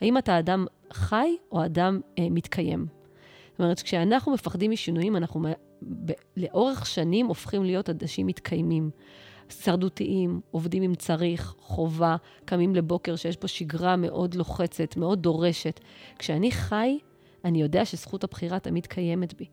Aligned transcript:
האם 0.00 0.18
אתה 0.18 0.38
אדם 0.38 0.66
חי 0.92 1.36
או 1.52 1.64
אדם 1.64 2.00
אה, 2.18 2.26
מתקיים. 2.30 2.86
זאת 3.50 3.60
אומרת, 3.60 3.82
כשאנחנו 3.82 4.32
מפחדים 4.32 4.70
משינויים, 4.70 5.16
אנחנו 5.16 5.40
ב- 5.82 6.12
לאורך 6.36 6.86
שנים 6.86 7.26
הופכים 7.26 7.64
להיות 7.64 7.90
אנשים 7.90 8.26
מתקיימים. 8.26 8.90
שרדותיים, 9.50 10.40
עובדים 10.50 10.82
אם 10.82 10.94
צריך, 10.94 11.54
חובה, 11.58 12.16
קמים 12.44 12.74
לבוקר 12.74 13.16
שיש 13.16 13.36
פה 13.36 13.48
שגרה 13.48 13.96
מאוד 13.96 14.34
לוחצת, 14.34 14.96
מאוד 14.96 15.22
דורשת. 15.22 15.80
כשאני 16.18 16.50
חי, 16.50 16.98
אני 17.44 17.62
יודע 17.62 17.84
שזכות 17.84 18.24
הבחירה 18.24 18.58
תמיד 18.58 18.86
קיימת 18.86 19.34
בי. 19.34 19.46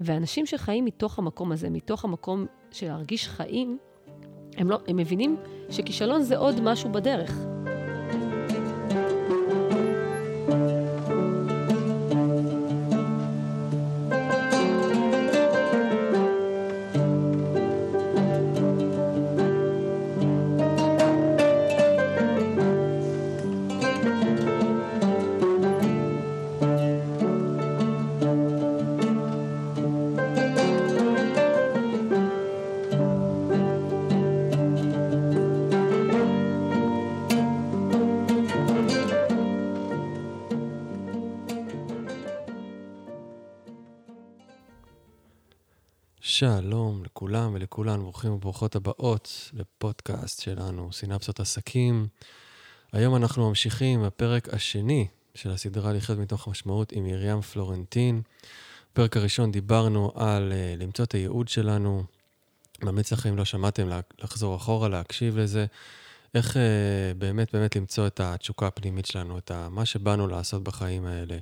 ואנשים 0.00 0.46
שחיים 0.46 0.84
מתוך 0.84 1.18
המקום 1.18 1.52
הזה, 1.52 1.70
מתוך 1.70 2.04
המקום 2.04 2.46
של 2.70 2.86
להרגיש 2.86 3.28
חיים, 3.28 3.78
הם, 4.56 4.70
לא, 4.70 4.78
הם 4.88 4.96
מבינים 4.96 5.36
שכישלון 5.70 6.22
זה 6.22 6.36
עוד 6.36 6.60
משהו 6.60 6.92
בדרך. 6.92 7.32
שלום 46.38 47.04
לכולם 47.04 47.54
ולכולן, 47.54 48.00
ברוכים 48.00 48.32
וברוכות 48.32 48.76
הבאות 48.76 49.50
לפודקאסט 49.52 50.42
שלנו, 50.42 50.92
סינפסות 50.92 51.40
עסקים. 51.40 52.08
היום 52.92 53.16
אנחנו 53.16 53.48
ממשיכים 53.48 54.02
בפרק 54.02 54.54
השני 54.54 55.06
של 55.34 55.50
הסדרה 55.50 55.92
לחיות 55.92 56.18
מתוך 56.18 56.46
המשמעות 56.46 56.92
עם 56.92 57.04
מרים 57.04 57.40
פלורנטין. 57.40 58.22
בפרק 58.92 59.16
הראשון 59.16 59.52
דיברנו 59.52 60.12
על 60.14 60.52
uh, 60.52 60.82
למצוא 60.82 61.04
את 61.04 61.12
הייעוד 61.12 61.48
שלנו. 61.48 62.04
ממליץ 62.82 63.12
לכם, 63.12 63.36
לא 63.36 63.44
שמעתם, 63.44 63.88
לחזור 64.22 64.56
אחורה, 64.56 64.88
להקשיב 64.88 65.38
לזה. 65.38 65.66
איך 66.34 66.56
uh, 66.56 66.58
באמת 67.18 67.54
באמת 67.54 67.76
למצוא 67.76 68.06
את 68.06 68.20
התשוקה 68.20 68.66
הפנימית 68.66 69.06
שלנו, 69.06 69.38
את 69.38 69.50
מה 69.70 69.86
שבאנו 69.86 70.28
לעשות 70.28 70.62
בחיים 70.62 71.06
האלה. 71.06 71.38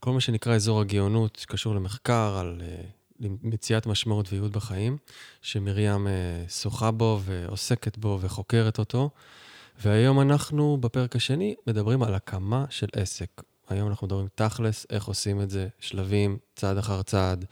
כל 0.00 0.12
מה 0.12 0.20
שנקרא 0.20 0.54
אזור 0.54 0.80
הגאונות, 0.80 1.36
שקשור 1.36 1.74
למחקר 1.74 2.36
על 2.40 2.60
uh, 2.60 2.95
למציאת 3.20 3.86
משמעות 3.86 4.32
וייעוד 4.32 4.52
בחיים, 4.52 4.96
שמרים 5.42 6.06
אה, 6.06 6.12
שוחה 6.48 6.90
בו 6.90 7.20
ועוסקת 7.24 7.98
בו 7.98 8.18
וחוקרת 8.20 8.78
אותו. 8.78 9.10
והיום 9.84 10.20
אנחנו, 10.20 10.76
בפרק 10.80 11.16
השני, 11.16 11.54
מדברים 11.66 12.02
על 12.02 12.14
הקמה 12.14 12.64
של 12.70 12.86
עסק. 12.92 13.42
היום 13.68 13.88
אנחנו 13.88 14.06
מדברים 14.06 14.26
תכלס, 14.34 14.86
איך 14.90 15.04
עושים 15.04 15.40
את 15.40 15.50
זה, 15.50 15.68
שלבים, 15.78 16.38
צעד 16.54 16.78
אחר 16.78 17.02
צעד. 17.02 17.44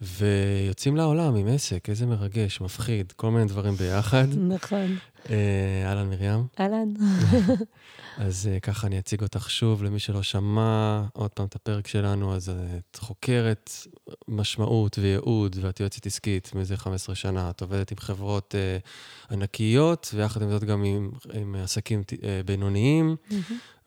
ויוצאים 0.00 0.96
לעולם 0.96 1.36
עם 1.36 1.46
עסק, 1.48 1.88
איזה 1.88 2.06
מרגש, 2.06 2.60
מפחיד, 2.60 3.12
כל 3.12 3.30
מיני 3.30 3.44
דברים 3.44 3.74
ביחד. 3.74 4.26
נכון. 4.36 4.96
אה, 5.30 5.88
אהלן, 5.88 6.10
מרים. 6.10 6.46
אהלן. 6.60 6.88
אז 8.18 8.48
uh, 8.56 8.60
ככה 8.60 8.86
אני 8.86 8.98
אציג 8.98 9.22
אותך 9.22 9.50
שוב, 9.50 9.82
למי 9.82 9.98
שלא 9.98 10.22
שמע 10.22 11.02
עוד 11.12 11.30
פעם 11.30 11.46
את 11.46 11.54
הפרק 11.54 11.86
שלנו, 11.86 12.34
אז 12.34 12.48
uh, 12.48 12.52
את 12.92 12.96
חוקרת 12.96 13.70
משמעות 14.28 14.98
וייעוד, 14.98 15.56
ואת 15.60 15.80
יועצת 15.80 16.06
עסקית 16.06 16.54
מזה 16.54 16.76
15 16.76 17.14
שנה. 17.14 17.50
את 17.50 17.60
עובדת 17.60 17.90
עם 17.90 17.98
חברות 17.98 18.54
uh, 18.54 19.32
ענקיות, 19.32 20.10
ויחד 20.14 20.42
עם 20.42 20.50
זאת 20.50 20.64
גם 20.64 20.84
עם, 20.84 21.10
עם 21.34 21.54
עסקים 21.54 22.02
uh, 22.10 22.14
בינוניים. 22.44 23.16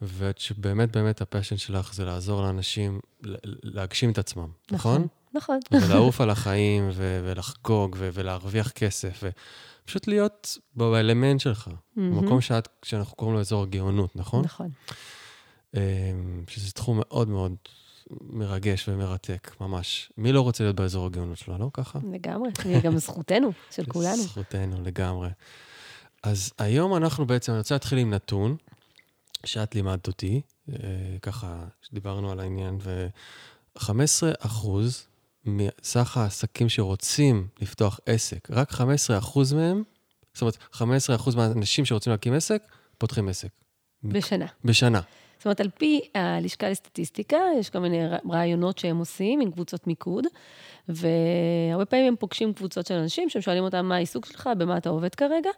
ואת 0.04 0.38
שבאמת 0.38 0.96
באמת 0.96 1.20
הפשן 1.20 1.56
שלך 1.56 1.94
זה 1.94 2.04
לעזור 2.04 2.42
לאנשים 2.42 3.00
להגשים 3.62 4.10
את 4.10 4.18
עצמם, 4.18 4.48
נכון? 4.70 5.06
נכון. 5.34 5.58
נכון. 5.72 5.90
ולעוף 5.90 6.20
על 6.20 6.30
החיים, 6.30 6.90
ולחגוג, 6.94 7.96
ולהרוויח 7.98 8.70
כסף. 8.70 9.20
ו- 9.22 9.30
פשוט 9.84 10.06
להיות 10.06 10.58
באלמנט 10.76 11.40
שלך, 11.40 11.68
mm-hmm. 11.68 12.00
במקום 12.00 12.40
שאת, 12.40 12.68
שאנחנו 12.82 13.16
קוראים 13.16 13.34
לו 13.34 13.40
אזור 13.40 13.62
הגאונות, 13.62 14.16
נכון? 14.16 14.44
נכון. 14.44 14.70
אמ, 15.76 15.80
שזה 16.48 16.72
תחום 16.72 17.00
מאוד 17.00 17.28
מאוד 17.28 17.54
מרגש 18.20 18.88
ומרתק, 18.88 19.56
ממש. 19.60 20.12
מי 20.18 20.32
לא 20.32 20.40
רוצה 20.40 20.64
להיות 20.64 20.76
באזור 20.76 21.06
הגאונות 21.06 21.38
שלו, 21.38 21.58
לא 21.58 21.70
ככה? 21.72 21.98
לגמרי, 22.12 22.50
גם 22.82 22.98
זכותנו, 23.06 23.52
של 23.70 23.84
כולנו. 23.86 24.22
זכותנו, 24.22 24.82
לגמרי. 24.82 25.28
אז 26.22 26.52
היום 26.58 26.96
אנחנו 26.96 27.26
בעצם, 27.26 27.52
אני 27.52 27.58
רוצה 27.58 27.74
להתחיל 27.74 27.98
עם 27.98 28.10
נתון 28.10 28.56
שאת 29.44 29.74
לימדת 29.74 30.06
אותי, 30.06 30.40
אה, 30.68 30.76
ככה, 31.22 31.64
דיברנו 31.92 32.30
על 32.30 32.40
העניין, 32.40 32.78
ו-15 32.80 34.22
אחוז 34.38 35.06
מסך 35.44 36.16
העסקים 36.16 36.68
שרוצים 36.68 37.46
לפתוח 37.60 38.00
עסק, 38.06 38.50
רק 38.50 38.72
15% 38.72 39.54
מהם, 39.54 39.82
זאת 40.34 40.42
אומרת, 40.42 40.56
15% 40.74 41.36
מהאנשים 41.36 41.84
שרוצים 41.84 42.10
להקים 42.10 42.32
עסק, 42.32 42.62
פותחים 42.98 43.28
עסק. 43.28 43.48
בשנה. 44.04 44.46
בשנה. 44.64 45.00
זאת 45.38 45.46
אומרת, 45.46 45.60
על 45.60 45.70
פי 45.78 46.00
הלשכה 46.14 46.68
לסטטיסטיקה, 46.68 47.38
יש 47.58 47.70
כל 47.70 47.78
מיני 47.78 47.98
רעיונות 48.30 48.78
שהם 48.78 48.98
עושים 48.98 49.40
עם 49.40 49.50
קבוצות 49.50 49.86
מיקוד, 49.86 50.24
והרבה 50.88 51.84
פעמים 51.84 52.06
הם 52.06 52.16
פוגשים 52.16 52.52
קבוצות 52.54 52.86
של 52.86 52.94
אנשים 52.94 53.28
שהם 53.28 53.42
שואלים 53.42 53.64
אותם 53.64 53.86
מה 53.86 53.96
העיסוק 53.96 54.26
שלך, 54.26 54.50
במה 54.58 54.76
אתה 54.76 54.90
עובד 54.90 55.14
כרגע, 55.14 55.50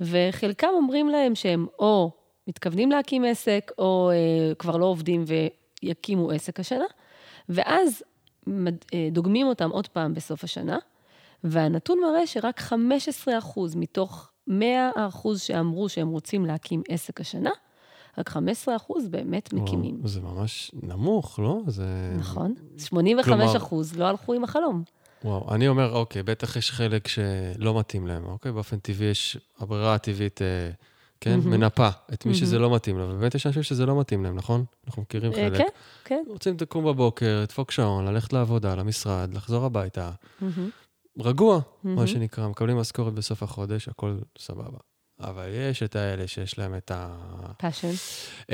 וחלקם 0.00 0.68
אומרים 0.72 1.08
להם 1.08 1.34
שהם 1.34 1.66
או 1.78 2.10
מתכוונים 2.48 2.90
להקים 2.90 3.24
עסק, 3.24 3.70
או 3.78 4.10
אה, 4.10 4.54
כבר 4.54 4.76
לא 4.76 4.86
עובדים 4.86 5.24
ויקימו 5.82 6.30
עסק 6.30 6.60
השנה, 6.60 6.84
ואז 7.48 8.02
דוגמים 9.12 9.46
אותם 9.46 9.70
עוד 9.70 9.88
פעם 9.88 10.14
בסוף 10.14 10.44
השנה, 10.44 10.78
והנתון 11.44 11.98
מראה 12.00 12.26
שרק 12.26 12.60
15 12.60 13.36
מתוך 13.76 14.30
100 14.46 14.90
שאמרו 15.36 15.88
שהם 15.88 16.08
רוצים 16.08 16.46
להקים 16.46 16.82
עסק 16.88 17.20
השנה, 17.20 17.50
רק 18.18 18.28
15 18.28 18.74
באמת 19.10 19.52
מקימים. 19.52 19.94
וואו, 19.94 20.08
זה 20.08 20.20
ממש 20.20 20.70
נמוך, 20.82 21.38
לא? 21.38 21.58
זה... 21.66 22.14
נכון. 22.18 22.54
85 22.78 23.24
כלומר... 23.24 23.56
אחוז 23.56 23.96
לא 23.96 24.04
הלכו 24.04 24.34
עם 24.34 24.44
החלום. 24.44 24.82
וואו, 25.24 25.54
אני 25.54 25.68
אומר, 25.68 25.92
אוקיי, 25.92 26.22
בטח 26.22 26.56
יש 26.56 26.70
חלק 26.70 27.08
שלא 27.08 27.78
מתאים 27.78 28.06
להם, 28.06 28.24
אוקיי? 28.24 28.52
באופן 28.52 28.78
טבעי 28.78 29.08
יש, 29.08 29.38
הברירה 29.58 29.94
הטבעית... 29.94 30.42
אה, 30.42 30.70
כן? 31.22 31.40
Mm-hmm. 31.42 31.48
מנפה 31.48 31.88
את 32.12 32.26
מי 32.26 32.32
mm-hmm. 32.32 32.36
שזה 32.36 32.58
לא 32.58 32.74
מתאים 32.74 32.98
לו. 32.98 33.04
ובאמת 33.10 33.34
יש 33.34 33.46
אנשים 33.46 33.62
שזה 33.62 33.86
לא 33.86 34.00
מתאים 34.00 34.24
להם, 34.24 34.36
נכון? 34.36 34.64
אנחנו 34.86 35.02
מכירים 35.02 35.32
אה, 35.32 35.36
חלק. 35.36 35.58
כן, 35.58 35.68
כן. 36.04 36.22
רוצים 36.28 36.56
לקום 36.60 36.84
בבוקר, 36.84 37.40
לדפוק 37.42 37.70
שעון, 37.70 38.04
ללכת 38.04 38.32
לעבודה, 38.32 38.74
למשרד, 38.74 39.34
לחזור 39.34 39.64
הביתה. 39.64 40.10
Mm-hmm. 40.10 40.44
רגוע, 41.20 41.58
mm-hmm. 41.58 41.88
מה 41.88 42.06
שנקרא, 42.06 42.48
מקבלים 42.48 42.76
משכורת 42.76 43.14
בסוף 43.14 43.42
החודש, 43.42 43.88
הכל 43.88 44.16
סבבה. 44.38 44.78
אבל 45.20 45.48
יש 45.70 45.82
את 45.82 45.96
האלה 45.96 46.26
שיש 46.26 46.58
להם 46.58 46.74
את 46.74 46.90
ה... 46.94 47.16
passion. 47.58 47.88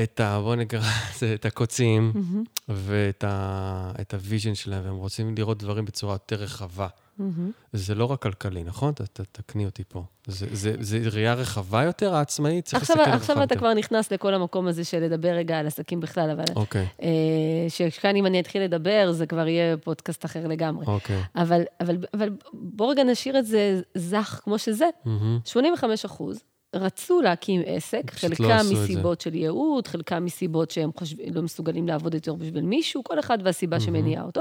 את 0.03 0.21
ה... 0.21 0.41
בוא 0.41 0.55
נקרא 0.55 0.81
לזה, 1.15 1.35
את 1.35 1.45
הקוצים, 1.45 2.13
mm-hmm. 2.15 2.63
ואת 2.69 3.25
ה... 3.25 3.93
את 4.01 4.15
ה 4.15 4.21
vision 4.21 4.55
שלהם, 4.55 4.85
והם 4.85 4.97
רוצים 4.97 5.35
לראות 5.39 5.59
דברים 5.59 5.85
בצורה 5.85 6.15
יותר 6.15 6.37
רחבה. 6.37 6.89
Mm-hmm. 7.21 7.67
זה 7.73 7.95
לא 7.95 8.05
רק 8.05 8.23
כלכלי, 8.23 8.65
נכון? 8.65 8.93
תקני 9.33 9.65
אותי 9.65 9.83
פה. 9.89 10.03
זה, 10.27 10.47
זה, 10.53 10.75
זה 10.81 11.01
ראייה 11.13 11.35
רחבה 11.35 11.83
יותר, 11.83 12.15
העצמאית? 12.15 12.65
צריך 12.65 12.83
עכשיו, 12.83 12.97
להסתכל 12.97 13.17
עכשיו 13.17 13.37
אתה 13.37 13.43
יותר. 13.43 13.57
כבר 13.57 13.75
נכנס 13.75 14.13
לכל 14.13 14.35
המקום 14.35 14.67
הזה 14.67 14.85
של 14.85 15.01
לדבר 15.01 15.29
רגע 15.29 15.59
על 15.59 15.67
עסקים 15.67 16.01
בכלל, 16.01 16.31
אבל... 16.31 16.45
אוקיי. 16.57 16.87
Okay. 16.87 17.03
אה, 17.03 17.89
שכאן 17.91 18.17
אם 18.17 18.27
אני 18.27 18.41
אתחיל 18.41 18.63
לדבר, 18.63 19.13
זה 19.13 19.27
כבר 19.27 19.49
יהיה 19.49 19.77
פודקאסט 19.77 20.25
אחר 20.25 20.47
לגמרי. 20.47 20.87
אוקיי. 20.87 21.23
Okay. 21.23 21.41
אבל, 21.43 21.63
אבל, 21.81 21.97
אבל 22.15 22.31
בוא 22.53 22.91
רגע 22.91 23.05
נשאיר 23.05 23.39
את 23.39 23.47
זה 23.47 23.81
זך 23.95 24.41
כמו 24.45 24.59
שזה. 24.59 24.89
Mm-hmm. 25.05 25.09
85 25.45 26.05
אחוז. 26.05 26.41
רצו 26.75 27.21
להקים 27.21 27.63
עסק, 27.67 28.11
חלקם 28.11 28.45
לא 28.45 28.57
מסיבות 28.71 29.21
של 29.21 29.35
ייעוד, 29.35 29.87
חלקם 29.87 30.25
מסיבות 30.25 30.71
שהם 30.71 30.91
חושב, 30.97 31.17
לא 31.35 31.43
מסוגלים 31.43 31.89
לעבוד 31.89 32.15
יותר 32.15 32.35
בשביל 32.35 32.65
מישהו, 32.65 33.05
כל 33.05 33.19
אחד 33.19 33.39
והסיבה 33.45 33.77
mm-hmm. 33.77 33.81
שמניעה 33.81 34.25
אותו. 34.25 34.41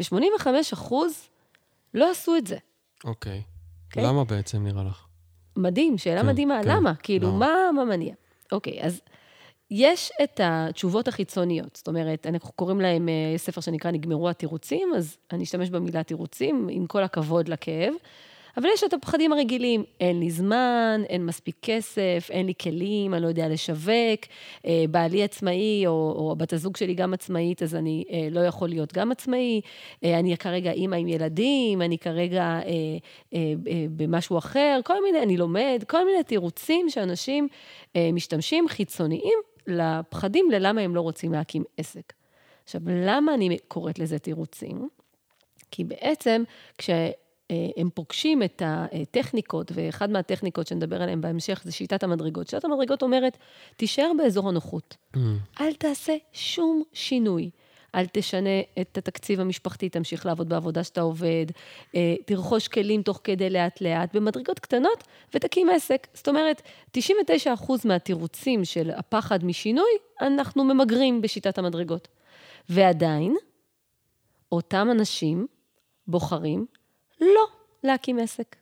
ו-85 0.00 0.46
אחוז 0.72 1.28
לא 1.94 2.10
עשו 2.10 2.36
את 2.36 2.46
זה. 2.46 2.56
אוקיי. 3.04 3.42
Okay. 3.42 3.96
Okay? 3.96 4.00
למה 4.02 4.24
בעצם 4.24 4.64
נראה 4.64 4.84
לך? 4.84 5.06
מדהים, 5.56 5.98
שאלה 5.98 6.20
כן, 6.20 6.26
מדהימה, 6.26 6.60
כן. 6.62 6.68
למה? 6.68 6.94
כאילו, 6.94 7.28
לא. 7.28 7.34
מה, 7.34 7.70
מה 7.74 7.84
מניע? 7.84 8.14
אוקיי, 8.52 8.82
אז 8.82 9.00
יש 9.70 10.10
את 10.22 10.40
התשובות 10.44 11.08
החיצוניות, 11.08 11.76
זאת 11.76 11.88
אומרת, 11.88 12.26
אנחנו 12.26 12.52
קוראים 12.52 12.80
להם, 12.80 13.08
אה, 13.08 13.32
יש 13.34 13.40
ספר 13.40 13.60
שנקרא 13.60 13.90
נגמרו 13.90 14.28
התירוצים, 14.28 14.88
אז 14.96 15.16
אני 15.32 15.44
אשתמש 15.44 15.70
במילה 15.70 16.02
תירוצים, 16.02 16.68
עם 16.70 16.86
כל 16.86 17.02
הכבוד 17.02 17.48
לכאב, 17.48 17.94
אבל 18.56 18.68
יש 18.74 18.84
את 18.84 18.92
הפחדים 18.92 19.32
הרגילים, 19.32 19.84
אין 20.00 20.20
לי 20.20 20.30
זמן, 20.30 21.02
אין 21.08 21.26
מספיק 21.26 21.56
כסף, 21.62 22.28
אין 22.30 22.46
לי 22.46 22.52
כלים, 22.60 23.14
אני 23.14 23.22
לא 23.22 23.28
יודע 23.28 23.48
לשווק, 23.48 24.20
אה, 24.66 24.84
בעלי 24.90 25.22
עצמאי, 25.22 25.86
או, 25.86 26.14
או 26.16 26.36
בת 26.36 26.52
הזוג 26.52 26.76
שלי 26.76 26.94
גם 26.94 27.14
עצמאית, 27.14 27.62
אז 27.62 27.74
אני 27.74 28.04
אה, 28.10 28.28
לא 28.30 28.40
יכול 28.40 28.68
להיות 28.68 28.92
גם 28.92 29.12
עצמאי, 29.12 29.60
אה, 30.04 30.18
אני 30.18 30.36
כרגע 30.36 30.70
אימא 30.70 30.96
עם 30.96 31.08
ילדים, 31.08 31.82
אני 31.82 31.98
כרגע 31.98 32.42
אה, 32.42 32.60
אה, 33.34 33.38
אה, 33.68 33.86
במשהו 33.96 34.38
אחר, 34.38 34.80
כל 34.84 35.02
מיני, 35.02 35.22
אני 35.22 35.36
לומד, 35.36 35.84
כל 35.88 36.06
מיני 36.06 36.22
תירוצים 36.22 36.90
שאנשים 36.90 37.48
אה, 37.96 38.10
משתמשים 38.12 38.68
חיצוניים 38.68 39.38
לפחדים 39.66 40.50
ללמה 40.50 40.80
הם 40.80 40.94
לא 40.94 41.00
רוצים 41.00 41.32
להקים 41.32 41.64
עסק. 41.76 42.12
עכשיו, 42.64 42.80
למה 42.86 43.34
אני 43.34 43.58
קוראת 43.68 43.98
לזה 43.98 44.18
תירוצים? 44.18 44.88
כי 45.70 45.84
בעצם, 45.84 46.42
כשהם 47.48 47.88
פוגשים 47.94 48.42
את 48.42 48.62
הטכניקות, 48.64 49.72
ואחת 49.74 50.08
מהטכניקות 50.08 50.66
שנדבר 50.66 51.02
עליהן 51.02 51.20
בהמשך 51.20 51.60
זה 51.64 51.72
שיטת 51.72 52.02
המדרגות. 52.02 52.48
שיטת 52.48 52.64
המדרגות 52.64 53.02
אומרת, 53.02 53.36
תישאר 53.76 54.10
באזור 54.18 54.48
הנוחות. 54.48 54.96
Mm. 55.16 55.18
אל 55.60 55.74
תעשה 55.74 56.16
שום 56.32 56.82
שינוי. 56.92 57.50
אל 57.94 58.06
תשנה 58.12 58.60
את 58.80 58.98
התקציב 58.98 59.40
המשפחתי, 59.40 59.88
תמשיך 59.88 60.26
לעבוד 60.26 60.48
בעבודה 60.48 60.84
שאתה 60.84 61.00
עובד, 61.00 61.46
אה, 61.94 62.14
תרכוש 62.26 62.68
כלים 62.68 63.02
תוך 63.02 63.20
כדי 63.24 63.50
לאט-לאט, 63.50 64.16
במדרגות 64.16 64.58
קטנות, 64.58 65.04
ותקים 65.34 65.70
עסק. 65.70 66.06
זאת 66.14 66.28
אומרת, 66.28 66.62
99% 66.98 67.84
מהתירוצים 67.84 68.64
של 68.64 68.90
הפחד 68.90 69.44
משינוי, 69.44 69.90
אנחנו 70.20 70.64
ממגרים 70.64 71.22
בשיטת 71.22 71.58
המדרגות. 71.58 72.08
ועדיין, 72.68 73.36
אותם 74.52 74.88
אנשים 74.90 75.46
בוחרים 76.06 76.66
לא 77.20 77.46
להקים 77.84 78.18
עסק. 78.18 78.56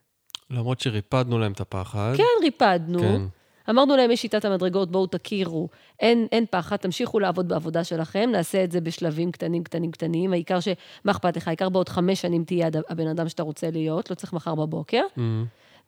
למרות 0.50 0.80
שריפדנו 0.80 1.38
להם 1.38 1.52
את 1.52 1.60
הפחד. 1.60 2.14
כן, 2.16 2.42
ריפדנו. 2.42 2.98
כן. 2.98 3.22
אמרנו 3.70 3.96
להם, 3.96 4.10
יש 4.10 4.22
שיטת 4.22 4.44
המדרגות, 4.44 4.90
בואו 4.90 5.06
תכירו, 5.06 5.68
אין, 6.00 6.26
אין 6.32 6.44
פחד, 6.50 6.76
תמשיכו 6.76 7.18
לעבוד 7.20 7.48
בעבודה 7.48 7.84
שלכם, 7.84 8.28
נעשה 8.32 8.64
את 8.64 8.72
זה 8.72 8.80
בשלבים 8.80 9.32
קטנים, 9.32 9.64
קטנים, 9.64 9.90
קטנים. 9.90 10.32
העיקר 10.32 10.60
ש... 10.60 10.68
מה 11.04 11.12
אכפת 11.12 11.36
לך? 11.36 11.48
העיקר 11.48 11.68
בעוד 11.68 11.88
חמש 11.88 12.20
שנים 12.20 12.44
תהיה 12.44 12.68
הבן 12.88 13.06
אדם 13.06 13.28
שאתה 13.28 13.42
רוצה 13.42 13.70
להיות, 13.70 14.10
לא 14.10 14.14
צריך 14.14 14.32
מחר 14.32 14.54
בבוקר. 14.54 15.02
Mm-hmm. 15.16 15.20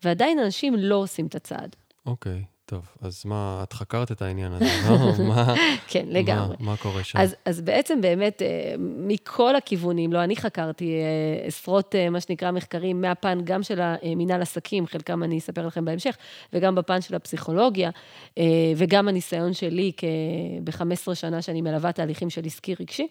ועדיין 0.04 0.38
אנשים 0.38 0.74
לא 0.76 0.94
עושים 0.94 1.26
את 1.26 1.34
הצעד. 1.34 1.76
אוקיי. 2.06 2.44
Okay. 2.44 2.55
טוב, 2.68 2.88
אז 3.00 3.22
מה, 3.24 3.60
את 3.62 3.72
חקרת 3.72 4.12
את 4.12 4.22
העניין 4.22 4.52
הזה, 4.52 4.64
לא? 4.88 4.96
מה... 5.28 5.54
כן, 5.86 6.06
לגמרי. 6.08 6.56
מה, 6.60 6.70
מה 6.70 6.76
קורה 6.76 7.04
שם? 7.04 7.18
אז, 7.18 7.36
אז 7.44 7.60
בעצם 7.60 8.00
באמת, 8.00 8.42
אה, 8.42 8.74
מכל 8.78 9.56
הכיוונים, 9.56 10.12
לא 10.12 10.24
אני 10.24 10.36
חקרתי 10.36 10.84
אה, 10.84 11.46
עשרות, 11.46 11.94
אה, 11.94 12.10
מה 12.10 12.20
שנקרא, 12.20 12.50
מחקרים, 12.50 13.00
מהפן 13.00 13.38
גם 13.44 13.62
של 13.62 13.80
המינהל 13.80 14.42
עסקים, 14.42 14.86
חלקם 14.86 15.22
אני 15.22 15.38
אספר 15.38 15.66
לכם 15.66 15.84
בהמשך, 15.84 16.16
וגם 16.52 16.74
בפן 16.74 17.00
של 17.00 17.14
הפסיכולוגיה, 17.14 17.90
וגם 18.76 19.08
הניסיון 19.08 19.52
שלי 19.52 19.92
ב-15 20.64 21.14
שנה 21.14 21.42
שאני 21.42 21.62
מלווה 21.62 21.92
תהליכים 21.92 22.30
של 22.30 22.44
עסקי 22.44 22.74
רגשי. 22.80 23.06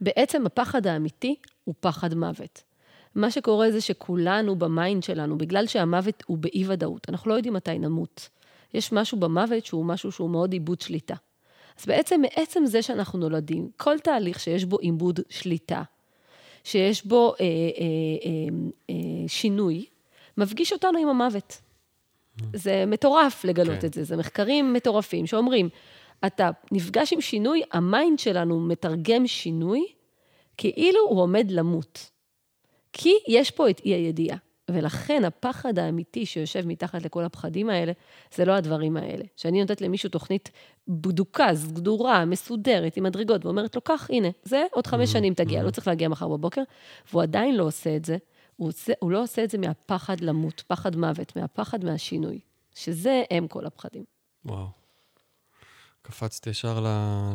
בעצם 0.00 0.46
הפחד 0.46 0.86
האמיתי 0.86 1.34
הוא 1.64 1.74
פחד 1.80 2.14
מוות. 2.14 2.62
מה 3.14 3.30
שקורה 3.30 3.70
זה 3.70 3.80
שכולנו 3.80 4.56
ב 4.56 4.65
mind 4.65 5.02
שלנו, 5.02 5.38
בגלל 5.38 5.66
שהמוות 5.66 6.22
הוא 6.26 6.38
באי-ודאות, 6.38 7.06
אנחנו 7.08 7.30
לא 7.30 7.34
יודעים 7.34 7.54
מתי 7.54 7.78
נמות. 7.78 8.28
יש 8.74 8.92
משהו 8.92 9.20
במוות 9.20 9.66
שהוא 9.66 9.84
משהו 9.84 10.12
שהוא 10.12 10.30
מאוד 10.30 10.52
איבוד 10.52 10.80
שליטה. 10.80 11.14
אז 11.80 11.86
בעצם, 11.86 12.20
מעצם 12.20 12.66
זה 12.66 12.82
שאנחנו 12.82 13.18
נולדים, 13.18 13.68
כל 13.76 13.98
תהליך 13.98 14.40
שיש 14.40 14.64
בו 14.64 14.80
איבוד 14.80 15.20
שליטה, 15.28 15.82
שיש 16.64 17.06
בו 17.06 17.34
אה, 17.40 17.44
אה, 17.44 17.46
אה, 18.24 18.30
אה, 18.90 19.28
שינוי, 19.28 19.86
מפגיש 20.38 20.72
אותנו 20.72 20.98
עם 20.98 21.08
המוות. 21.08 21.60
זה 22.54 22.84
מטורף 22.86 23.44
לגלות 23.44 23.80
כן. 23.80 23.86
את 23.86 23.94
זה, 23.94 24.04
זה 24.04 24.16
מחקרים 24.16 24.72
מטורפים 24.72 25.26
שאומרים, 25.26 25.68
אתה 26.26 26.50
נפגש 26.72 27.12
עם 27.12 27.20
שינוי, 27.20 27.62
ה 27.72 27.81
mind 27.81 28.18
שלנו 28.18 28.60
מתרגם 28.60 29.26
שינוי 29.26 29.86
כאילו 30.56 31.00
הוא 31.08 31.20
עומד 31.20 31.50
למות. 31.50 32.10
כי 32.92 33.12
יש 33.28 33.50
פה 33.50 33.70
את 33.70 33.80
אי 33.84 33.90
הידיעה. 33.90 34.36
ולכן 34.70 35.24
הפחד 35.24 35.78
האמיתי 35.78 36.26
שיושב 36.26 36.66
מתחת 36.66 37.04
לכל 37.04 37.24
הפחדים 37.24 37.70
האלה, 37.70 37.92
זה 38.34 38.44
לא 38.44 38.52
הדברים 38.52 38.96
האלה. 38.96 39.24
שאני 39.36 39.60
נותנת 39.60 39.80
למישהו 39.80 40.08
תוכנית 40.08 40.50
בדוקה, 40.88 41.54
סגדורה, 41.54 42.24
מסודרת, 42.24 42.96
עם 42.96 43.04
מדרגות, 43.04 43.44
ואומרת 43.44 43.74
לו, 43.74 43.80
קח, 43.80 44.06
הנה, 44.10 44.28
זה 44.42 44.64
עוד 44.72 44.86
חמש 44.86 45.08
mm-hmm. 45.08 45.12
שנים 45.12 45.34
תגיע, 45.34 45.60
mm-hmm. 45.60 45.64
לא 45.64 45.70
צריך 45.70 45.88
להגיע 45.88 46.08
מחר 46.08 46.28
בבוקר, 46.28 46.62
והוא 47.10 47.22
עדיין 47.22 47.56
לא 47.56 47.64
עושה 47.64 47.96
את 47.96 48.04
זה, 48.04 48.16
הוא, 48.56 48.68
עושה, 48.68 48.92
הוא 48.98 49.10
לא 49.10 49.22
עושה 49.22 49.44
את 49.44 49.50
זה 49.50 49.58
מהפחד 49.58 50.20
למות, 50.20 50.62
פחד 50.66 50.96
מוות, 50.96 51.36
מהפחד 51.36 51.84
מהשינוי, 51.84 52.40
שזה 52.74 53.22
הם 53.30 53.48
כל 53.48 53.66
הפחדים. 53.66 54.04
וואו. 54.44 54.66
קפצתי 56.02 56.50
ישר 56.50 56.86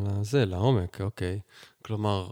לזה, 0.05 0.45
לעומק, 0.45 1.01
אוקיי. 1.01 1.39
כלומר, 1.85 2.29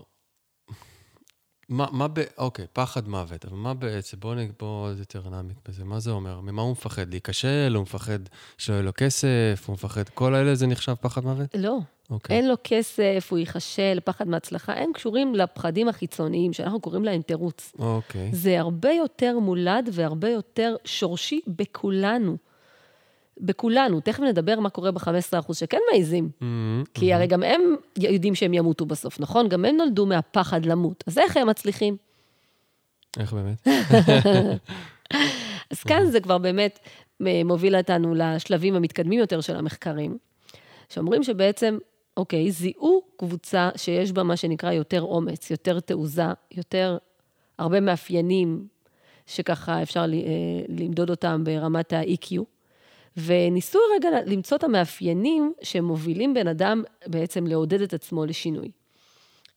מה, 1.69 1.87
מה 1.91 2.07
ב... 2.07 2.19
אוקיי, 2.37 2.65
פחד 2.73 3.07
מוות, 3.07 3.45
אבל 3.45 3.57
מה 3.57 3.73
בעצם? 3.73 4.17
בואו 4.19 4.35
בוא 4.59 4.89
יותר 4.99 5.29
נעמיק 5.29 5.57
בזה. 5.67 5.83
מה 5.83 5.99
זה 5.99 6.11
אומר? 6.11 6.39
ממה 6.39 6.61
הוא 6.61 6.71
מפחד? 6.71 7.09
להיכשל? 7.09 7.71
הוא 7.75 7.81
מפחד 7.81 8.19
שלא 8.57 8.73
יהיה 8.73 8.83
לו 8.83 8.91
כסף? 8.97 9.63
הוא 9.65 9.73
מפחד... 9.73 10.09
כל 10.09 10.35
האלה 10.35 10.55
זה 10.55 10.67
נחשב 10.67 10.93
פחד 10.93 11.23
מוות? 11.23 11.55
לא. 11.55 11.77
אוקיי. 12.09 12.37
אין 12.37 12.47
לו 12.47 12.55
כסף, 12.63 13.27
הוא 13.29 13.39
ייכשל, 13.39 13.99
פחד 14.03 14.27
מהצלחה. 14.27 14.73
הם 14.73 14.93
קשורים 14.93 15.35
לפחדים 15.35 15.87
החיצוניים, 15.87 16.53
שאנחנו 16.53 16.79
קוראים 16.79 17.05
להם 17.05 17.21
תירוץ. 17.21 17.71
אוקיי. 17.79 18.29
זה 18.33 18.59
הרבה 18.59 18.91
יותר 18.91 19.39
מולד 19.39 19.89
והרבה 19.93 20.29
יותר 20.29 20.75
שורשי 20.85 21.41
בכולנו. 21.47 22.37
בכולנו. 23.37 23.99
תכף 23.99 24.19
נדבר 24.19 24.59
מה 24.59 24.69
קורה 24.69 24.91
ב-15% 24.91 25.53
שכן 25.53 25.77
מעיזים. 25.91 26.29
Mm-hmm, 26.29 26.43
כי 26.93 27.11
mm-hmm. 27.11 27.15
הרי 27.15 27.27
גם 27.27 27.43
הם 27.43 27.61
יודעים 27.97 28.35
שהם 28.35 28.53
ימותו 28.53 28.85
בסוף, 28.85 29.19
נכון? 29.19 29.49
גם 29.49 29.65
הם 29.65 29.77
נולדו 29.77 30.05
מהפחד 30.05 30.65
למות. 30.65 31.03
אז 31.07 31.17
איך 31.17 31.37
הם 31.37 31.49
מצליחים? 31.49 31.97
איך 33.19 33.33
באמת? 33.33 33.67
אז 35.71 35.83
כאן 35.83 36.05
זה 36.05 36.21
כבר 36.21 36.37
באמת 36.37 36.79
אה, 37.27 37.41
מוביל 37.45 37.75
אותנו 37.75 38.15
לשלבים 38.15 38.75
המתקדמים 38.75 39.19
יותר 39.19 39.41
של 39.41 39.55
המחקרים, 39.55 40.17
שאומרים 40.89 41.23
שבעצם, 41.23 41.77
אוקיי, 42.17 42.51
זיהו 42.51 43.01
קבוצה 43.17 43.69
שיש 43.75 44.11
בה 44.11 44.23
מה 44.23 44.37
שנקרא 44.37 44.71
יותר 44.71 45.01
אומץ, 45.01 45.51
יותר 45.51 45.79
תעוזה, 45.79 46.25
יותר 46.51 46.97
הרבה 47.59 47.79
מאפיינים 47.79 48.67
שככה 49.25 49.81
אפשר 49.81 49.99
אה, 49.99 50.05
למדוד 50.69 51.09
אותם 51.09 51.43
ברמת 51.43 51.93
ה-EQ. 51.93 52.54
וניסו 53.17 53.79
רגע 53.95 54.09
למצוא 54.25 54.57
את 54.57 54.63
המאפיינים 54.63 55.53
שמובילים 55.61 56.33
בן 56.33 56.47
אדם 56.47 56.83
בעצם 57.07 57.47
לעודד 57.47 57.81
את 57.81 57.93
עצמו 57.93 58.25
לשינוי. 58.25 58.71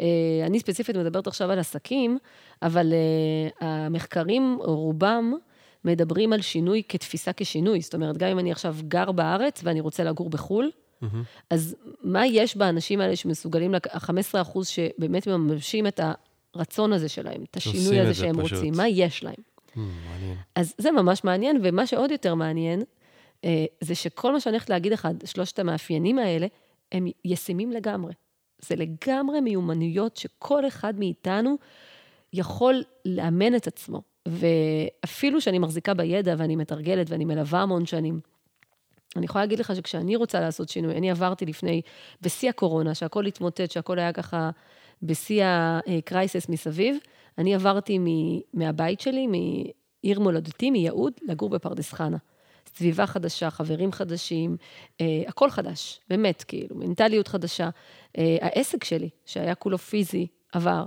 אה, 0.00 0.06
אני 0.46 0.60
ספציפית 0.60 0.96
מדברת 0.96 1.26
עכשיו 1.26 1.50
על 1.50 1.58
עסקים, 1.58 2.18
אבל 2.62 2.92
אה, 2.92 3.68
המחקרים, 3.68 4.58
רובם, 4.60 5.32
מדברים 5.84 6.32
על 6.32 6.40
שינוי 6.40 6.82
כתפיסה 6.88 7.30
כשינוי. 7.36 7.80
זאת 7.80 7.94
אומרת, 7.94 8.16
גם 8.16 8.28
אם 8.28 8.38
אני 8.38 8.52
עכשיו 8.52 8.76
גר 8.88 9.12
בארץ 9.12 9.60
ואני 9.64 9.80
רוצה 9.80 10.04
לגור 10.04 10.30
בחו"ל, 10.30 10.70
mm-hmm. 10.70 11.06
אז 11.50 11.76
מה 12.02 12.26
יש 12.26 12.56
באנשים 12.56 13.00
האלה 13.00 13.16
שמסוגלים, 13.16 13.74
ה-15 13.74 14.40
אחוז 14.42 14.68
שבאמת 14.68 15.26
מממשים 15.26 15.86
את 15.86 16.00
הרצון 16.54 16.92
הזה 16.92 17.08
שלהם, 17.08 17.44
את 17.50 17.56
השינוי 17.56 18.00
הזה 18.00 18.14
שהם 18.14 18.42
פשוט. 18.42 18.52
רוצים, 18.58 18.74
מה 18.76 18.88
יש 18.88 19.24
להם? 19.24 19.34
Mm, 19.34 19.78
מעניין. 19.78 20.36
אז 20.54 20.74
זה 20.78 20.90
ממש 20.90 21.24
מעניין, 21.24 21.60
ומה 21.62 21.86
שעוד 21.86 22.10
יותר 22.10 22.34
מעניין, 22.34 22.82
זה 23.80 23.94
שכל 23.94 24.32
מה 24.32 24.40
שאני 24.40 24.52
הולכת 24.52 24.70
להגיד 24.70 24.92
לך, 24.92 25.08
שלושת 25.24 25.58
המאפיינים 25.58 26.18
האלה, 26.18 26.46
הם 26.92 27.06
ישימים 27.24 27.72
לגמרי. 27.72 28.12
זה 28.58 28.76
לגמרי 28.76 29.40
מיומנויות 29.40 30.16
שכל 30.16 30.68
אחד 30.68 30.98
מאיתנו 30.98 31.56
יכול 32.32 32.82
לאמן 33.04 33.54
את 33.54 33.66
עצמו. 33.66 34.02
ואפילו 34.28 35.40
שאני 35.40 35.58
מחזיקה 35.58 35.94
בידע 35.94 36.34
ואני 36.38 36.56
מתרגלת 36.56 37.10
ואני 37.10 37.24
מלווה 37.24 37.60
המון 37.60 37.86
שנים, 37.86 38.20
אני 39.16 39.24
יכולה 39.24 39.44
להגיד 39.44 39.58
לך 39.58 39.76
שכשאני 39.76 40.16
רוצה 40.16 40.40
לעשות 40.40 40.68
שינוי, 40.68 40.96
אני 40.96 41.10
עברתי 41.10 41.46
לפני, 41.46 41.82
בשיא 42.22 42.48
הקורונה, 42.48 42.94
שהכל 42.94 43.26
התמוטט, 43.26 43.70
שהכל 43.70 43.98
היה 43.98 44.12
ככה 44.12 44.50
בשיא 45.02 45.44
הקרייסס 45.46 46.48
מסביב, 46.48 46.96
אני 47.38 47.54
עברתי 47.54 47.98
מהבית 48.54 49.00
שלי, 49.00 49.26
מעיר 49.26 50.20
מולדתי, 50.20 50.70
מיהוד, 50.70 51.12
לגור 51.28 51.50
בפרדס 51.50 51.92
חנה. 51.92 52.16
סביבה 52.76 53.06
חדשה, 53.06 53.50
חברים 53.50 53.92
חדשים, 53.92 54.56
אה, 55.00 55.22
הכל 55.26 55.50
חדש, 55.50 56.00
באמת, 56.10 56.44
כאילו, 56.48 56.76
מנטליות 56.76 57.28
חדשה. 57.28 57.70
אה, 58.18 58.36
העסק 58.40 58.84
שלי, 58.84 59.08
שהיה 59.26 59.54
כולו 59.54 59.78
פיזי, 59.78 60.26
עבר. 60.52 60.84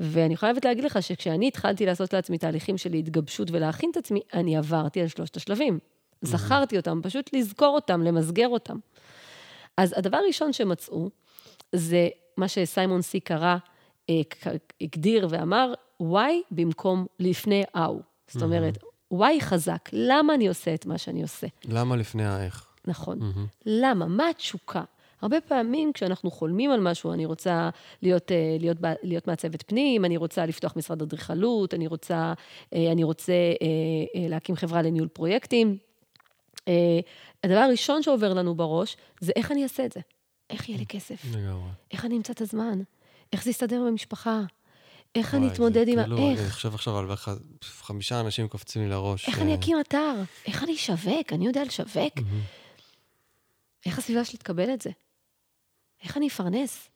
ואני 0.00 0.36
חייבת 0.36 0.64
להגיד 0.64 0.84
לך 0.84 1.02
שכשאני 1.02 1.48
התחלתי 1.48 1.86
לעשות 1.86 2.12
לעצמי 2.12 2.38
תהליכים 2.38 2.78
של 2.78 2.92
התגבשות 2.92 3.50
ולהכין 3.50 3.90
את 3.90 3.96
עצמי, 3.96 4.20
אני 4.34 4.56
עברתי 4.56 5.00
על 5.00 5.08
שלושת 5.08 5.36
השלבים. 5.36 5.78
Mm-hmm. 5.78 6.26
זכרתי 6.26 6.76
אותם, 6.76 7.00
פשוט 7.02 7.30
לזכור 7.32 7.74
אותם, 7.74 8.02
למסגר 8.02 8.48
אותם. 8.48 8.76
אז 9.76 9.94
הדבר 9.96 10.16
הראשון 10.16 10.52
שמצאו, 10.52 11.10
זה 11.72 12.08
מה 12.36 12.48
שסיימון 12.48 13.02
סי 13.02 13.20
קרא, 13.20 13.56
אה, 14.10 14.20
הגדיר 14.80 15.26
ואמר, 15.30 15.72
why 16.02 16.32
במקום 16.50 17.06
לפני 17.20 17.62
how. 17.76 17.92
זאת 18.26 18.42
אומרת, 18.42 18.78
וואי 19.10 19.40
חזק, 19.40 19.88
למה 19.92 20.34
אני 20.34 20.48
עושה 20.48 20.74
את 20.74 20.86
מה 20.86 20.98
שאני 20.98 21.22
עושה? 21.22 21.46
למה 21.64 21.96
לפני 21.96 22.26
האיך? 22.26 22.66
נכון. 22.86 23.18
מהמם. 23.18 23.46
למה? 23.66 24.06
מה 24.06 24.28
התשוקה? 24.28 24.82
הרבה 25.24 25.40
פעמים 25.40 25.92
כשאנחנו 25.92 26.30
חולמים 26.30 26.70
על 26.70 26.80
משהו, 26.80 27.12
אני 27.12 27.26
רוצה 27.26 27.70
להיות, 28.02 28.32
אה, 28.32 28.56
להיות, 28.60 28.76
להיות 29.02 29.26
מעצבת 29.26 29.62
פנים, 29.62 30.04
אני 30.04 30.16
רוצה 30.16 30.46
לפתוח 30.46 30.76
משרד 30.76 31.02
אדריכלות, 31.02 31.74
אני 31.74 31.86
רוצה, 31.86 32.32
אה, 32.74 32.92
אני 32.92 33.04
רוצה 33.04 33.32
אה, 33.32 34.28
להקים 34.28 34.56
חברה 34.56 34.82
לניהול 34.82 35.08
פרויקטים. 35.08 35.76
הדבר 37.44 37.58
הראשון 37.58 38.02
שעובר 38.02 38.34
לנו 38.34 38.54
בראש 38.54 38.96
זה 39.20 39.32
איך 39.36 39.52
אני 39.52 39.62
אעשה 39.62 39.84
את 39.84 39.92
זה. 39.92 40.00
איך 40.50 40.68
יהיה 40.68 40.78
לי 40.78 40.86
כסף? 40.86 41.24
לגמרי. 41.34 41.70
איך 41.90 42.04
אני 42.04 42.16
אמצא 42.16 42.32
את 42.32 42.40
הזמן? 42.40 42.82
איך 43.32 43.44
זה 43.44 43.50
יסתדר 43.50 43.82
במשפחה? 43.86 44.42
איך 45.14 45.34
אני 45.34 45.48
אתמודד 45.48 45.88
עם 45.88 46.02
כאילו, 46.02 46.16
אני 46.16 46.28
האיך? 46.28 46.52
חושב 46.52 46.74
עכשיו 46.74 46.98
על 46.98 47.06
בערך 47.06 47.28
חמישה 47.62 48.20
אנשים 48.20 48.48
קופצים 48.48 48.82
לי 48.82 48.88
לראש. 48.88 49.28
איך 49.28 49.38
אה, 49.38 49.42
אני 49.42 49.54
אקים 49.54 49.80
אתר? 49.80 50.14
איך 50.46 50.62
אני 50.62 50.74
אשווק? 50.74 51.32
אני 51.32 51.46
יודע 51.46 51.64
לשווק? 51.64 52.14
איך 53.86 53.98
הסביבה 53.98 54.24
שלי 54.24 54.38
תקבל 54.38 54.74
את 54.74 54.80
זה? 54.80 54.90
איך 56.02 56.16
אני 56.16 56.28
אפרנס? 56.28 56.88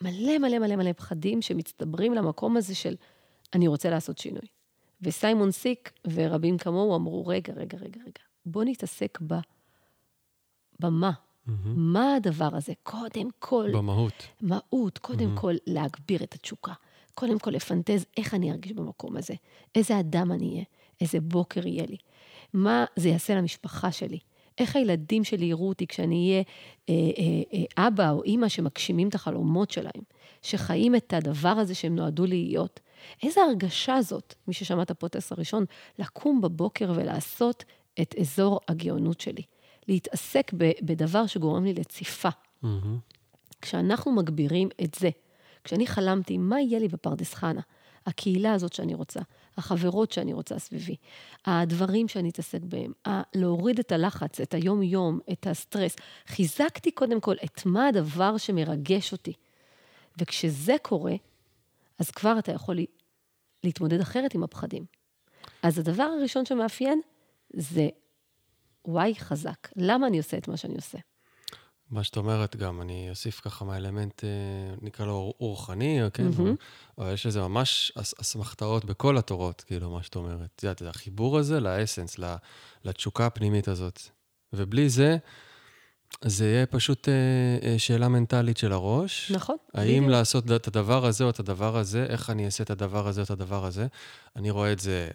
מלא 0.00 0.38
מלא 0.38 0.58
מלא 0.58 0.76
מלא 0.76 0.92
פחדים 0.92 1.42
שמצטברים 1.42 2.14
למקום 2.14 2.56
הזה 2.56 2.74
של 2.74 2.94
אני 3.54 3.68
רוצה 3.68 3.90
לעשות 3.90 4.18
שינוי. 4.18 4.46
וסיימון 5.02 5.50
סיק 5.50 5.92
ורבים 6.12 6.58
כמוהו 6.58 6.96
אמרו, 6.96 7.26
רגע, 7.26 7.52
רגע, 7.52 7.78
רגע, 7.78 8.00
רגע, 8.00 8.22
בוא 8.46 8.64
נתעסק 8.64 9.18
ב... 9.26 9.34
במה. 10.80 11.10
מהמם. 11.46 11.92
מה 11.92 12.14
הדבר 12.14 12.48
הזה? 12.52 12.72
קודם 12.82 13.28
כל, 13.38 13.70
במהות. 13.72 14.26
מהות, 14.40 14.98
קודם 14.98 15.36
כל 15.36 15.54
להגביר 15.66 16.22
את 16.22 16.34
התשוקה. 16.34 16.72
קודם 17.18 17.38
כל 17.38 17.50
לפנטז 17.50 18.06
איך 18.16 18.34
אני 18.34 18.50
ארגיש 18.50 18.72
במקום 18.72 19.16
הזה, 19.16 19.34
איזה 19.74 20.00
אדם 20.00 20.32
אני 20.32 20.50
אהיה, 20.50 20.64
איזה 21.00 21.20
בוקר 21.20 21.66
יהיה 21.66 21.86
לי, 21.86 21.96
מה 22.52 22.84
זה 22.96 23.08
יעשה 23.08 23.34
למשפחה 23.34 23.92
שלי, 23.92 24.18
איך 24.58 24.76
הילדים 24.76 25.24
שלי 25.24 25.46
יראו 25.46 25.68
אותי 25.68 25.86
כשאני 25.86 26.30
אהיה 26.30 26.42
אה, 26.88 26.94
אה, 27.18 27.58
אה, 27.78 27.86
אבא 27.86 28.10
או 28.10 28.22
אימא 28.22 28.48
שמגשימים 28.48 29.08
את 29.08 29.14
החלומות 29.14 29.70
שלהם, 29.70 30.02
שחיים 30.42 30.94
את 30.94 31.12
הדבר 31.12 31.48
הזה 31.48 31.74
שהם 31.74 31.96
נועדו 31.96 32.26
להיות. 32.26 32.80
איזה 33.22 33.40
הרגשה 33.40 34.02
זאת, 34.02 34.34
מי 34.48 34.54
ששמע 34.54 34.82
את 34.82 34.90
הפודקאסט 34.90 35.32
הראשון, 35.32 35.64
לקום 35.98 36.40
בבוקר 36.40 36.92
ולעשות 36.94 37.64
את 38.00 38.14
אזור 38.20 38.60
הגאונות 38.68 39.20
שלי. 39.20 39.42
להתעסק 39.88 40.52
ב- 40.56 40.72
בדבר 40.82 41.26
שגורם 41.26 41.64
לי 41.64 41.74
לציפה. 41.74 42.28
מהמם. 42.62 42.98
כשאנחנו 43.62 44.12
מגבירים 44.12 44.68
את 44.84 44.94
זה, 44.94 45.10
כשאני 45.64 45.86
חלמתי 45.86 46.38
מה 46.38 46.60
יהיה 46.60 46.78
לי 46.78 46.88
בפרדס 46.88 47.34
חנה, 47.34 47.60
הקהילה 48.06 48.52
הזאת 48.52 48.72
שאני 48.72 48.94
רוצה, 48.94 49.20
החברות 49.56 50.12
שאני 50.12 50.32
רוצה 50.32 50.58
סביבי, 50.58 50.96
הדברים 51.46 52.08
שאני 52.08 52.28
אתעסק 52.30 52.60
בהם, 52.62 52.92
להוריד 53.34 53.78
את 53.78 53.92
הלחץ, 53.92 54.40
את 54.40 54.54
היום-יום, 54.54 55.20
את 55.32 55.46
הסטרס. 55.46 55.96
חיזקתי 56.26 56.90
קודם 56.90 57.20
כל 57.20 57.34
את 57.44 57.66
מה 57.66 57.86
הדבר 57.88 58.36
שמרגש 58.36 59.12
אותי. 59.12 59.32
וכשזה 60.20 60.76
קורה, 60.82 61.14
אז 61.98 62.10
כבר 62.10 62.38
אתה 62.38 62.52
יכול 62.52 62.76
לה- 62.76 62.82
להתמודד 63.64 64.00
אחרת 64.00 64.34
עם 64.34 64.42
הפחדים. 64.42 64.84
אז 65.62 65.78
הדבר 65.78 66.02
הראשון 66.02 66.44
שמאפיין 66.44 67.00
זה 67.52 67.88
וואי 68.84 69.14
חזק. 69.14 69.68
למה 69.76 70.06
אני 70.06 70.18
עושה 70.18 70.38
את 70.38 70.48
מה 70.48 70.56
שאני 70.56 70.74
עושה? 70.74 70.98
מה 71.90 72.04
שאת 72.04 72.16
אומרת 72.16 72.56
גם, 72.56 72.80
אני 72.82 73.06
אוסיף 73.10 73.40
ככה 73.40 73.64
מהאלמנט, 73.64 74.24
אה, 74.24 74.28
נקרא 74.82 75.06
לו 75.06 75.34
רוחני, 75.38 76.00
כן? 76.14 76.28
מהמם. 76.38 76.54
אבל 76.98 77.12
יש 77.12 77.26
לזה 77.26 77.40
ממש 77.40 77.92
אס- 78.00 78.14
אסמכתאות 78.20 78.84
בכל 78.84 79.18
התורות, 79.18 79.64
כאילו, 79.66 79.90
מה 79.90 80.02
שאת 80.02 80.16
אומרת. 80.16 80.48
את 80.56 80.62
יודעת, 80.62 80.82
החיבור 80.82 81.38
הזה 81.38 81.60
לאסנס, 81.60 82.16
לתשוקה 82.84 83.26
הפנימית 83.26 83.68
הזאת. 83.68 84.00
ובלי 84.52 84.88
זה, 84.88 85.16
זה 86.24 86.44
יהיה 86.46 86.66
פשוט 86.66 87.08
אה, 87.08 87.14
אה, 87.68 87.78
שאלה 87.78 88.08
מנטלית 88.08 88.56
של 88.56 88.72
הראש. 88.72 89.30
נכון. 89.34 89.56
האם 89.74 89.88
בדיוק. 90.02 90.10
לעשות 90.10 90.52
את 90.52 90.68
הדבר 90.68 91.06
הזה 91.06 91.24
או 91.24 91.30
את 91.30 91.40
הדבר 91.40 91.76
הזה, 91.76 92.04
איך 92.08 92.30
אני 92.30 92.44
אעשה 92.46 92.64
את 92.64 92.70
הדבר 92.70 93.08
הזה 93.08 93.20
או 93.20 93.24
את 93.24 93.30
הדבר 93.30 93.64
הזה. 93.64 93.86
אני 94.36 94.50
רואה 94.50 94.72
את 94.72 94.80
זה 94.80 95.08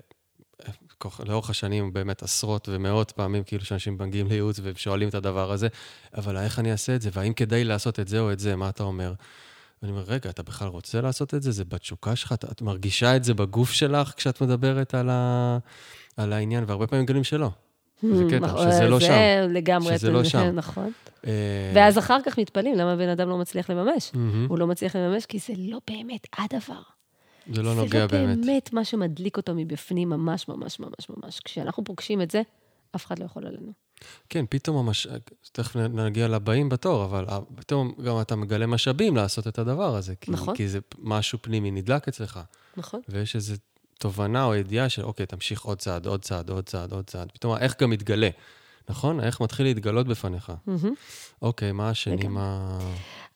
לאורך 1.26 1.50
השנים, 1.50 1.94
באמת 1.94 2.24
עשרות 2.24 2.70
ומאות 2.72 3.12
פעמים, 3.12 3.44
כאילו 3.44 3.66
שאנשים 3.66 3.98
מגיעים 4.00 4.28
לייעוץ 4.28 4.60
ושואלים 4.64 5.10
את 5.10 5.16
הדבר 5.16 5.52
הזה, 5.52 5.68
אבל 6.18 6.38
איך 6.38 6.60
אני 6.60 6.72
אעשה 6.72 6.96
את 6.96 7.02
זה, 7.02 7.10
והאם 7.14 7.34
כדאי 7.34 7.64
לעשות 7.64 8.00
את 8.00 8.08
זה 8.08 8.20
או 8.20 8.32
את 8.32 8.40
זה, 8.40 8.56
מה 8.56 8.70
אתה 8.70 8.84
אומר? 8.84 9.14
ואני 9.82 9.92
אומר, 9.92 10.04
רגע, 10.08 10.30
אתה 10.30 10.44
בכלל 10.44 10.68
רוצה 10.68 11.02
לעשות 11.02 11.34
את 11.34 11.44
זה? 11.44 11.52
זה 11.52 11.66
בתשוקה 11.66 12.16
שלך? 12.16 12.34
את, 12.34 12.46
את 12.52 12.62
מרגישה 12.62 13.16
את 13.16 13.24
זה 13.24 13.34
בגוף 13.34 13.72
שלך 13.72 14.14
כשאת 14.18 14.42
מדברת 14.42 14.94
על, 14.94 15.10
ה, 15.10 15.58
על 16.18 16.34
העניין, 16.34 16.64
והרבה 16.68 16.88
פעמים 16.88 17.04
מגלים 17.04 17.24
שלא. 17.24 17.50
זה 18.02 18.24
קטע, 18.30 18.40
נכון, 18.40 18.72
שזה 18.72 18.90
לא 18.90 19.00
שם. 19.00 19.08
זה 19.08 19.48
לגמרי, 19.50 19.98
שזה 19.98 20.12
לא 20.12 20.24
שם. 20.24 20.52
נכון. 20.56 20.92
אה, 21.28 21.72
ואז 21.76 21.98
אחר 21.98 22.18
כך 22.26 22.40
מתפלאים 22.40 22.76
למה 22.76 22.96
בן 22.96 23.10
אדם 23.10 23.30
לא 23.30 23.38
מצליח 23.38 23.70
לממש. 23.70 24.12
הוא 24.48 24.60
לא 24.60 24.68
מצליח 24.68 24.96
לממש 24.96 25.26
כי 25.26 25.40
זה 25.40 25.54
לא 25.58 25.80
באמת 25.88 26.28
הדבר. 26.38 26.82
זה 27.54 27.62
לא 27.64 27.76
נוגע 27.76 27.90
זה 27.90 28.00
לא 28.00 28.08
באמת. 28.08 28.46
באמת 28.46 28.74
מה 28.74 28.86
שמדליק 28.86 29.38
אותו 29.38 29.54
מבפנים 29.56 30.10
ממש 30.10 30.48
ממש 30.48 30.80
ממש 30.80 31.08
ממש. 31.10 31.40
כשאנחנו 31.40 31.84
פוגשים 31.84 32.22
את 32.22 32.32
זה, 32.32 32.42
אף 32.96 33.06
אחד 33.06 33.20
לא 33.20 33.26
יכול 33.26 33.48
עלינו. 33.48 33.72
כן, 34.30 34.46
פתאום 34.50 34.78
המש... 34.78 35.08
תכף 35.52 35.76
נגיע 35.76 36.28
לבאים 36.28 36.70
בתור, 36.70 37.06
אבל 37.06 37.26
ה- 37.28 37.40
פתאום 37.56 37.94
גם 38.06 38.22
אתה 38.22 38.36
מגלה 38.36 38.68
משאבים 38.68 39.16
לעשות 39.16 39.48
את 39.48 39.60
הדבר 39.60 39.96
הזה. 39.96 40.16
כי, 40.16 40.32
נכון. 40.32 40.56
כי 40.56 40.68
זה 40.68 40.80
משהו 41.00 41.38
פנימי 41.42 41.72
נדלק 41.72 42.08
אצלך, 42.08 42.40
נכון? 42.78 43.00
ויש 43.10 43.36
איזו 43.36 43.54
תובנה 44.00 44.44
או 44.46 44.56
ידיעה 44.56 44.90
של, 44.90 45.04
אוקיי, 45.04 45.26
תמשיך 45.26 45.62
עוד 45.62 45.78
צעד, 45.80 46.06
עוד 46.06 46.22
צעד, 46.22 46.50
עוד 46.50 46.64
צעד, 46.66 46.92
עוד 46.92 47.06
צעד. 47.06 47.32
פתאום 47.32 47.54
האיך 47.54 47.82
גם 47.82 47.90
מתגלה, 47.90 48.30
נכון? 48.90 49.20
האיך 49.20 49.42
מתחיל 49.42 49.66
להתגלות 49.66 50.08
בפניך. 50.08 50.52
מהמם. 50.66 50.94
אוקיי, 51.42 51.72
מה 51.72 51.90
השני? 51.90 52.28
מה... 52.28 52.80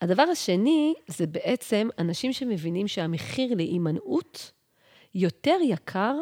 הדבר 0.01 0.23
השני, 0.23 0.93
זה 1.07 1.27
בעצם 1.27 1.87
אנשים 1.99 2.33
שמבינים 2.33 2.87
שהמחיר 2.87 3.55
להימנעות 3.55 4.51
יותר 5.15 5.57
יקר 5.63 6.15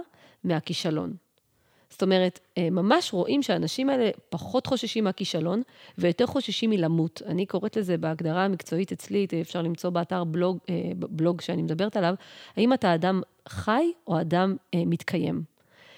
מהכישלון. 0.44 1.14
זאת 1.90 2.04
אומרת, 2.04 2.40
אה, 2.58 2.70
ממש 2.70 3.14
רואים 3.14 3.44
שהאנשים 3.44 3.90
האלה 3.90 4.10
פחות 4.30 4.68
חוששים 4.68 5.04
מהכישלון 5.04 5.62
ויותר 5.98 6.26
חוששים 6.26 6.70
מלמות. 6.70 7.22
אני 7.26 7.46
קוראת 7.46 7.78
לזה 7.78 7.98
בהגדרה 7.98 8.46
המקצועית 8.46 8.92
אצלי, 8.92 9.28
אפשר 9.42 9.62
למצוא 9.62 9.90
באתר 9.90 10.24
בלוג, 10.24 10.58
אה, 10.70 10.92
בלוג 10.96 11.42
שאני 11.42 11.62
מדברת 11.62 11.98
עליו, 11.98 12.14
האם 12.58 12.74
אתה 12.74 12.96
אדם 12.96 13.22
חי 13.50 13.92
או 14.08 14.22
אדם 14.22 14.56
אה, 14.74 14.84
מתקיים. 14.86 15.44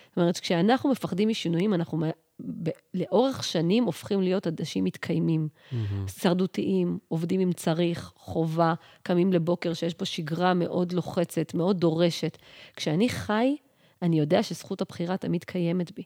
זאת 0.10 0.17
אומרת, 0.17 0.39
כשאנחנו 0.39 0.91
מפחדים 0.91 1.29
משינויים, 1.29 1.74
אנחנו 1.74 1.98
ב- 2.39 2.70
לאורך 2.94 3.44
שנים 3.44 3.84
הופכים 3.84 4.22
להיות 4.22 4.48
אנשים 4.48 4.84
מתקיימים. 4.84 5.48
מהמם. 5.72 6.03
הישרדותיים, 6.03 6.98
עובדים 7.08 7.39
אם 7.39 7.53
צריך, 7.53 8.12
חובה, 8.15 8.74
קמים 9.03 9.34
לבוקר 9.34 9.74
שיש 9.74 9.98
בו 9.98 10.06
שגרה 10.06 10.53
מאוד 10.53 10.91
לוחצת, 10.91 11.53
מאוד 11.53 11.79
דורשת. 11.79 12.38
כשאני 12.75 13.10
חי, 13.10 13.56
אני 14.01 14.20
יודע 14.20 14.44
שזכות 14.44 14.82
הבחירה 14.82 15.17
תמיד 15.17 15.44
קיימת 15.44 15.91
בי. 15.91 16.03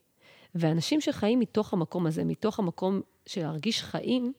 ואנשים 0.54 1.00
שחיים 1.00 1.40
מתוך 1.40 1.72
המקום 1.72 2.06
הזה, 2.06 2.24
מתוך 2.24 2.58
המקום 2.58 3.00
של 3.26 3.40
להרגיש 3.40 3.82
חיים, 3.82 4.32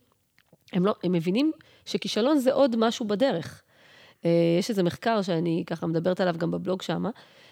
הם, 0.73 0.85
לא, 0.85 0.95
הם 1.03 1.11
מבינים 1.11 1.51
שכישלון 1.85 2.37
זה 2.37 2.53
עוד 2.53 2.75
משהו 2.75 3.07
בדרך. 3.07 3.63
אה, 4.25 4.29
יש 4.59 4.69
איזה 4.69 4.83
מחקר 4.83 5.21
שאני 5.21 5.63
ככה 5.67 5.87
מדברת 5.87 6.19
עליו 6.19 6.35
גם 6.37 6.51
בבלוג 6.51 6.81
שמה, 6.81 7.09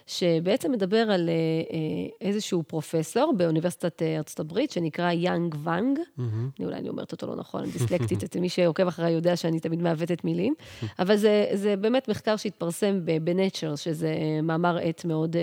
שבעצם 0.07 0.71
מדבר 0.71 0.97
על 1.11 1.29
אה, 1.29 1.33
אה, 1.73 2.27
איזשהו 2.27 2.63
פרופסור 2.63 3.33
באוניברסיטת 3.37 4.01
ארצות 4.01 4.39
הברית, 4.39 4.71
שנקרא 4.71 5.11
יאנג 5.11 5.55
ואנג, 5.63 5.99
מהמם. 6.17 6.49
אני 6.59 6.65
אולי 6.65 6.77
אני 6.77 6.89
אומרת 6.89 7.11
אותו 7.11 7.27
לא 7.27 7.35
נכון, 7.35 7.63
אני 7.63 7.71
דיסלקטית, 7.77 8.23
אצל 8.23 8.39
מי 8.39 8.49
שעוקב 8.49 8.87
אחריי 8.87 9.11
יודע 9.11 9.35
שאני 9.35 9.59
תמיד 9.59 9.81
מעוותת 9.81 10.23
מילים, 10.23 10.53
אבל 10.99 11.15
זה, 11.15 11.45
זה 11.53 11.75
באמת 11.75 12.07
מחקר 12.07 12.35
שהתפרסם 12.35 12.99
ב- 13.05 13.29
ב-Nature, 13.29 13.75
שזה 13.75 14.15
מאמר 14.43 14.77
עת 14.81 15.05
מאוד 15.05 15.35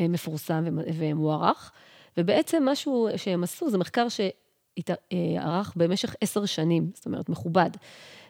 מפורסם 0.00 0.64
ומ- 0.66 0.84
ומוערך, 0.94 1.72
ובעצם 2.16 2.62
משהו 2.66 3.08
שהם 3.16 3.42
עשו, 3.42 3.70
זה 3.70 3.78
מחקר 3.78 4.06
שערך 4.08 5.72
במשך 5.76 6.14
עשר 6.20 6.44
שנים, 6.44 6.90
זאת 6.94 7.06
אומרת, 7.06 7.28
מכובד, 7.28 7.70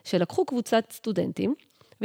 שלקחו 0.03 0.45
קבוצת 0.45 0.83
סטודנטים, 0.91 1.55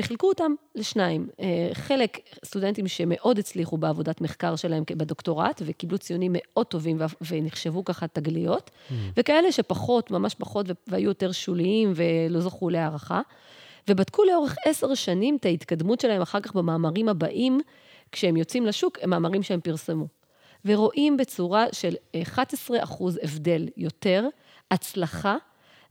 וחילקו 0.01 0.29
אותם 0.29 0.55
לשניים. 0.75 1.29
אה, 1.41 1.71
חלק 1.73 2.19
סטודנטים 2.45 2.89
שמאוד 2.89 3.39
הצליחו 3.39 3.77
בעבודת 3.77 4.21
מחקר 4.21 4.57
שלהם 4.57 4.83
בדוקטורט, 4.97 5.63
וקיבלו 5.67 5.99
ציונים 5.99 6.31
מאוד 6.35 6.67
טובים 6.67 6.99
ונחשבו 7.31 7.85
ככה 7.85 8.09
תגליות, 8.09 8.71
וכאלה 9.17 9.53
שפחות, 9.53 10.11
ממש 10.11 10.35
פחות, 10.35 10.67
והיו 10.87 11.09
יותר 11.09 11.33
שוליים 11.33 11.93
ולא 11.95 12.41
זכו 12.41 12.71
להערכה. 12.71 13.21
ובדקו 13.89 14.25
לאורך 14.25 14.57
עשר 14.67 14.95
שנים 14.95 15.37
את 15.37 15.47
ההתקדמות 15.47 16.01
שלהם 16.01 16.23
אחר 16.23 16.41
כך 16.41 16.55
במאמרים 16.55 17.09
הבאים, 17.09 17.61
כשהם 18.13 18.37
יוצאים 18.37 18.67
לשוק, 18.67 18.99
הם 19.03 19.11
מאמרים 19.11 19.43
שהם 19.43 19.61
פרסמו. 19.61 20.07
ורואים 20.65 21.17
בצורה 21.17 21.67
של 21.73 21.95
11 22.23 22.85
אחוז 22.85 23.19
הבדל 23.23 23.69
יותר, 23.77 24.29
הצלחה 24.71 25.37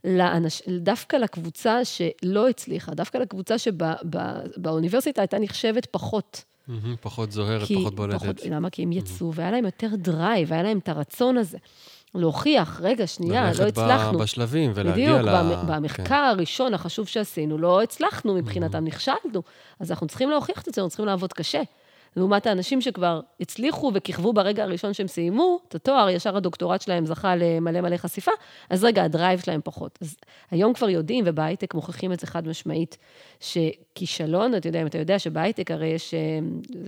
לאנש, 0.04 0.62
דווקא 0.68 1.16
לקבוצה 1.16 1.80
שלא 1.84 2.48
הצליחה, 2.48 2.94
דווקא 2.94 3.18
לקבוצה 3.18 3.54
שבאוניברסיטה 3.58 5.20
הייתה 5.22 5.38
נחשבת 5.38 5.86
פחות. 5.90 6.44
מהמם, 6.68 6.96
פחות 7.00 7.32
זוהרת, 7.32 7.66
כי- 7.66 7.74
פחות 7.80 7.94
בולטת. 7.94 8.16
פחות- 8.22 8.40
למה? 8.50 8.70
כי 8.70 8.82
הם 8.82 8.92
יצאו, 8.92 9.34
והיה 9.34 9.50
להם 9.50 9.64
יותר 9.64 9.88
drive, 9.96 10.50
והיה 10.50 10.62
להם 10.62 10.78
את 10.78 10.88
הרצון 10.88 11.36
הזה. 11.36 11.58
להוכיח, 12.14 12.80
רגע, 12.82 13.06
שנייה, 13.06 13.42
לא 13.42 13.48
ללכת 13.48 13.60
הצלחנו. 13.78 14.18
בשלבים 14.18 14.72
ולהגיע 14.74 15.12
בדיוק, 15.12 15.28
ל... 15.28 15.36
במ- 15.36 15.54
כן. 15.66 15.66
במחקר 15.66 16.14
הראשון 16.14 16.74
החשוב 16.74 17.06
שעשינו, 17.06 17.58
לא 17.58 17.82
הצלחנו 17.82 18.34
מבחינתם, 18.34 18.84
נכשלנו. 18.84 19.42
אז 19.80 19.90
אנחנו 19.90 20.06
צריכים 20.06 20.30
להוכיח 20.30 20.60
את 20.68 20.74
זה, 20.74 20.80
אנחנו 20.80 20.88
צריכים 20.90 21.06
לעבוד 21.06 21.32
קשה. 21.32 21.62
לעומת 22.16 22.46
האנשים 22.46 22.80
שכבר 22.80 23.20
הצליחו 23.40 23.90
וכיכבו 23.94 24.32
ברגע 24.32 24.62
הראשון 24.62 24.92
שהם 24.92 25.06
סיימו 25.06 25.58
את 25.68 25.74
התואר, 25.74 26.08
ישר 26.10 26.36
הדוקטורט 26.36 26.82
שלהם 26.82 27.06
זכה 27.06 27.36
למלא 27.36 27.80
מלא 27.80 27.96
חשיפה, 27.96 28.30
אז 28.70 28.84
רגע, 28.84 29.04
ה 29.04 29.10
drive 29.10 29.40
שלהם 29.40 29.60
פחות. 29.64 29.98
אז 30.02 30.16
היום 30.50 30.72
כבר 30.72 30.88
יודעים, 30.88 31.24
ובהייטק 31.26 31.74
מוכיחים 31.74 32.12
את 32.12 32.20
זה 32.20 32.26
חד 32.26 32.48
משמעית, 32.48 32.98
שכישלון, 33.40 34.54
אתה 34.54 34.68
יודע, 34.68 34.82
אם 34.82 34.86
אתה 34.86 34.98
יודע 34.98 35.18
שבהייטק 35.18 35.70
הרי 35.70 35.86
יש, 35.86 36.14
אה, 36.14 36.38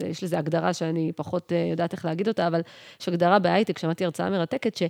יש 0.09 0.25
לזה 0.25 0.39
הגדרה 0.39 0.75
שאני 0.75 1.13
פחות 1.17 1.53
אה, 1.53 1.67
יודעת 1.71 1.93
איך 1.93 2.05
להגיד 2.05 2.29
אותה, 2.29 2.47
אבל 2.47 2.61
יש 3.01 3.09
הגדרה 3.09 3.39
בהייטק, 3.39 3.79
שמעתי 3.79 4.05
הרצאה 4.05 4.31
מרתקת, 4.31 4.77
ש... 4.77 4.83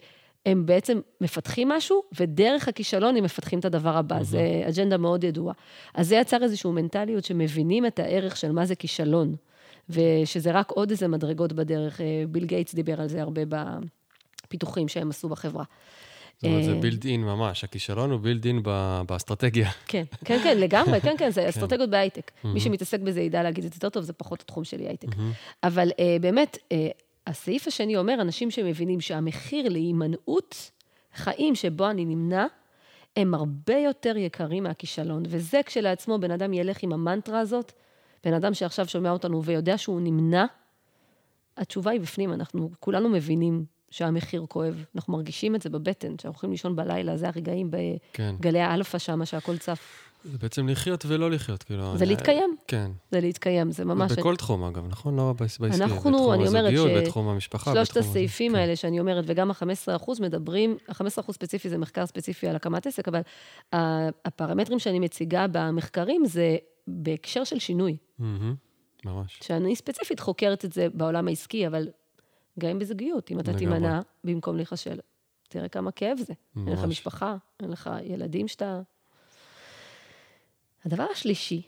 הם 0.46 0.66
בעצם 0.66 1.00
מפתחים 1.20 1.68
משהו, 1.68 2.02
ודרך 2.20 2.68
הכישלון 2.68 3.16
הם 3.16 3.24
מפתחים 3.24 3.58
את 3.58 3.64
הדבר 3.64 3.96
הבא. 3.96 4.18
Mm-hmm. 4.18 4.22
זה 4.22 4.40
אג'נדה 4.68 4.96
מאוד 4.96 5.24
ידועה. 5.24 5.54
אז 5.94 6.08
זה 6.08 6.16
יצר 6.16 6.42
איזושהי 6.42 6.70
מנטליות 6.70 7.24
שמבינים 7.24 7.86
את 7.86 7.98
הערך 7.98 8.36
של 8.36 8.52
מה 8.52 8.66
זה 8.66 8.74
כישלון, 8.74 9.34
ושזה 9.90 10.52
רק 10.52 10.70
עוד 10.70 10.90
איזה 10.90 11.08
מדרגות 11.08 11.52
בדרך. 11.52 12.00
אה, 12.00 12.24
ביל 12.28 12.44
גייטס 12.44 12.74
דיבר 12.74 13.00
על 13.00 13.08
זה 13.08 13.22
הרבה 13.22 13.42
בפיתוחים 14.46 14.88
שהם 14.88 15.10
עשו 15.10 15.28
בחברה. 15.28 15.64
זאת 16.42 16.50
אומרת, 16.50 16.64
זה 16.64 16.72
אה, 16.72 16.80
בילד 16.80 17.04
אין 17.04 17.24
ממש. 17.24 17.64
הכישלון 17.64 18.10
הוא 18.10 18.20
בילד 18.20 18.46
אין 18.46 18.62
באסטרטגיה. 19.06 19.70
כן, 19.86 20.04
כן, 20.24 20.38
כן, 20.44 20.58
לגמרי, 20.58 21.00
כן, 21.00 21.14
כן, 21.18 21.30
זה 21.30 21.48
אסטרטגיות 21.48 21.90
בהייטק. 21.90 22.30
מי 22.44 22.60
שמתעסק 22.60 23.00
בזה 23.00 23.20
ידע 23.20 23.42
להגיד 23.42 23.64
את 23.64 23.72
זה 23.72 23.76
יותר 23.76 23.88
טוב, 23.88 24.02
זה 24.02 24.12
פחות 24.12 24.40
התחום 24.40 24.64
שלי 24.64 24.88
הייטק. 24.88 25.08
אבל 25.62 25.90
אה, 25.98 26.16
באמת, 26.20 26.58
אה, 26.72 26.88
הסעיף 27.26 27.66
השני 27.66 27.96
אומר, 27.96 28.20
אנשים 28.20 28.50
שמבינים 28.50 29.00
שהמחיר 29.00 29.68
להימנעות 29.68 30.70
חיים 31.14 31.54
שבו 31.54 31.90
אני 31.90 32.04
נמנע, 32.04 32.46
הם 33.16 33.34
הרבה 33.34 33.76
יותר 33.76 34.16
יקרים 34.16 34.62
מהכישלון. 34.62 35.22
וזה 35.26 35.60
כשלעצמו, 35.66 36.18
בן 36.18 36.30
אדם 36.30 36.52
ילך 36.52 36.82
עם 36.82 36.92
המנטרה 36.92 37.40
הזאת, 37.40 37.72
בן 38.24 38.34
אדם 38.34 38.54
שעכשיו 38.54 38.88
שומע 38.88 39.10
אותנו 39.10 39.44
ויודע 39.44 39.78
שהוא 39.78 40.00
נמנע, 40.00 40.44
התשובה 41.56 41.90
היא 41.90 42.00
בפנים, 42.00 42.32
אנחנו 42.32 42.70
כולנו 42.80 43.08
מבינים 43.08 43.64
שהמחיר 43.90 44.44
כואב. 44.48 44.84
אנחנו 44.96 45.12
מרגישים 45.12 45.54
את 45.54 45.62
זה 45.62 45.70
בבטן, 45.70 46.08
שאנחנו 46.08 46.28
הולכים 46.28 46.50
לישון 46.50 46.76
בלילה, 46.76 47.16
זה 47.16 47.28
הרגעים 47.28 47.70
כן. 48.12 48.34
בגלי 48.38 48.60
האלפא 48.60 48.98
שם, 48.98 49.24
שהכל 49.24 49.58
צף. 49.58 49.82
זה 50.24 50.38
בעצם 50.38 50.68
לחיות 50.68 51.04
ולא 51.06 51.30
לחיות, 51.30 51.62
כאילו. 51.62 51.96
זה 51.96 52.04
אני- 52.04 52.14
להתקיים. 52.14 52.56
כן. 52.66 52.90
זה 53.10 53.20
להתקיים, 53.20 53.70
זה 53.72 53.84
ממש... 53.84 54.12
בכל 54.12 54.36
תחום, 54.36 54.64
אגב, 54.64 54.86
נכון? 54.88 55.16
לא 55.16 55.32
בעס- 55.38 55.58
בעסקי. 55.58 55.82
אנחנו, 55.82 55.96
בתחום 55.96 56.32
אני 56.32 56.48
אומרת 56.48 56.72
הזוגיות, 56.72 56.88
ש- 56.90 57.06
בתחום 57.06 57.28
המשפחה, 57.28 57.72
שלושת 57.74 57.90
בתחום 57.90 58.00
הזה. 58.00 58.10
הסעיפים 58.10 58.52
כן. 58.52 58.58
האלה 58.58 58.76
שאני 58.76 59.00
אומרת, 59.00 59.24
וגם 59.26 59.50
ה-15% 59.50 60.10
מדברים, 60.22 60.76
ה-15% 60.88 61.04
ספציפי 61.32 61.68
זה 61.68 61.78
מחקר 61.78 62.06
ספציפי 62.06 62.48
על 62.48 62.56
הקמת 62.56 62.86
עסק, 62.86 63.08
אבל 63.08 63.20
הפרמטרים 64.24 64.78
שאני 64.78 64.98
מציגה 64.98 65.46
במחקרים 65.52 66.26
זה 66.26 66.56
בהקשר 66.86 67.44
של 67.44 67.58
שינוי. 67.58 67.96
ממש. 69.04 69.38
שאני 69.42 69.76
ספציפית 69.76 70.20
חוקרת 70.20 70.64
את 70.64 70.72
זה 70.72 70.88
בעולם 70.94 71.28
העסקי, 71.28 71.66
אבל 71.66 71.88
גם 72.58 72.78
בזוגיות, 72.78 73.30
אם 73.30 73.40
אתה. 73.40 73.54
תימנע 73.54 74.00
במקום 74.24 74.56
להיכשל, 74.56 74.98
תראה 75.48 75.68
כמה 75.68 75.92
כאב 75.92 76.18
זה. 76.18 76.34
אין 76.56 76.72
לך 76.72 76.78
ממש. 76.78 76.88
משפחה, 76.88 77.36
אין 77.62 77.70
לך 77.70 77.90
ילדים 78.02 78.48
שאתה... 78.48 78.80
הדבר 80.84 81.06
השלישי, 81.12 81.62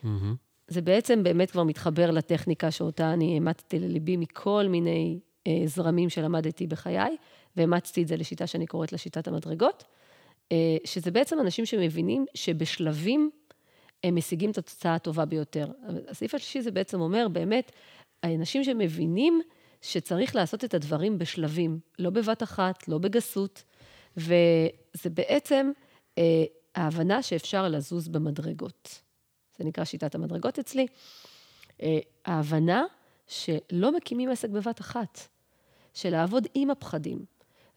זה 0.69 0.83
בעצם 0.83 1.23
באמת 1.23 1.51
כבר 1.51 1.63
מתחבר 1.63 2.11
לטכניקה 2.11 2.71
שאותה 2.71 3.13
אני 3.13 3.35
אימצתי 3.35 3.79
לליבי 3.79 4.17
מכל 4.17 4.67
מיני 4.69 5.21
אה, 5.47 5.63
זרמים 5.67 6.09
שלמדתי 6.09 6.67
בחיי, 6.67 7.17
ואימצתי 7.57 8.03
את 8.03 8.09
זה 8.09 8.17
לשיטה 8.17 8.47
שאני 8.47 8.67
קוראת 8.67 8.93
לה 8.93 8.99
שיטת 8.99 9.29
המדרגות, 9.29 9.85
אה, 10.53 10.77
שזה 10.85 11.11
בעצם 11.11 11.41
אנשים 11.41 11.67
שמבינים 11.67 12.27
שבשלבים 12.35 13.31
הם 14.05 14.15
משיגים 14.15 14.51
את 14.51 14.59
התוצאה 14.59 14.95
הטובה 14.95 15.25
ביותר. 15.25 15.67
הסעיף 16.09 16.35
השלישי 16.35 16.63
זה 16.63 16.71
בעצם 16.71 17.01
אומר, 17.01 17.29
באמת, 17.29 17.73
האנשים 18.23 18.65
שמבינים 18.65 19.41
שצריך 19.83 20.37
לעשות 20.37 20.65
את 20.65 20.75
הדברים 20.75 21.19
בשלבים, 21.19 21.79
לא 21.99 22.11
בבת 22.11 22.43
אחת, 22.43 22.89
לא 22.89 22.99
בגסות, 22.99 23.63
וזה 24.17 25.11
בעצם 25.15 25.71
אה, 26.19 26.45
ההבנה 26.75 27.23
שאפשר 27.23 27.69
לזוז 27.69 28.09
במדרגות. 28.09 29.01
זה 29.59 29.65
נקרא 29.65 29.85
שיטת 29.85 30.15
המדרגות 30.15 30.59
אצלי. 30.59 30.87
אה, 31.83 31.99
ההבנה 32.25 32.85
שלא 33.27 33.97
מקימים 33.97 34.31
עסק 34.31 34.49
בבת 34.49 34.81
אחת, 34.81 35.21
של 35.95 36.11
לעבוד 36.11 36.47
עם 36.55 36.71
הפחדים. 36.71 37.25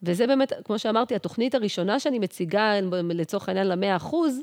וזה 0.03 0.27
באמת, 0.27 0.53
כמו 0.65 0.79
שאמרתי, 0.79 1.15
התוכנית 1.15 1.55
הראשונה 1.55 1.99
שאני 1.99 2.19
מציגה, 2.19 2.73
לצורך 3.03 3.49
העניין, 3.49 3.67
למאה 3.67 3.95
אחוז, 3.95 4.39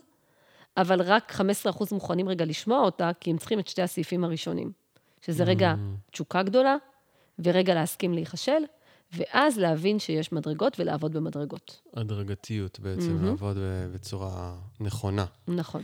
אבל 0.77 1.03
רק 1.03 1.33
15 1.33 1.73
אחוז 1.73 1.93
מוכנים 1.93 2.29
רגע 2.29 2.45
לשמוע 2.45 2.81
אותה, 2.81 3.11
כי 3.21 3.31
הם 3.31 3.39
צריכים 3.39 3.59
את 3.59 3.69
שתי 3.69 3.83
הסעיפים 3.83 4.25
הראשונים. 4.25 4.73
שזה 5.27 5.45
רגע 5.45 5.75
תשוקה 6.11 6.43
גדולה, 6.43 6.77
ורגע 7.39 7.75
להסכים 7.75 8.15
להיכשל, 8.15 8.63
ואז 9.13 9.59
להבין 9.59 9.99
שיש 9.99 10.33
מדרגות 10.33 10.81
ולעבוד 10.81 11.13
במדרגות. 11.13 11.81
הדרגתיות 11.95 12.81
בעצם, 12.81 13.25
לעבוד 13.25 13.57
ב- 13.59 13.93
בצורה 13.95 14.55
נכונה. 14.81 15.25
נכון. 15.49 15.83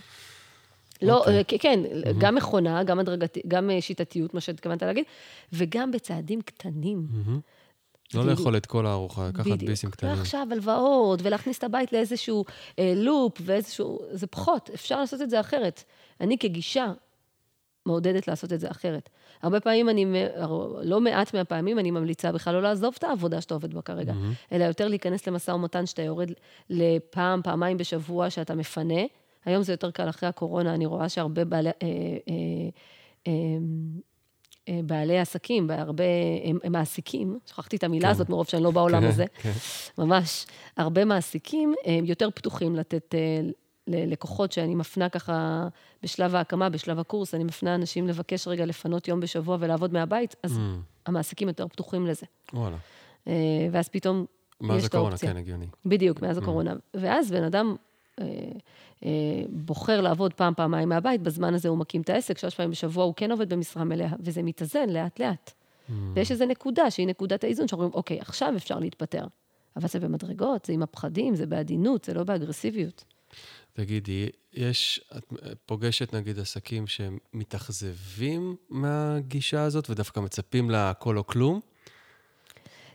לא, 1.03 1.18
אוקיי. 1.18 1.37
אה, 1.37 1.59
כן, 1.59 1.81
גם 2.18 2.35
מכונה, 2.35 2.85
גם 2.85 2.98
הדרגתית, 2.98 3.46
גם 3.48 3.70
אה, 3.70 3.81
שיטתיות, 3.81 4.35
מה 4.35 4.40
שהתכוונת 4.40 4.83
להגיד, 4.83 5.05
וגם 5.53 5.90
בצעדים 5.90 6.42
קטנים. 6.42 7.07
מהמם. 7.11 7.40
לא 8.14 8.27
לאכול 8.27 8.57
את 8.57 8.66
כל 8.66 8.87
הארוחה, 8.87 9.29
לקחת 9.29 9.59
ביסים 9.66 9.90
קטנים. 9.90 10.12
ועכשיו 10.12 10.46
הלוואות, 10.51 11.20
ולהכניס 11.23 11.59
את 11.59 11.64
הבית 11.64 11.92
לאיזשהו 11.92 12.44
אה, 12.79 12.92
לופ, 12.96 13.33
ואיזשהו... 13.44 14.01
זה 14.12 14.27
פחות, 14.27 14.70
אפשר 14.75 15.01
לעשות 15.01 15.20
את 15.20 15.31
זה 15.31 15.40
אחרת. 15.40 15.85
אני 16.20 16.38
כגישה 16.38 16.92
מעודדת 17.87 18.29
לעשות 18.29 18.53
את 18.53 18.61
זה 18.61 18.70
אחרת. 18.70 19.11
הרבה 19.42 19.61
פעמים 19.61 19.88
אני, 19.88 20.07
לא 20.83 21.01
מעט 21.01 21.35
מהפעמים 21.35 21.79
אני 21.79 21.90
ממליצה 21.90 22.33
בכלל 22.33 22.55
לא 22.55 22.62
לעזוב 22.62 22.94
את 22.99 23.05
העבודה 23.05 23.40
שאתה 23.40 23.55
עובד 23.55 23.75
בה 23.75 23.83
כרגע, 23.83 24.12
אלא 24.53 24.64
יותר 24.64 24.88
להיכנס 24.88 25.27
למשא 25.27 25.51
ומתן 25.51 25.87
שאתה 25.87 26.03
יורד 26.03 26.31
לפעם, 26.70 27.42
פעמיים 27.42 27.77
בשבוע 27.77 28.31
שאתה 28.31 28.55
מפנה. 28.55 29.01
היום 29.44 29.62
זה 29.62 29.73
יותר 29.73 29.90
קל 29.90 30.09
אחרי 30.09 30.29
הקורונה, 30.29 30.75
אני 30.75 30.87
רואה 30.87 31.09
שהרבה 31.09 31.44
בעלי... 31.44 31.68
אה, 31.68 31.73
אה, 31.83 32.68
אה, 33.27 33.33
בעלי 34.85 35.18
עסקים, 35.18 35.66
בהרבה, 35.66 36.04
הם, 36.44 36.59
הם 36.64 36.72
מעסיקים, 36.72 37.38
שכחתי 37.46 37.76
את 37.76 37.85
המילה 37.85 38.06
כן. 38.09 38.11
הזאת 38.11 38.28
מרוב 38.28 38.46
שאני 38.46 38.62
לא 38.62 38.70
בעולם 38.70 39.02
כן, 39.02 39.09
הזה, 39.09 39.24
כן. 39.42 39.52
ממש, 39.98 40.46
הרבה 40.76 41.04
מעסיקים 41.04 41.74
הם 41.85 42.04
יותר 42.04 42.28
פתוחים 42.35 42.76
לתת 42.76 43.14
אה, 43.14 43.40
ללקוחות 43.87 44.52
שאני 44.52 44.74
מפנה 44.74 45.09
ככה 45.09 45.68
בשלב 46.02 46.35
ההקמה, 46.35 46.68
בשלב 46.68 46.98
הקורס, 46.98 47.35
אני 47.35 47.44
מפנה 47.44 47.74
אנשים 47.74 48.09
לבקש 48.09 48.48
רגע 48.48 48.66
לפנות 48.66 49.09
יום 49.09 49.20
בשבוע 49.20 49.56
ולעבוד 49.61 49.92
מהבית, 49.92 50.37
אז 50.42 50.56
Mm, 50.56 50.61
המעסיקים 51.06 51.48
יותר 51.48 51.68
פתוחים 51.68 52.06
לזה. 52.06 52.26
וואלה. 52.52 52.76
אה, 53.28 53.33
ואז 53.72 53.88
פתאום 53.88 54.24
מאז 54.61 54.78
יש 54.78 54.85
את 54.85 54.88
הקורונה, 54.88 55.11
האופציה. 55.11 55.30
כן, 55.30 55.37
הגיוני. 55.37 55.66
בדיוק, 55.87 56.22
מאז 56.22 56.38
הקורונה. 56.38 56.74
ואז 56.94 57.30
בן 57.30 57.42
אדם 57.42 57.66
אה, 57.66 57.72
אה, 57.72 57.76
בוחר 59.49 60.01
לעבוד 60.01 60.35
פעם, 60.35 60.55
פעמיים 60.55 60.88
מהבית, 60.88 61.23
בזמן 61.23 61.55
הזה 61.55 61.68
הוא 61.68 61.79
מקים 61.79 62.01
את 62.03 62.11
העסק, 62.11 62.38
שלוש 62.38 62.55
פעמים 62.55 62.70
בשבוע 62.70 63.05
הוא 63.05 63.14
כן 63.16 63.31
עובד 63.31 63.53
במשרה 63.53 63.85
מלאה, 63.85 64.12
וזה 64.20 64.42
מתאזן 64.42 64.88
לאט-לאט. 64.88 65.51
Mm. 65.51 65.92
ויש 66.14 66.31
איזו 66.31 66.46
נקודה 66.46 66.90
שהיא 66.90 67.07
נקודת 67.07 67.44
האיזון, 67.44 67.68
שאומרים, 67.68 67.90
אוקיי, 67.94 68.20
עכשיו 68.20 68.53
אפשר 68.57 68.79
להתפטר. 68.79 69.25
אבל 69.77 69.88
זה 69.88 70.01
במדרגות, 70.01 70.64
זה 70.64 70.73
עם 70.73 70.83
הפחדים, 70.83 71.35
זה 71.35 71.46
בעדינות, 71.46 72.05
זה 72.05 72.14
לא 72.14 72.25
באגרסיביות. 72.25 73.05
תגידי, 73.73 74.29
יש, 74.53 75.01
את 75.16 75.33
פוגשת 75.66 76.14
נגיד 76.14 76.38
עסקים 76.38 76.85
שמתאכזבים 76.87 78.57
מהגישה 78.70 79.62
הזאת 79.62 79.90
ודווקא 79.90 80.20
מצפים 80.20 80.70
להכל 80.70 81.18
או 81.18 81.27
כלום? 81.27 81.61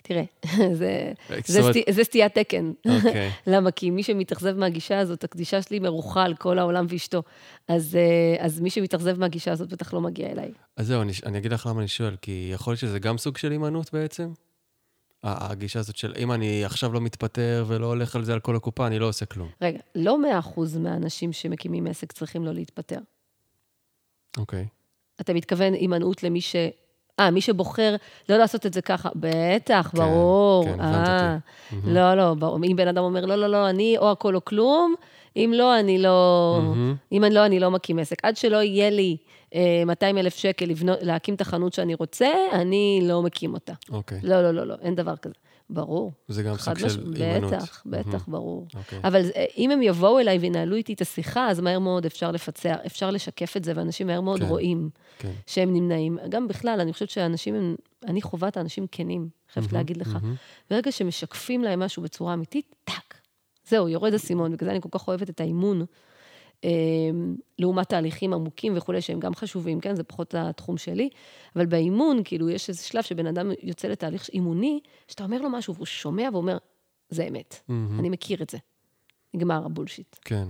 תראה, 0.07 0.23
זה, 0.79 1.11
זאת 1.29 1.45
זה, 1.45 1.59
אומרת- 1.59 1.71
סטי, 1.71 1.83
זה 1.93 2.03
סטיית 2.03 2.37
תקן. 2.37 2.71
אוקיי. 2.95 3.31
למה? 3.47 3.71
כי 3.71 3.89
מי 3.89 4.03
שמתאכזב 4.03 4.57
מהגישה 4.57 4.99
הזאת, 4.99 5.23
הקדישה 5.23 5.61
שלי 5.61 5.79
מרוחה 5.79 6.23
על 6.23 6.35
כל 6.35 6.59
העולם 6.59 6.85
ואשתו. 6.89 7.23
אז, 7.67 7.95
אה, 7.95 8.45
אז 8.45 8.59
מי 8.59 8.69
שמתאכזב 8.69 9.19
מהגישה 9.19 9.51
הזאת 9.51 9.69
בטח 9.69 9.93
לא 9.93 10.01
מגיע 10.01 10.31
אליי. 10.31 10.51
אז 10.77 10.87
זהו, 10.87 11.01
אני, 11.01 11.11
אני 11.25 11.37
אגיד 11.37 11.53
לך 11.53 11.65
למה 11.65 11.79
אני 11.79 11.87
שואל, 11.87 12.15
כי 12.21 12.49
יכול 12.53 12.71
להיות 12.71 12.79
שזה 12.79 12.99
גם 12.99 13.17
סוג 13.17 13.37
של 13.37 13.51
הימנעות 13.51 13.93
בעצם? 13.93 14.29
הגישה 15.23 15.79
הזאת 15.79 15.95
של 15.97 16.13
אם 16.17 16.31
אני 16.31 16.65
עכשיו 16.65 16.93
לא 16.93 17.01
מתפטר 17.01 17.65
ולא 17.67 17.85
הולך 17.85 18.15
על 18.15 18.23
זה 18.23 18.33
על 18.33 18.39
כל 18.39 18.55
הקופה, 18.55 18.87
אני 18.87 18.99
לא 18.99 19.07
עושה 19.07 19.25
כלום. 19.25 19.49
רגע, 19.61 19.79
לא 19.95 20.21
מאה 20.21 20.39
אחוז 20.39 20.77
מהאנשים 20.77 21.33
שמקימים 21.33 21.87
עסק 21.87 22.11
צריכים 22.11 22.45
לא 22.45 22.51
להתפטר. 22.53 22.99
אוקיי. 24.37 24.65
אתה 25.21 25.33
מתכוון 25.33 25.73
הימנעות 25.73 26.23
למי 26.23 26.41
ש... 26.41 26.55
אה, 27.19 27.31
מי 27.31 27.41
שבוחר 27.41 27.95
לא 28.29 28.37
לעשות 28.37 28.65
את 28.65 28.73
זה 28.73 28.81
ככה, 28.81 29.09
בטח, 29.15 29.89
כן, 29.91 29.97
ברור. 29.97 30.65
כן, 30.65 30.79
הבנת 30.79 31.07
אה, 31.07 31.37
אותי. 31.75 31.89
לא, 31.93 32.15
לא, 32.15 32.33
ברור. 32.33 32.59
אם 32.65 32.75
בן 32.75 32.87
אדם 32.87 33.03
אומר, 33.03 33.25
לא, 33.25 33.35
לא, 33.35 33.47
לא, 33.47 33.69
אני 33.69 33.97
או 33.97 34.11
הכל 34.11 34.35
או 34.35 34.45
כלום, 34.45 34.95
אם 35.35 35.53
לא, 35.55 35.79
אני 35.79 35.97
לא... 35.97 36.59
מהמם. 36.63 36.95
אם 37.11 37.23
אני 37.23 37.35
לא, 37.35 37.45
אני 37.45 37.59
לא 37.59 37.71
מקים 37.71 37.99
עסק. 37.99 38.25
עד 38.25 38.37
שלא 38.37 38.61
יהיה 38.63 38.89
לי 38.89 39.17
אה, 39.55 39.83
200 39.85 40.17
אלף 40.17 40.35
שקל 40.35 40.65
לבנות, 40.65 40.97
להקים 41.01 41.35
את 41.35 41.41
החנות 41.41 41.73
שאני 41.73 41.93
רוצה, 41.93 42.29
אני 42.51 42.99
לא 43.03 43.21
מקים 43.21 43.53
אותה. 43.53 43.73
אוקיי. 43.91 44.19
לא, 44.23 44.41
לא, 44.41 44.51
לא, 44.51 44.67
לא, 44.67 44.75
אין 44.81 44.95
דבר 44.95 45.15
כזה. 45.15 45.33
ברור. 45.69 46.11
זה 46.27 46.43
גם 46.43 46.57
סוג 46.57 46.77
של 46.77 47.13
הימנעות. 47.15 47.53
בטח, 47.53 47.83
בטח, 47.85 48.27
ברור. 48.27 48.67
אוקיי. 48.75 48.99
אבל 49.03 49.21
אם 49.57 49.71
הם 49.71 49.81
יבואו 49.81 50.19
אליי 50.19 50.37
וינהלו 50.37 50.75
איתי 50.75 50.93
את 50.93 51.01
השיחה, 51.01 51.49
אז 51.49 51.59
מהר 51.59 51.79
מאוד 51.79 52.05
אפשר 52.05 52.31
לפצח, 52.31 52.75
אפשר 52.85 53.11
לשקף 53.11 53.57
את 53.57 53.63
זה, 53.63 53.73
ואנשים 53.75 54.07
מהר 54.07 54.21
מאוד 54.21 54.39
כן. 54.39 54.45
רואים 54.45 54.89
כן. 55.19 55.31
שהם 55.47 55.73
נמנעים. 55.73 56.17
גם 56.29 56.47
בכלל, 56.47 56.79
אני 56.79 56.93
חושבת 56.93 57.09
שאנשים 57.09 57.55
הם, 57.55 57.75
אני 58.07 58.21
חווה 58.21 58.47
את 58.47 58.57
האנשים 58.57 58.87
כנים, 58.91 59.29
חייבת 59.53 59.73
להגיד 59.73 59.97
לך. 59.97 60.07
מהמם. 60.13 60.35
ברגע 60.69 60.91
שמשקפים 60.91 61.63
להם 61.63 61.79
משהו 61.79 62.03
בצורה 62.03 62.33
אמיתית, 62.33 62.75
טאק. 62.83 63.17
זהו, 63.67 63.89
יורד 63.89 64.13
אסימון, 64.13 64.51
בגלל 64.51 64.67
זה 64.67 64.71
אני 64.71 64.81
כל 64.81 64.89
כך 64.91 65.07
אוהבת 65.07 65.29
את 65.29 65.41
האימון, 65.41 65.85
לעומת 67.59 67.89
תהליכים 67.89 68.33
עמוקים 68.33 68.77
וכולי, 68.77 69.01
שהם 69.01 69.19
גם 69.19 69.35
חשובים, 69.35 69.79
כן? 69.79 69.95
זה 69.95 70.03
פחות 70.03 70.35
התחום 70.35 70.77
שלי. 70.77 71.09
אבל 71.55 71.65
באימון, 71.65 72.21
כאילו, 72.23 72.49
יש 72.49 72.69
איזה 72.69 72.83
שלב 72.83 73.03
שבן 73.03 73.27
אדם 73.27 73.51
יוצא 73.63 73.87
לתהליך 73.87 74.29
אימוני, 74.33 74.79
שאתה 75.07 75.23
אומר 75.23 75.41
לו 75.41 75.49
משהו 75.49 75.75
והוא 75.75 75.85
שומע 75.85 76.29
ואומר, 76.33 76.57
זה 77.09 77.23
אמת, 77.27 77.61
מהמם. 77.67 77.99
אני 77.99 78.09
מכיר 78.09 78.41
את 78.43 78.49
זה. 78.49 78.57
נגמר 79.33 79.65
הבולשיט. 79.65 80.15
כן. 80.21 80.47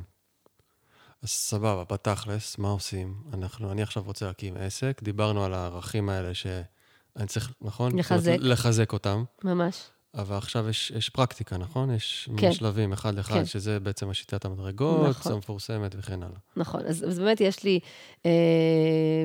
אז 1.21 1.29
סבבה, 1.29 1.83
בתכלס, 1.89 2.57
מה 2.57 2.69
עושים? 2.69 3.15
אנחנו, 3.33 3.71
אני 3.71 3.81
עכשיו 3.81 4.03
רוצה 4.03 4.25
להקים 4.25 4.57
עסק, 4.57 5.03
דיברנו 5.03 5.43
על 5.43 5.53
הערכים 5.53 6.09
האלה 6.09 6.33
שאני 6.33 7.27
צריך, 7.27 7.53
נכון? 7.61 7.99
לחזק. 7.99 8.35
לחזק 8.39 8.93
אותם, 8.93 9.23
ממש. 9.43 9.89
אבל 10.17 10.35
עכשיו 10.37 10.69
יש, 10.69 10.91
יש 10.95 11.09
פרקטיקה, 11.09 11.57
נכון? 11.57 11.91
יש 11.91 12.29
כן. 12.37 12.51
שלבים 12.51 12.93
אחד 12.93 13.15
לאחד, 13.15 13.33
כן. 13.33 13.45
שזה 13.45 13.79
בעצם 13.79 14.09
השיטת 14.09 14.45
המדרגות, 14.45 15.09
נכון. 15.09 15.31
המפורסמת 15.31 15.95
וכן 15.97 16.23
הלאה. 16.23 16.37
נכון, 16.57 16.81
אז, 16.85 17.05
אז 17.07 17.19
באמת 17.19 17.41
יש 17.41 17.63
לי 17.63 17.79
אה, 18.25 18.31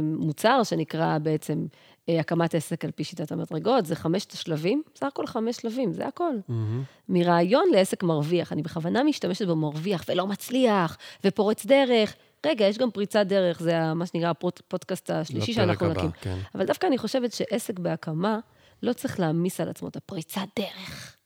מוצר 0.03 0.63
שנקרא 0.63 1.19
בעצם 1.19 1.67
אה, 2.09 2.21
הקמת 2.21 2.55
עסק 2.55 2.85
על 2.85 2.91
פי 2.91 3.05
שיטת 3.05 3.33
המדרגות, 3.33 3.87
זה 3.87 3.97
חמשת 3.97 4.33
השלבים, 4.33 4.83
בסך 4.95 5.07
הכל 5.07 5.27
חמש 5.27 5.57
שלבים, 5.57 5.93
זה 5.93 6.07
הכל. 6.07 6.33
מהמם. 6.49 6.83
מרעיון 7.09 7.65
לעסק 7.73 8.03
מרוויח, 8.03 8.53
אני 8.53 8.63
בכוונה 8.63 9.05
משתמשת 9.05 9.47
במרוויח 9.47 10.05
ולא 10.09 10.27
מצליח, 10.27 10.97
ופורץ 11.25 11.67
דרך. 11.67 12.15
רגע, 12.47 12.65
יש 12.65 12.79
גם 12.79 12.91
פריצת 12.91 13.27
דרך, 13.27 13.63
זה 13.63 13.95
מה 13.95 14.07
שנקרא 14.07 14.31
הפודקאסט 14.31 15.11
השלישי 15.11 15.53
שאנחנו 15.53 15.89
נקים. 15.89 16.11
כן. 16.21 16.39
אבל 16.55 16.65
דווקא 16.65 16.87
אני 16.87 16.99
חושבת 16.99 17.33
שעסק 17.33 17.79
בהקמה 17.79 18.39
לא 18.83 18.93
צריך 18.93 19.21
להעמיס 19.21 19.61
על 19.61 19.69
עצמו 19.69 19.89
את 19.89 19.97
הפריצת 19.97 20.47
דרך. 20.59 21.17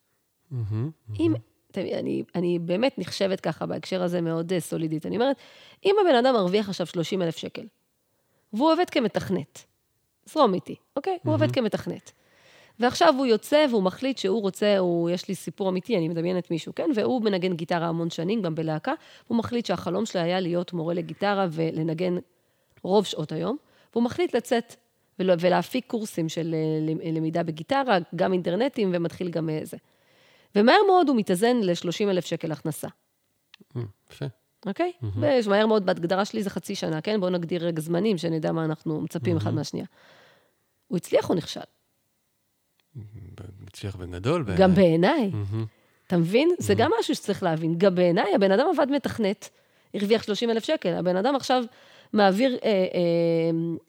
מהמם. 0.50 0.90
אם, 1.20 1.34
אני, 1.76 2.22
אני 2.34 2.58
באמת 2.58 2.98
נחשבת 2.98 3.40
ככה 3.40 3.66
בהקשר 3.66 4.02
הזה 4.02 4.20
מאוד 4.20 4.52
אה, 4.52 4.60
סולידית. 4.60 5.06
אני 5.06 5.16
אומרת, 5.16 5.36
אם 5.84 5.96
הבן 6.00 6.14
אדם 6.14 6.34
מרוויח 6.34 6.68
עכשיו 6.68 6.86
30 6.86 7.22
אלף 7.22 7.36
שקל, 7.36 7.66
והוא 8.52 8.72
עובד 8.72 8.90
כמתכנת, 8.90 9.64
זרום 10.26 10.54
איתי, 10.54 10.74
אוקיי? 10.96 11.18
הוא 11.24 11.34
עובד 11.34 11.52
כמתכנת. 11.52 12.12
ועכשיו 12.80 13.14
הוא 13.18 13.26
יוצא 13.26 13.66
והוא 13.70 13.82
מחליט 13.82 14.18
שהוא 14.18 14.42
רוצה, 14.42 14.78
הוא, 14.78 15.10
יש 15.10 15.28
לי 15.28 15.34
סיפור 15.34 15.68
אמיתי, 15.68 15.96
אני 15.96 16.08
מדמיינת 16.08 16.50
מישהו, 16.50 16.74
כן? 16.74 16.90
והוא 16.94 17.22
מנגן 17.22 17.54
גיטרה 17.54 17.86
המון 17.86 18.10
שנים, 18.10 18.42
גם 18.42 18.54
בלהקה. 18.54 18.92
הוא 19.28 19.38
מחליט 19.38 19.66
שהחלום 19.66 20.06
שלו 20.06 20.20
היה 20.20 20.40
להיות 20.40 20.72
מורה 20.72 20.94
לגיטרה 20.94 21.46
ולנגן 21.50 22.16
רוב 22.82 23.04
שעות 23.04 23.32
היום. 23.32 23.56
והוא 23.92 24.04
מחליט 24.04 24.34
לצאת 24.34 24.74
ולהפיק 25.18 25.84
קורסים 25.86 26.28
של 26.28 26.54
אה, 26.54 26.90
למ- 26.90 27.14
למידה 27.16 27.42
בגיטרה, 27.42 27.98
גם 28.16 28.32
אינטרנטים, 28.32 28.90
ומתחיל 28.94 29.30
גם 29.30 29.50
אה, 29.50 29.60
זה. 29.62 29.76
ומהר 30.56 30.78
מאוד 30.86 31.08
הוא 31.08 31.16
מתאזן 31.16 31.56
ל-30 31.62 32.10
אלף 32.10 32.24
שקל 32.26 32.52
הכנסה, 32.52 32.88
מהמם. 33.74 33.88
יפה. 34.10 34.24
אוקיי? 34.66 34.92
ומהר 35.46 35.66
מאוד, 35.66 35.86
בהגדרה 35.86 36.24
שלי 36.24 36.42
זה 36.42 36.50
חצי 36.50 36.74
שנה, 36.74 37.00
כן? 37.00 37.20
בואו 37.20 37.30
נגדיר 37.30 37.66
רגע 37.66 37.80
זמנים, 37.80 38.18
שנדע 38.18 38.52
מה 38.52 38.64
אנחנו 38.64 39.00
מצפים 39.00 39.36
אחד 39.36 39.54
מהשנייה. 39.54 39.86
הוא 40.88 40.96
הצליח 40.96 41.30
או 41.30 41.34
נכשל? 41.34 41.60
הצליח 43.66 43.96
בגדול 43.96 44.42
בעיניי. 44.42 44.62
גם 44.62 44.74
בעיניי. 44.74 45.30
מהמם. 45.32 45.64
אתה 46.06 46.16
מבין? 46.16 46.54
זה 46.58 46.74
גם 46.74 46.90
משהו 47.00 47.14
שצריך 47.14 47.42
להבין. 47.42 47.74
גם 47.78 47.94
בעיניי, 47.94 48.34
הבן 48.34 48.50
אדם 48.52 48.66
עבד 48.74 48.90
מתכנת, 48.90 49.48
הרוויח 49.94 50.22
30 50.22 50.50
אלף 50.50 50.64
שקל. 50.64 50.94
הבן 50.94 51.16
אדם 51.16 51.36
עכשיו 51.36 51.64
מעביר 52.14 52.58
אה, 52.64 52.68
אה, 52.70 52.84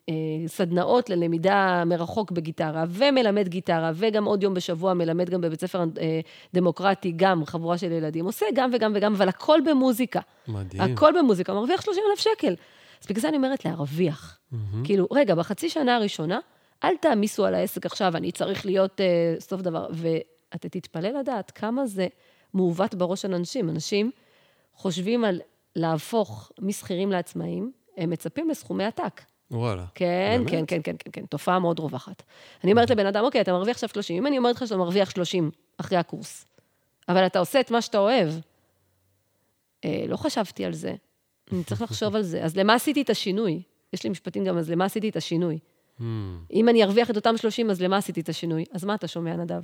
אה, 0.10 0.48
סדנאות 0.48 1.10
ללמידה 1.10 1.84
מרחוק 1.86 2.32
בגיטרה, 2.32 2.86
ומלמד 2.90 3.48
גיטרה, 3.48 3.92
וגם 3.96 4.26
עוד 4.26 4.44
יום 4.44 4.54
בשבוע 4.54 4.94
מלמד 4.94 5.30
גם 5.30 5.42
בבית 5.42 5.62
ספר 5.62 5.80
אה, 5.80 6.20
דמוקרטי, 6.54 7.14
גם 7.16 7.46
חבורה 7.46 7.78
של 7.78 7.92
ילדים. 7.92 8.26
עושה 8.26 8.46
גם 8.54 8.70
וגם 8.74 8.92
וגם, 8.96 9.14
אבל 9.14 9.30
הכל 9.30 9.60
במוזיקה. 9.66 10.20
מדהים. 10.48 10.82
הכל 10.82 11.14
במוזיקה, 11.20 11.54
מרוויח 11.54 11.82
30 11.82 12.04
אלף 12.12 12.20
שקל. 12.20 12.56
אז 13.02 13.08
בגלל 13.10 13.22
זה 13.22 13.30
אני 13.30 13.38
אומרת 13.38 13.66
להרוויח. 13.66 14.40
מהמם. 14.52 14.86
כאילו, 14.86 15.08
רגע, 15.12 15.36
בחצי 15.36 15.70
שנה 15.70 15.96
הראשונה, 15.96 16.40
אל 16.84 16.98
תעמיסו 17.02 17.46
על 17.46 17.56
העסק 17.56 17.86
עכשיו, 17.86 18.18
אני 18.18 18.32
צריך 18.32 18.66
להיות 18.66 19.02
אה, 19.02 19.36
סוף 19.40 19.62
דבר. 19.62 19.88
ואתה 19.92 20.70
תתפלא 20.70 21.10
לדעת 21.10 21.52
כמה 21.52 21.86
זה 21.86 22.08
מעוות 22.54 22.96
בראש 22.96 23.22
של 23.22 23.34
אנשים. 23.34 23.70
אנשים 23.70 24.12
חושבים 24.76 25.26
על 25.26 25.42
להפוך 25.76 26.52
משכירים 26.62 27.12
לעצמאים, 27.12 27.72
הם 27.98 28.10
מצפים 28.10 28.50
לסכומי 28.50 28.84
עתק. 28.84 29.22
וואלה. 29.52 29.86
כן, 29.96 30.38
באמת? 30.38 30.50
כן, 30.50 30.64
כן, 30.68 30.80
כן, 30.84 30.96
כן, 31.00 31.12
כן, 31.14 31.26
תופעה 31.26 31.60
מאוד 31.60 31.80
רווחת. 31.80 32.24
אני 32.64 32.72
אומרת 32.72 32.90
לבן 32.90 33.06
אדם, 33.06 33.24
אוקיי, 33.24 33.42
אתה 33.42 33.52
מרוויח 33.52 33.76
עכשיו 33.76 33.90
30, 33.90 34.18
אם 34.18 34.28
אני 34.28 34.38
אומרת 34.38 34.56
לך 34.56 34.68
שאתה 34.68 34.78
מרוויח 34.78 35.10
30 35.10 35.52
אחרי 35.78 35.98
הקורס, 35.98 36.46
אבל 37.10 37.26
אתה 37.26 37.40
עושה 37.40 37.60
את 37.60 37.72
מה 37.72 37.82
שאתה 37.82 37.98
אוהב, 37.98 38.30
אה, 39.86 40.06
לא 40.08 40.18
חשבתי 40.18 40.66
על 40.66 40.74
זה, 40.74 40.96
אני 41.52 41.64
צריך 41.64 41.82
לחשוב 41.82 42.16
על 42.16 42.22
זה. 42.22 42.44
אז 42.44 42.58
למה 42.58 42.74
עשיתי 42.74 43.02
את 43.02 43.10
השינוי? 43.10 43.62
יש 43.94 44.04
לי 44.04 44.10
משפטים 44.10 44.46
גם, 44.46 44.58
אז 44.58 44.70
למה 44.70 44.86
עשיתי 44.86 45.10
את 45.10 45.16
השינוי? 45.16 45.60
מהמם. 46.00 46.40
אם 46.54 46.70
אני 46.70 46.84
ארוויח 46.84 47.10
את 47.10 47.16
אותם 47.16 47.38
30, 47.38 47.70
אז 47.70 47.82
למה 47.82 47.98
עשיתי 47.98 48.22
את 48.22 48.30
השינוי? 48.30 48.66
אז 48.72 48.86
מה 48.86 48.96
אתה 48.96 49.08
שומע, 49.08 49.36
נדב? 49.36 49.62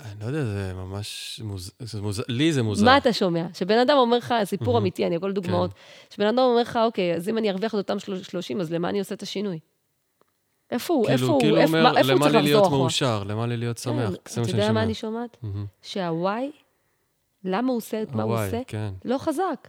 אני 0.00 0.20
לא 0.20 0.26
יודע, 0.26 0.44
זה 0.44 0.72
ממש 0.74 1.40
מוז... 1.44 1.72
זה 1.78 2.02
מוז... 2.02 2.22
לי 2.28 2.52
זה 2.52 2.62
מוזר. 2.62 2.84
מה 2.84 2.96
אתה 2.96 3.12
שומע? 3.12 3.46
שבן 3.54 3.78
אדם 3.78 3.96
אומר 3.96 4.18
לך, 4.18 4.34
סיפור 4.44 4.78
אמיתי, 4.78 5.06
אני 5.06 5.16
הכל 5.16 5.32
דוגמאות, 5.32 5.70
שבן 6.10 6.26
אדם 6.26 6.38
אומר 6.38 6.60
לך, 6.60 6.78
אוקיי, 6.84 7.14
אז 7.14 7.28
אם 7.28 7.38
אני 7.38 7.50
ארוויח 7.50 7.74
את 7.74 7.78
אותם 7.78 7.98
30, 7.98 8.60
אז 8.60 8.72
למה 8.72 8.88
אני 8.88 8.98
עושה 8.98 9.14
את 9.14 9.22
השינוי? 9.22 9.58
איפה 10.70 10.94
הוא? 10.94 11.08
איפה 11.08 11.16
כאילו, 11.16 11.32
הוא? 11.32 11.40
כאילו 11.40 11.56
איפה 11.56 11.78
אומר, 11.78 11.98
איפה 11.98 12.12
הוא 12.12 12.20
למה 12.20 12.20
צריך 12.20 12.34
לי 12.34 12.38
לחזור 12.38 12.42
להיות 12.42 12.66
אחורה? 12.66 12.80
מאושר? 12.80 13.22
למה 13.26 13.46
לי 13.46 13.56
להיות 13.56 13.78
שמח? 13.78 13.94
כן, 13.94 14.02
זה 14.04 14.10
מה 14.10 14.42
אתה 14.42 14.50
שאני 14.50 14.62
יודע 14.62 14.62
מה 14.62 14.66
שומע. 14.68 14.82
אני 14.82 14.94
שומעת? 14.94 15.36
שהוואי, 15.82 16.50
למה 17.44 17.68
הוא 17.68 17.76
עושה 17.76 18.02
את 18.02 18.12
מה 18.12 18.22
הוא 18.22 18.34
עושה? 18.34 18.60
כן. 18.66 18.92
לא 19.04 19.18
חזק. 19.18 19.68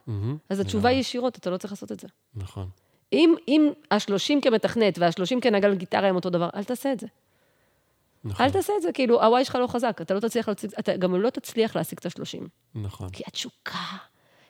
אז 0.50 0.60
התשובה 0.60 0.90
היא 0.90 1.00
ישירות, 1.00 1.38
אתה 1.38 1.50
לא 1.50 1.58
צריך 1.58 1.74
לעשות 1.74 1.92
את 1.92 2.00
זה. 2.00 2.08
נכון. 2.36 2.70
אם, 3.14 3.72
השלושים 3.92 4.42
כמתכנת 4.42 5.00
והשלושים 5.00 5.42
כנגן 5.42 5.76
גיטרה 5.76 6.08
הם 6.08 6.16
אותו 6.16 6.30
דבר, 6.30 6.50
אל 6.56 6.64
תעשה 6.64 6.92
את 6.92 7.00
זה. 7.00 7.08
נכון. 8.28 8.46
אל 8.46 8.52
תעשה 8.52 8.74
את 8.78 8.82
זה, 8.82 8.92
כאילו, 8.92 9.24
הוואי 9.24 9.46
שלך 9.46 9.56
לא 9.56 9.68
חזק, 9.68 9.98
אתה 10.02 10.14
לא 10.14 10.20
תצליח 10.20 10.50
להציג, 10.50 10.72
אתה 10.80 10.98
גם 10.98 11.16
לא 11.16 11.30
תצליח 11.30 11.76
להשיג 11.76 12.00
את 12.00 12.06
השלושים. 12.06 12.48
נכון. 12.76 13.10
כי 13.10 13.24
התשוקה. 13.28 13.80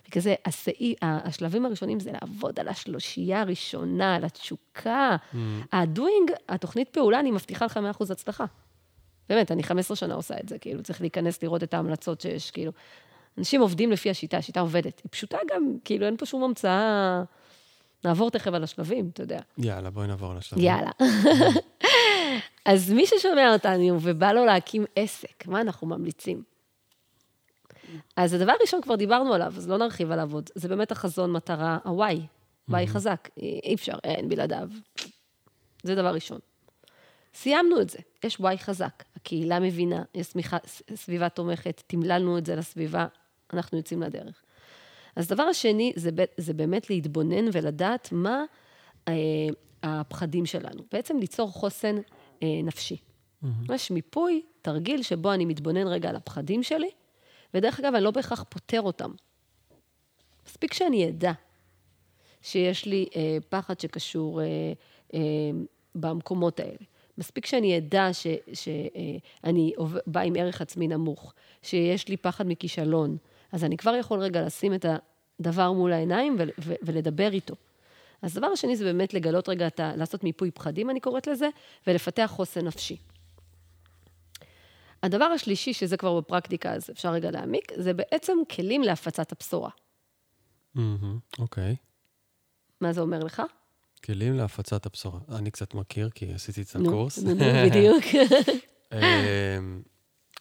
בגלל 0.09 0.21
זה, 0.21 0.35
הסעי, 0.45 0.95
השלבים 1.01 1.65
הראשונים 1.65 1.99
זה 1.99 2.11
לעבוד 2.11 2.59
על 2.59 2.67
השלושייה 2.67 3.41
הראשונה, 3.41 4.15
על 4.15 4.23
התשוקה. 4.25 5.15
הדוינג, 5.71 6.31
התוכנית 6.49 6.89
פעולה, 6.89 7.19
אני 7.19 7.31
מבטיחה 7.31 7.65
לך 7.65 7.79
100% 7.99 8.11
הצלחה. 8.11 8.45
באמת, 9.29 9.51
אני 9.51 9.63
15 9.63 9.97
שנה 9.97 10.13
עושה 10.13 10.35
את 10.43 10.49
זה, 10.49 10.57
כאילו, 10.57 10.83
צריך 10.83 11.01
להיכנס 11.01 11.43
לראות 11.43 11.63
את 11.63 11.73
ההמלצות 11.73 12.21
שיש, 12.21 12.51
כאילו. 12.51 12.71
אנשים 13.37 13.61
עובדים 13.61 13.91
לפי 13.91 14.09
השיטה, 14.09 14.37
השיטה 14.37 14.59
עובדת. 14.59 15.01
היא 15.03 15.11
פשוטה 15.11 15.37
גם, 15.51 15.77
כאילו, 15.85 16.05
אין 16.05 16.17
פה 16.17 16.25
שום 16.25 16.43
המצאה. 16.43 17.23
נעבור 18.05 18.31
תכף 18.31 18.53
על 18.53 18.63
השלבים, 18.63 19.09
אתה 19.13 19.23
יודע. 19.23 19.39
יאללה, 19.57 19.89
בואי 19.89 20.07
נעבור 20.07 20.33
לשלב. 20.33 20.59
יאללה. 20.59 20.91
אז 22.67 22.91
מי 22.91 23.05
ששומע 23.05 23.53
אותנו 23.53 23.97
ובא 24.01 24.31
לו 24.31 24.45
להקים 24.45 24.85
עסק, 24.95 25.47
מה 25.47 25.61
אנחנו 25.61 25.87
ממליצים? 25.87 26.43
אז 28.15 28.33
הדבר 28.33 28.51
הראשון 28.59 28.81
כבר 28.81 28.95
דיברנו 28.95 29.33
עליו, 29.33 29.53
אז 29.57 29.69
לא 29.69 29.77
נרחיב 29.77 30.11
עליו 30.11 30.33
עוד. 30.33 30.49
זה 30.55 30.67
באמת 30.67 30.91
החזון, 30.91 31.31
מטרה, 31.31 31.77
ה-Y. 31.85 32.17
Y 32.71 32.87
חזק, 32.87 33.29
אי 33.37 33.73
אפשר, 33.75 33.93
אין 34.03 34.29
בלעדיו. 34.29 34.69
זה 35.83 35.95
דבר 35.95 36.13
ראשון. 36.13 36.39
סיימנו 37.33 37.81
את 37.81 37.89
זה, 37.89 37.99
יש 38.23 38.35
Y 38.35 38.57
חזק, 38.57 39.03
הקהילה 39.15 39.59
מבינה, 39.59 40.03
יש 40.15 40.27
סמיכה, 40.27 40.57
סביבה 40.95 41.29
תומכת, 41.29 41.83
תמללנו 41.87 42.37
את 42.37 42.45
זה 42.45 42.55
לסביבה, 42.55 43.07
אנחנו 43.53 43.77
יוצאים 43.77 44.01
לדרך. 44.01 44.43
אז 45.15 45.31
הדבר 45.31 45.43
השני, 45.43 45.93
זה, 45.95 46.09
זה 46.37 46.53
באמת 46.53 46.89
להתבונן 46.89 47.45
ולדעת 47.53 48.09
מה 48.11 48.43
אה, 49.07 49.13
הפחדים 49.83 50.45
שלנו. 50.45 50.83
בעצם 50.91 51.17
ליצור 51.17 51.51
חוסן 51.51 51.95
אה, 52.43 52.61
נפשי. 52.63 52.97
יש 53.73 53.91
מיפוי, 53.91 54.41
תרגיל 54.61 55.01
שבו 55.01 55.33
אני 55.33 55.45
מתבונן 55.45 55.87
רגע 55.87 56.09
על 56.09 56.15
הפחדים 56.15 56.63
שלי, 56.63 56.89
ודרך 57.53 57.79
אגב, 57.79 57.95
אני 57.95 58.03
לא 58.03 58.11
בהכרח 58.11 58.43
פותר 58.49 58.81
אותם. 58.81 59.11
מספיק 60.47 60.73
שאני 60.73 61.09
אדע 61.09 61.31
שיש 62.41 62.85
לי 62.85 63.05
אה, 63.15 63.37
פחד 63.49 63.79
שקשור 63.79 64.41
אה, 64.41 64.45
אה, 65.13 65.19
במקומות 65.95 66.59
האלה. 66.59 66.77
מספיק 67.17 67.45
שאני 67.45 67.77
אדע 67.77 68.09
שאני 68.53 69.73
אה, 69.79 69.85
באה 70.07 70.23
עם 70.23 70.33
ערך 70.39 70.61
עצמי 70.61 70.87
נמוך, 70.87 71.33
שיש 71.61 72.07
לי 72.07 72.17
פחד 72.17 72.47
מכישלון, 72.47 73.17
אז 73.51 73.63
אני 73.63 73.77
כבר 73.77 73.95
יכול 73.95 74.19
רגע 74.19 74.41
לשים 74.45 74.73
את 74.73 74.85
דבר 75.41 75.71
מול 75.71 75.93
העיניים 75.93 76.35
ו- 76.39 76.43
ו- 76.59 76.73
ולדבר 76.81 77.33
איתו. 77.33 77.55
אז 78.21 78.37
הדבר 78.37 78.47
השני 78.47 78.75
זה 78.75 78.83
באמת 78.83 79.13
לגלות 79.13 79.49
רגע, 79.49 79.67
את 79.67 79.79
ה- 79.79 79.95
לעשות 79.95 80.23
מיפוי 80.23 80.51
פחדים, 80.51 80.89
אני 80.89 80.99
קוראת 80.99 81.27
לזה, 81.27 81.49
ולפתח 81.87 82.31
חוסן 82.35 82.65
נפשי. 82.65 82.97
הדבר 85.03 85.25
השלישי, 85.25 85.73
שזה 85.73 85.97
כבר 85.97 86.19
בפרקטיקה, 86.19 86.73
אז 86.73 86.89
אפשר 86.89 87.11
רגע 87.11 87.31
להעמיק, 87.31 87.71
זה 87.75 87.93
בעצם 87.93 88.37
כלים 88.55 88.83
להפצת 88.83 89.31
הבשורה. 89.31 89.69
אוקיי. 91.39 91.75
מה 92.81 92.93
זה 92.93 93.01
אומר 93.01 93.19
לך? 93.19 93.41
כלים 94.05 94.33
להפצת 94.33 94.85
הבשורה. 94.85 95.19
אני 95.29 95.51
קצת 95.51 95.73
מכיר, 95.73 96.09
כי 96.09 96.33
עשיתי 96.33 96.61
את 96.61 96.75
הקורס. 96.75 97.17
נו, 97.23 97.35
בדיוק. 97.65 98.03
אמ, 98.93 99.81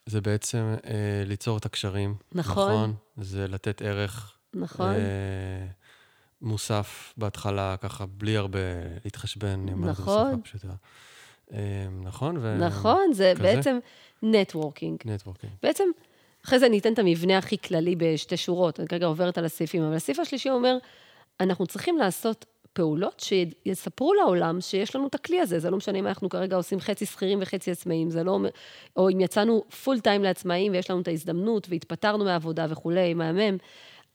זה 0.07 0.21
בעצם 0.21 0.75
אה, 0.87 1.23
ליצור 1.27 1.59
את 1.59 1.67
הקשרים. 1.67 2.15
נכון. 2.33 2.95
זה 3.17 3.49
לתת 3.49 3.83
ערך 3.83 4.39
נכון, 4.55 4.91
אה, 4.95 5.67
מוסף 6.43 7.15
בהתחלה, 7.17 7.77
ככה, 7.81 8.07
בלי 8.07 8.37
הרבה 8.37 8.59
להתחשבן. 9.05 9.49
אני 9.49 9.73
אומר 9.73 9.91
את 9.91 9.97
זה. 9.97 10.03
בשפה 10.03 10.37
פשוטה. 10.43 10.73
נכון? 12.03 12.37
ו... 12.41 12.57
נכון, 12.59 13.13
זה 13.13 13.33
כזה? 13.35 13.43
בעצם 13.43 13.79
networking. 14.23 14.99
networking. 15.05 15.53
בעצם, 15.63 15.85
אחרי 16.45 16.59
זה 16.59 16.67
אני 16.67 16.79
אתן 16.79 16.93
את 16.93 16.99
המבנה 16.99 17.39
הכי 17.39 17.59
כללי 17.59 17.97
בשתי 17.97 18.37
שורות, 18.37 18.81
אני 18.81 18.89
כרגע 18.89 19.07
עוברת 19.07 19.39
על 19.39 19.45
הסעיפים, 19.45 19.83
אבל 19.83 19.95
הסעיף 19.95 20.19
השלישי 20.19 20.51
אומר, 20.51 20.77
אנחנו 21.41 21.67
צריכים 21.67 21.99
לעשות 21.99 22.45
פעולות 22.73 23.21
שיספרו 23.21 24.15
לעולם 24.15 24.61
שיש 24.61 24.97
לנו 24.97 25.07
את 25.07 25.15
הכלי 25.15 25.41
הזה. 25.41 25.59
זה 25.59 25.71
לא 25.71 25.77
משנה 25.77 25.99
אם 25.99 26.07
אנחנו 26.07 26.29
כרגע 26.29 26.57
עושים 26.57 26.81
חצי 26.81 27.07
שכירים 27.07 27.39
וחצי 27.43 27.71
עצמאים, 27.71 28.11
זה 28.11 28.25
לא 28.25 28.31
אומר, 28.31 28.49
או 28.97 29.11
אם 29.11 29.21
יצאנו 29.21 29.65
full 29.85 30.01
time 30.01 30.23
לעצמאים 30.23 30.73
ויש 30.73 30.91
לנו 30.91 31.01
את 31.01 31.09
ההזדמנות 31.09 31.67
והתפטרנו 31.71 32.25
מהעבודה 32.25 32.67
וכולי, 32.69 33.15
מהמם, 33.15 33.57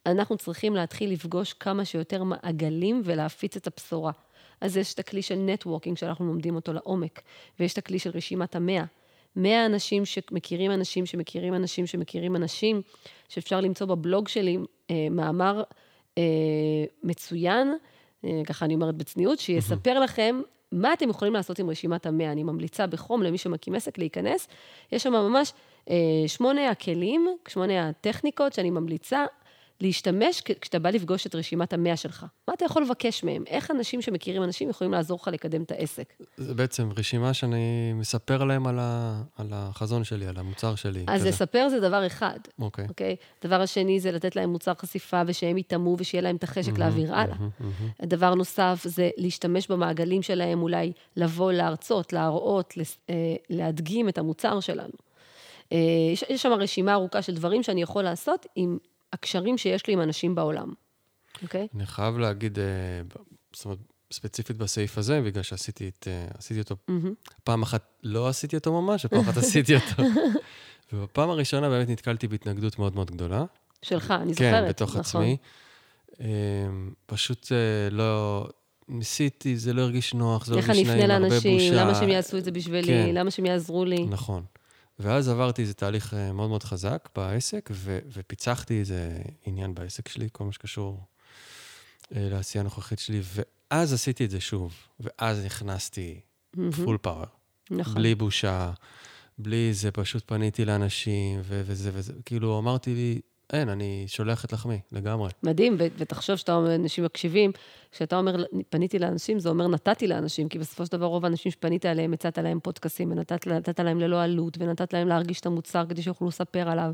אנחנו 0.06 0.38
צריכים 0.38 0.76
להתחיל 0.76 1.12
לפגוש 1.12 1.54
כמה 1.54 1.86
שיותר 1.86 2.24
מעגלים 2.24 3.02
ולהפיץ 3.06 3.56
את 3.56 3.68
הבשורה. 3.68 4.12
אז 4.62 4.78
יש 4.78 4.94
את 4.94 5.00
הכלי 5.00 5.22
של 5.22 5.36
networking, 5.36 5.98
שאנחנו 5.98 6.26
לומדים 6.26 6.56
אותו 6.56 6.74
לעומק, 6.74 7.22
ויש 7.60 7.74
את 7.74 7.78
הכלי 7.78 8.00
של 8.00 8.10
רשימת 8.14 8.56
המאה. 8.56 8.84
100 9.36 9.66
אנשים 9.66 10.06
שמכירים 10.06 10.72
אנשים 10.72 11.06
שמכירים 11.06 11.54
אנשים 11.54 11.88
שמכירים 11.88 12.36
אנשים, 12.36 12.82
שאפשר 13.30 13.62
למצוא 13.62 13.88
בבלוג 13.88 14.28
שלי 14.28 14.58
אה, 14.92 15.08
מאמר 15.12 15.64
אה, 16.18 16.24
מצוין, 17.04 17.74
אה, 18.26 18.42
ככה 18.46 18.66
אני 18.66 18.74
אומרת 18.74 18.96
בצניעות, 18.96 19.40
שיספר 19.40 20.00
לכם 20.00 20.42
מה 20.72 20.94
אתם 20.94 21.10
יכולים 21.10 21.34
לעשות 21.34 21.60
עם 21.60 21.70
רשימת 21.70 22.06
המאה. 22.06 22.32
אני 22.32 22.44
ממליצה 22.44 22.88
בחום 22.88 23.24
למי 23.24 23.38
שמקים 23.38 23.76
עסק 23.76 23.98
להיכנס. 23.98 24.48
יש 24.92 25.04
שם 25.04 25.12
ממש 25.12 25.54
אה, 25.90 25.96
שמונה 26.28 26.70
הכלים, 26.70 27.28
שמונה 27.48 27.90
הטכניקות 27.90 28.54
שאני 28.54 28.70
ממליצה 28.70 29.26
להשתמש 29.82 30.41
כשאתה 30.62 30.80
בא 30.80 30.89
לפגוש 30.89 31.28
את 31.28 31.36
רשימת 31.36 31.74
המאה 31.74 31.98
שלך. 31.98 32.26
מה 32.48 32.54
אתה 32.54 32.65
יכול 32.65 32.82
לבקש 32.84 33.24
מהם? 33.24 33.44
איך 33.48 33.72
אנשים 33.72 34.02
שמכירים 34.02 34.44
אנשים 34.44 34.70
יכולים 34.70 34.94
לעזור 34.94 35.20
לך 35.22 35.28
לקדם 35.28 35.63
את 35.63 35.72
העסק? 35.72 36.13
זה 36.38 36.54
בעצם 36.54 36.89
רשימה 36.98 37.34
שאני 37.34 37.94
מספר 37.94 38.44
להם 38.44 38.67
על, 38.67 38.78
ה... 38.80 39.22
על 39.38 39.48
החזון 39.52 40.04
שלי, 40.04 40.28
על 40.28 40.38
המוצר 40.38 40.76
שלי. 40.76 41.04
אז 41.08 41.20
כזה. 41.22 41.30
לספר 41.30 41.67
זה 41.70 41.80
דבר 41.80 42.08
אחד, 42.08 42.39
אוקיי. 42.60 42.86
אוקיי? 42.89 43.15
הדבר 43.41 43.62
השני 43.62 44.00
זה 44.00 44.12
לתת 44.12 44.36
להם 44.36 44.50
מוצר 44.50 44.74
חשיפה 44.74 45.22
ושהם 45.28 45.58
יטעמו 45.58 45.96
ושיהיה 46.00 46.22
להם 46.22 46.36
את 46.36 46.44
החשק 46.44 46.78
להעביר 46.78 47.15
הלאה. 47.15 47.36
מהמם, 47.36 47.50
מהמם. 47.60 47.89
דבר 48.04 48.36
נוסף 48.36 48.82
זה 48.86 49.10
להשתמש 49.17 49.67
במעגלים 49.67 50.22
שלהם, 50.22 50.62
אולי 50.62 50.91
לבוא 51.17 51.52
להרצות, 51.52 52.13
להראות, 52.13 52.78
לס- 52.78 52.98
אה, 53.10 53.15
להדגים 53.50 54.10
את 54.10 54.17
המוצר 54.17 54.60
שלנו. 54.60 54.94
אה, 55.72 55.78
יש, 56.13 56.24
יש 56.30 56.41
שם 56.41 56.52
רשימה 56.52 56.94
ארוכה 56.94 57.22
של 57.22 57.36
דברים 57.36 57.63
שאני 57.63 57.82
יכול 57.82 58.04
לעשות 58.04 58.46
עם 58.56 58.78
הקשרים 59.13 59.58
שיש 59.58 59.88
לי 59.88 59.93
עם 59.93 60.02
אנשים 60.02 60.36
בעולם, 60.36 60.74
אוקיי? 61.43 61.67
אני 61.76 61.86
חייב 61.86 62.17
להגיד, 62.17 62.60
אה, 62.60 62.65
זאת 63.54 63.65
אומרת, 63.65 63.80
ספציפית 64.12 64.58
בסעיף 64.58 64.97
הזה, 64.97 65.21
בגלל 65.21 65.43
שעשיתי 65.43 65.89
את, 65.89 66.08
אה, 66.08 66.28
עשיתי 66.38 66.60
אותו, 66.60 66.76
מהמם. 66.88 67.13
פעם 67.43 67.62
אחת 67.62 67.84
לא 68.04 68.28
עשיתי 68.28 68.56
אותו 68.56 68.82
ממש, 68.82 69.06
ופעם 69.06 69.19
אחת 69.19 69.38
עשיתי 69.38 69.76
אותו. 69.76 70.04
ובפעם 70.93 71.30
הראשונה 71.30 71.69
באמת 71.69 71.89
נתקלתי 71.89 72.28
בהתנגדות 72.28 72.80
מאוד 72.80 72.95
מאוד 72.95 73.12
גדולה. 73.12 73.45
שלך, 73.82 74.12
אני 74.12 74.36
כן, 74.36 74.52
זוכרת. 74.52 74.69
בתוך 74.69 74.89
נכון. 74.89 75.02
עצמי. 75.02 75.38
אה, 76.21 76.28
פשוט 77.06 77.52
אה, 77.52 77.89
לא... 77.89 78.47
ניסיתי, 78.89 79.58
זה 79.58 79.74
לא 79.74 79.82
הרגיש 79.82 80.13
נוח, 80.13 80.45
זה 80.45 80.54
לא 80.54 80.58
איך 80.58 80.69
הרגיש 80.69 80.88
אני 80.88 80.95
נעים, 80.95 81.02
אפנה 81.02 81.13
הרבה 81.13 81.28
לאנשים, 81.28 81.58
בושה. 81.58 81.84
למה 81.84 81.95
שהם 81.95 82.10
יעשו 82.10 82.38
את 82.38 82.43
זה 82.43 82.52
בשבילי, 82.52 82.88
כן. 82.88 83.15
למה 83.15 83.32
שהם 83.32 83.45
יעזרו 83.45 83.86
לי. 83.86 84.06
נכון. 84.06 84.43
ואז 84.99 85.30
עברתי 85.30 85.62
איזה 85.62 85.73
תהליך 85.73 86.13
אה, 86.13 86.34
מאוד 86.34 86.49
מאוד 86.49 86.63
חזק 86.63 87.10
בעסק, 87.15 87.69
ו- 87.73 87.99
ופיצחתי 88.13 88.80
איזה 88.80 89.21
עניין 89.45 89.75
בעסק 89.75 90.08
שלי, 90.08 90.30
כל 90.32 90.43
מה 90.43 90.51
שקשור 90.51 91.06
אה, 92.15 92.27
לעשייה 92.32 92.62
הנוכחית 92.62 92.99
שלי, 92.99 93.21
ואז 93.34 93.93
עשיתי 93.93 94.25
את 94.25 94.30
זה 94.30 94.41
שוב, 94.41 94.73
ואז 94.99 95.45
נכנסתי. 95.45 96.19
פול 96.86 96.97
פאוור, 96.97 97.25
נכון. 97.71 97.93
בלי 97.93 98.15
בושה, 98.15 98.71
בלי 99.38 99.73
זה, 99.73 99.91
פשוט 99.91 100.23
פניתי 100.25 100.65
לאנשים, 100.65 101.39
ו- 101.43 101.62
וזה 101.65 101.91
וזה, 101.93 102.13
כאילו 102.25 102.60
אמרתי 102.60 102.93
לי, 102.95 103.21
אין, 103.52 103.70
אני 103.70 104.04
שולח 104.08 104.46
את 104.46 104.54
לחמי, 104.54 104.80
לגמרי. 104.92 105.30
מדהים, 105.44 105.76
ו- 105.80 105.88
ותחשוב 105.98 106.36
שאתה 106.36 106.54
אומר, 106.56 106.76
אנשים 106.76 107.04
מקשיבים, 107.04 107.52
כשאתה 107.92 108.18
אומר, 108.18 108.46
פניתי 108.70 109.00
לאנשים, 109.00 109.40
זה 109.40 109.50
אומר 109.50 109.68
נתתי 109.68 110.08
לאנשים, 110.08 110.50
כי 110.50 110.60
בסופו 110.60 110.86
של 110.86 110.92
דבר 110.92 111.06
רוב 111.06 111.26
האנשים 111.26 111.52
שפנית 111.52 111.86
אליהם, 111.86 112.14
הצעת 112.14 112.38
להם 112.38 112.60
פודקאסים, 112.60 113.12
ונתת 113.12 113.48
נתת 113.48 113.80
להם 113.80 114.00
ללא 114.00 114.24
עלות, 114.24 114.58
ונתת 114.60 114.94
להם 114.94 115.08
להרגיש 115.08 115.40
את 115.40 115.46
המוצר 115.46 115.86
כדי 115.90 116.02
שיוכלו 116.02 116.28
לספר 116.28 116.70
עליו. 116.70 116.92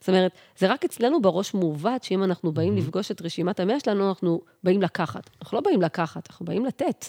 זאת 0.00 0.08
אומרת, 0.08 0.32
זה 0.58 0.66
רק 0.66 0.84
אצלנו 0.84 1.22
בראש 1.22 1.54
מעוות, 1.54 2.02
שאם 2.04 2.24
אנחנו 2.24 2.52
באים 2.52 2.76
לפגוש 2.76 3.10
את 3.10 3.22
רשימת 3.22 3.60
המאה 3.60 3.80
שלנו, 3.80 4.08
אנחנו 4.08 4.40
באים 4.64 4.82
לקחת. 4.82 5.30
אנחנו 5.42 5.56
לא 5.56 5.62
באים 5.62 5.82
לקחת, 5.82 6.30
אנחנו 6.30 6.46
באים 6.46 6.64
לתת. 6.64 7.04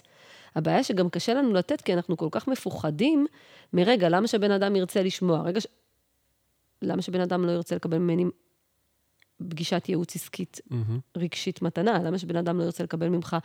הבעיה 0.55 0.83
שגם 0.83 1.09
קשה 1.09 1.33
לנו 1.33 1.53
לתת, 1.53 1.81
כי 1.81 1.93
אנחנו 1.93 2.17
כל 2.17 2.27
כך 2.31 2.47
מפוחדים 2.47 3.25
מרגע, 3.73 4.09
למה 4.09 4.27
שבן 4.27 4.51
אדם 4.51 4.75
ירצה 4.75 5.03
לשמוע? 5.03 5.41
רגע 5.41 5.61
ש... 5.61 5.67
למה 6.81 7.01
שבן 7.01 7.21
אדם 7.21 7.45
לא 7.45 7.51
ירצה 7.51 7.75
לקבל 7.75 7.97
ממני 7.97 8.25
פגישת 9.49 9.89
ייעוץ 9.89 10.15
עסקית 10.15 10.59
מהמם. 10.69 10.99
רגשית 11.17 11.61
מתנה? 11.61 12.03
למה 12.03 12.17
שבן 12.17 12.35
אדם 12.35 12.59
לא 12.59 12.63
ירצה 12.63 12.83
לקבל 12.83 13.09
ממך 13.09 13.37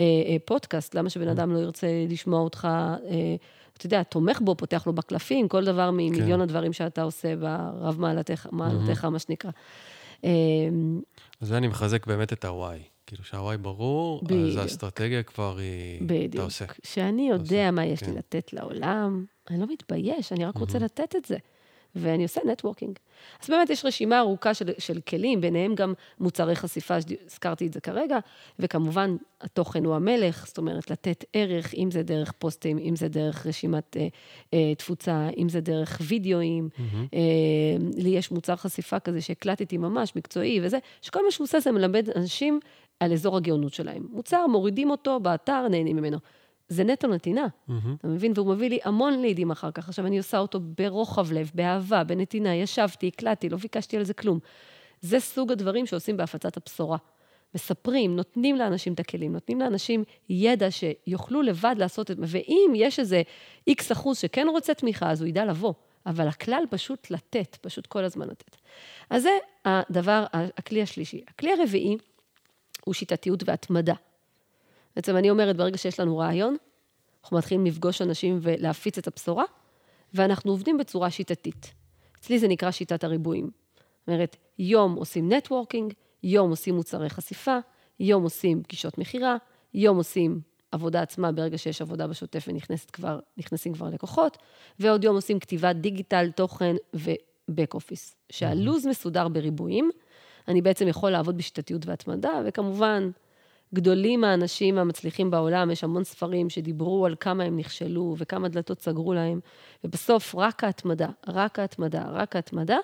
אה, 0.00 0.04
אה, 0.04 0.36
פודקאסט? 0.44 0.94
למה 0.94 1.10
שבן 1.10 1.28
אדם 1.28 1.52
לא 1.52 1.58
ירצה 1.58 1.86
לשמוע 2.08 2.40
אותך, 2.40 2.68
אה, 2.70 3.36
אתה 3.76 3.86
יודע, 3.86 4.02
תומך 4.02 4.40
בו, 4.40 4.54
פותח 4.54 4.86
לו 4.86 4.92
בקלפים, 4.92 5.48
כל 5.48 5.64
דבר 5.64 5.90
ממיליון 5.90 6.40
הדברים 6.40 6.72
שאתה 6.72 7.02
עושה 7.02 7.36
ברב 7.36 8.00
מעלתך, 8.00 8.46
מעלתך, 8.52 9.04
מה 9.04 9.18
שנקרא. 9.18 9.50
אה, 10.24 10.30
אז 11.40 11.52
אני 11.52 11.68
מחזק 11.68 12.06
באמת 12.06 12.32
את 12.32 12.44
ה-Y. 12.44 12.96
כאילו 13.06 13.24
שהוואי 13.24 13.56
ברור, 13.56 14.20
אז 14.22 14.28
בדיוק. 14.28 14.58
האסטרטגיה 14.58 15.22
כבר 15.22 15.58
היא... 15.58 15.96
אתה 15.96 16.04
בדיוק. 16.04 16.44
עושה. 16.44 16.64
שאני 16.82 17.28
יודע 17.28 17.42
עושה, 17.42 17.70
מה 17.70 17.84
יש 17.84 18.02
לי 18.02 18.08
כן. 18.08 18.14
לתת 18.14 18.52
לעולם, 18.52 19.24
אני 19.50 19.60
לא 19.60 19.66
מתבייש, 19.72 20.32
אני 20.32 20.44
רק 20.44 20.58
רוצה 20.58 20.78
לתת 20.78 21.16
את 21.16 21.24
זה. 21.24 21.36
ואני 21.96 22.22
עושה 22.22 22.40
נטוורקינג. 22.44 22.98
אז 23.42 23.50
באמת 23.50 23.70
יש 23.70 23.84
רשימה 23.84 24.18
ארוכה 24.18 24.54
של, 24.54 24.70
של 24.78 25.00
כלים, 25.00 25.40
ביניהם 25.40 25.74
גם 25.74 25.94
מוצרי 26.20 26.56
חשיפה, 26.56 26.94
שהזכרתי 27.00 27.66
את 27.66 27.72
זה 27.72 27.80
כרגע, 27.80 28.18
וכמובן, 28.58 29.16
התוכן 29.40 29.84
הוא 29.84 29.94
המלך, 29.94 30.46
זאת 30.46 30.58
אומרת, 30.58 30.90
לתת 30.90 31.24
ערך, 31.32 31.74
אם 31.74 31.90
זה 31.90 32.02
דרך 32.02 32.32
פוסטים, 32.32 32.78
אם 32.78 32.96
זה 32.96 33.08
דרך 33.08 33.46
רשימת 33.46 33.96
אה, 33.96 34.06
אה, 34.54 34.74
תפוצה, 34.74 35.28
אם 35.36 35.48
זה 35.48 35.60
דרך 35.60 35.98
וידאוים. 36.02 36.68
מהמם. 36.78 37.06
אה, 37.14 37.20
לי 37.96 38.08
יש 38.08 38.30
מוצר 38.30 38.56
חשיפה 38.56 39.00
כזה 39.00 39.20
שהקלטתי 39.20 39.78
ממש, 39.78 40.16
מקצועי 40.16 40.60
וזה, 40.62 40.78
שכל 41.02 41.24
מה 41.24 41.30
שהוא 41.30 41.44
עושה 41.44 41.60
זה 41.60 41.72
מלמד 41.72 42.08
אנשים 42.16 42.60
על 43.00 43.12
אזור 43.12 43.36
הגאונות 43.36 43.74
שלהם. 43.74 44.06
מוצר, 44.10 44.46
מורידים 44.46 44.90
אותו 44.90 45.20
באתר, 45.20 45.68
נהנים 45.68 45.96
ממנו. 45.96 46.18
זה 46.68 46.84
נטו 46.84 47.08
נתינה, 47.08 47.46
מהמם. 47.68 47.94
אתה 47.94 48.08
מבין? 48.08 48.32
והוא 48.34 48.54
מביא 48.54 48.68
לי 48.68 48.78
המון 48.84 49.20
לידים 49.20 49.50
אחר 49.50 49.70
כך. 49.70 49.88
עכשיו, 49.88 50.06
אני 50.06 50.18
עושה 50.18 50.38
אותו 50.38 50.60
ברוחב 50.60 51.32
לב, 51.32 51.50
באהבה, 51.54 52.04
בנתינה, 52.04 52.54
ישבתי, 52.54 53.08
הקלטתי, 53.08 53.48
לא 53.48 53.56
ביקשתי 53.56 53.96
על 53.96 54.04
זה 54.04 54.14
כלום. 54.14 54.38
זה 55.00 55.20
סוג 55.20 55.52
הדברים 55.52 55.86
שעושים 55.86 56.16
בהפצת 56.16 56.56
הבשורה. 56.56 56.96
מספרים, 57.54 58.16
נותנים 58.16 58.56
לאנשים 58.56 58.92
את 58.92 59.00
הכלים, 59.00 59.32
נותנים 59.32 59.60
לאנשים 59.60 60.04
ידע 60.28 60.70
שיוכלו 60.70 61.42
לבד 61.42 61.74
לעשות 61.78 62.10
את 62.10 62.16
ואם 62.20 62.72
יש 62.74 62.98
איזה 62.98 63.22
איקס 63.66 63.92
אחוז 63.92 64.18
שכן 64.18 64.46
רוצה 64.50 64.74
תמיכה, 64.74 65.10
אז 65.10 65.20
הוא 65.20 65.28
ידע 65.28 65.44
לבוא. 65.44 65.72
אבל 66.06 66.28
הכלל 66.28 66.64
פשוט 66.70 67.10
לתת, 67.10 67.56
פשוט 67.60 67.86
כל 67.86 68.04
הזמן 68.04 68.28
לתת. 68.28 68.56
אז 69.10 69.22
זה 69.22 69.30
הדבר, 69.64 70.24
הכלי 70.32 70.82
השלישי. 70.82 71.24
הכלי 71.28 71.52
הרביעי 71.52 71.96
הוא 72.84 72.94
שיטתיות 72.94 73.42
והתמדה. 73.46 73.94
בעצם 74.96 75.16
אני 75.16 75.30
אומרת, 75.30 75.56
ברגע 75.56 75.78
שיש 75.78 76.00
לנו 76.00 76.18
רעיון, 76.18 76.56
אנחנו 77.22 77.36
מתחילים 77.36 77.66
לפגוש 77.66 78.02
אנשים 78.02 78.38
ולהפיץ 78.42 78.98
את 78.98 79.06
הבשורה, 79.06 79.44
ואנחנו 80.14 80.50
עובדים 80.50 80.78
בצורה 80.78 81.10
שיטתית. 81.10 81.74
אצלי 82.18 82.38
זה 82.38 82.48
נקרא 82.48 82.70
שיטת 82.70 83.04
הריבועים. 83.04 83.44
זאת 83.44 84.08
אומרת, 84.08 84.36
יום 84.58 84.94
עושים 84.94 85.32
נטוורקינג, 85.32 85.92
יום 86.22 86.50
עושים 86.50 86.74
מוצרי 86.74 87.10
חשיפה, 87.10 87.58
יום 88.00 88.22
עושים 88.22 88.62
פגישות 88.62 88.98
מכירה, 88.98 89.36
יום 89.74 89.96
עושים 89.96 90.40
עבודה 90.72 91.02
עצמה 91.02 91.32
ברגע 91.32 91.58
שיש 91.58 91.82
עבודה 91.82 92.06
בשוטף 92.06 92.48
ונכנסים 92.48 92.88
כבר, 92.92 93.20
כבר 93.74 93.88
לקוחות, 93.88 94.38
ועוד 94.78 95.04
יום 95.04 95.16
עושים 95.16 95.38
כתיבת 95.38 95.76
דיגיטל, 95.76 96.30
תוכן 96.30 96.76
ובק 96.94 97.74
אופיס. 97.74 98.16
שהלו"ז 98.30 98.86
מסודר 98.86 99.28
בריבועים, 99.28 99.90
אני 100.48 100.62
בעצם 100.62 100.88
יכול 100.88 101.10
לעבוד 101.10 101.36
בשיטתיות 101.36 101.86
והתמדה, 101.86 102.40
וכמובן, 102.46 103.10
גדולים 103.74 104.24
האנשים 104.24 104.78
המצליחים 104.78 105.30
בעולם, 105.30 105.70
יש 105.70 105.84
המון 105.84 106.04
ספרים 106.04 106.50
שדיברו 106.50 107.06
על 107.06 107.14
כמה 107.20 107.44
הם 107.44 107.56
נכשלו 107.56 108.14
וכמה 108.18 108.48
דלתות 108.48 108.80
סגרו 108.80 109.14
להם, 109.14 109.40
ובסוף 109.84 110.34
רק 110.34 110.64
ההתמדה, 110.64 111.08
רק 111.26 111.58
ההתמדה, 111.58 112.04
רק 112.10 112.36
ההתמדה. 112.36 112.76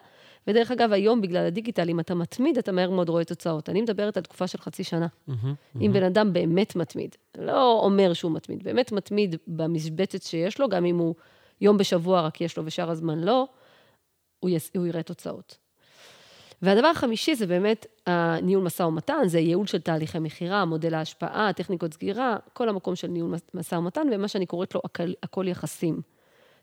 ודרך 0.46 0.70
אגב, 0.70 0.92
היום 0.92 1.20
בגלל 1.20 1.46
הדיגיטל, 1.46 1.88
אם 1.88 2.00
אתה 2.00 2.14
מתמיד, 2.14 2.58
אתה 2.58 2.72
מהר 2.72 2.90
מאוד 2.90 3.08
רואה 3.08 3.24
תוצאות. 3.24 3.68
אני 3.68 3.82
מדברת 3.82 4.16
על 4.16 4.22
תקופה 4.22 4.46
של 4.46 4.58
חצי 4.58 4.84
שנה. 4.84 5.06
Mm-hmm, 5.06 5.32
mm-hmm. 5.32 5.80
אם 5.80 5.92
בן 5.92 6.02
אדם 6.02 6.32
באמת 6.32 6.76
מתמיד, 6.76 7.16
לא 7.38 7.80
אומר 7.82 8.12
שהוא 8.12 8.32
מתמיד, 8.32 8.62
באמת 8.64 8.92
מתמיד 8.92 9.36
במשבצת 9.46 10.22
שיש 10.22 10.60
לו, 10.60 10.68
גם 10.68 10.84
אם 10.84 10.98
הוא 10.98 11.14
יום 11.60 11.78
בשבוע 11.78 12.20
רק 12.20 12.40
יש 12.40 12.56
לו 12.56 12.66
ושאר 12.66 12.90
הזמן 12.90 13.18
לא, 13.18 13.46
הוא, 14.40 14.50
יס, 14.50 14.70
הוא 14.76 14.86
יראה 14.86 15.02
תוצאות. 15.02 15.61
והדבר 16.62 16.86
החמישי 16.86 17.34
זה 17.34 17.46
באמת 17.46 17.86
הניהול 18.06 18.64
משא 18.64 18.82
ומתן, 18.82 19.22
זה 19.26 19.38
ייעול 19.38 19.66
של 19.66 19.80
תהליכי 19.80 20.18
מכירה, 20.18 20.64
מודל 20.64 20.94
ההשפעה, 20.94 21.52
טכניקות 21.52 21.94
סגירה, 21.94 22.36
כל 22.52 22.68
המקום 22.68 22.96
של 22.96 23.08
ניהול 23.08 23.34
משא 23.54 23.74
ומתן, 23.74 24.06
ומה 24.12 24.28
שאני 24.28 24.46
קוראת 24.46 24.74
לו 24.74 24.80
הכל, 24.84 25.12
הכל 25.22 25.48
יחסים. 25.48 26.00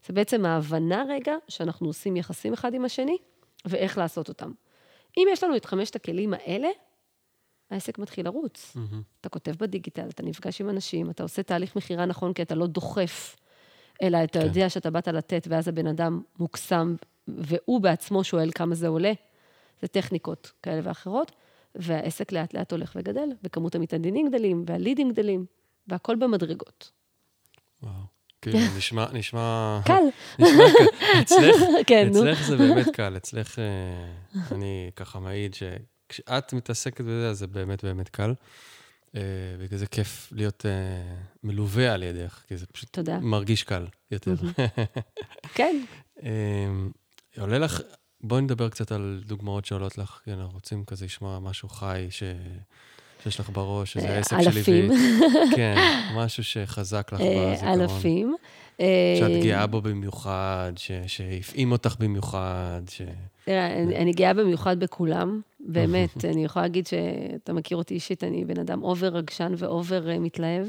זה 0.07 0.13
בעצם 0.13 0.45
ההבנה 0.45 1.03
רגע 1.09 1.33
שאנחנו 1.47 1.87
עושים 1.87 2.17
יחסים 2.17 2.53
אחד 2.53 2.73
עם 2.73 2.85
השני, 2.85 3.17
ואיך 3.65 3.97
לעשות 3.97 4.29
אותם. 4.29 4.51
אם 5.17 5.27
יש 5.31 5.43
לנו 5.43 5.55
את 5.55 5.65
חמשת 5.65 5.95
הכלים 5.95 6.33
האלה, 6.33 6.67
העסק 7.71 7.99
מתחיל 7.99 8.25
לרוץ. 8.25 8.75
Mm-hmm. 8.75 8.95
אתה 9.21 9.29
כותב 9.29 9.51
בדיגיטל, 9.59 10.07
אתה 10.09 10.23
נפגש 10.23 10.61
עם 10.61 10.69
אנשים, 10.69 11.09
אתה 11.09 11.23
עושה 11.23 11.43
תהליך 11.43 11.75
מכירה 11.75 12.05
נכון, 12.05 12.33
כי 12.33 12.41
אתה 12.41 12.55
לא 12.55 12.67
דוחף, 12.67 13.35
אלא 14.01 14.23
אתה 14.23 14.39
כן. 14.39 14.45
יודע 14.45 14.69
שאתה 14.69 14.89
באת 14.89 15.07
לתת, 15.07 15.47
ואז 15.49 15.67
הבן 15.67 15.87
אדם 15.87 16.21
מוקסם, 16.39 16.95
והוא 17.27 17.81
בעצמו 17.81 18.23
שואל 18.23 18.51
כמה 18.55 18.75
זה 18.75 18.87
עולה. 18.87 19.11
זה 19.81 19.87
טכניקות 19.87 20.51
כאלה 20.63 20.81
ואחרות, 20.83 21.31
והעסק 21.75 22.31
לאט 22.31 22.53
לאט 22.53 22.71
הולך 22.71 22.91
וגדל, 22.95 23.29
וכמות 23.43 23.75
המתעניינים 23.75 24.29
גדלים, 24.29 24.63
והלידים 24.67 25.11
גדלים, 25.11 25.45
והכל 25.87 26.15
במדרגות. 26.15 26.91
וואו. 27.83 28.19
כאילו, 28.41 28.57
נשמע, 28.77 29.05
נשמע... 29.13 29.79
קל. 29.85 30.03
נשמע 30.39 30.63
קל. 30.77 31.21
אצלך, 31.21 31.55
כן, 31.87 32.07
אצלך 32.09 32.43
זה 32.43 32.57
באמת 32.57 32.89
קל. 32.93 33.17
אצלך, 33.17 33.59
אה, 33.59 34.45
אני 34.51 34.91
ככה 34.95 35.19
מעיד 35.19 35.53
שכשאת 35.53 36.53
מתעסקת 36.53 37.01
בזה, 37.01 37.33
זה 37.33 37.47
באמת 37.47 37.83
באמת 37.83 38.09
קל. 38.09 38.33
אה, 39.15 39.21
בגלל 39.59 39.79
זה 39.79 39.87
כיף 39.87 40.29
להיות 40.31 40.65
אה, 40.65 41.15
מלווה 41.43 41.93
על 41.93 42.03
ידך, 42.03 42.43
כי 42.47 42.57
זה 42.57 42.65
פשוט 42.65 42.89
תודה. 42.91 43.19
מרגיש 43.19 43.63
קל 43.63 43.87
יותר. 44.11 44.35
כן. 45.53 45.81
עולה 47.37 47.57
לך, 47.57 47.81
בואי 48.21 48.41
נדבר 48.41 48.69
קצת 48.69 48.91
על 48.91 49.21
דוגמאות 49.25 49.65
שעולות 49.65 49.97
לך, 49.97 50.19
כי 50.23 50.33
אנחנו 50.33 50.53
רוצים 50.53 50.85
כזה 50.85 51.05
לשמוע 51.05 51.39
משהו 51.39 51.69
חי 51.69 52.07
ש... 52.09 52.23
שיש 53.23 53.39
לך 53.39 53.49
בראש, 53.49 53.97
איזה 53.97 54.17
עסק 54.17 54.41
שלי. 54.41 54.59
אלפים. 54.59 54.91
כן, 55.55 55.75
משהו 56.17 56.43
שחזק 56.43 57.13
לך 57.13 57.21
בזיכרון. 57.21 57.81
אלפים. 57.81 58.35
שאת 59.19 59.43
גאה 59.43 59.67
בו 59.67 59.81
במיוחד, 59.81 60.71
שהפעים 61.07 61.71
אותך 61.71 61.95
במיוחד. 61.99 62.81
ש... 62.89 63.01
תראה, 63.45 63.83
אני 63.83 64.11
גאה 64.11 64.33
במיוחד 64.33 64.79
בכולם, 64.79 65.41
באמת. 65.59 66.25
אני 66.33 66.45
יכולה 66.45 66.65
להגיד 66.65 66.87
שאתה 66.87 67.53
מכיר 67.53 67.77
אותי 67.77 67.93
אישית, 67.93 68.23
אני 68.23 68.45
בן 68.45 68.59
אדם 68.59 68.83
over 68.83 69.07
רגשן 69.07 69.53
ו 69.57 69.68
over 69.68 70.09
אה, 70.09 70.19
מתלהב. 70.19 70.65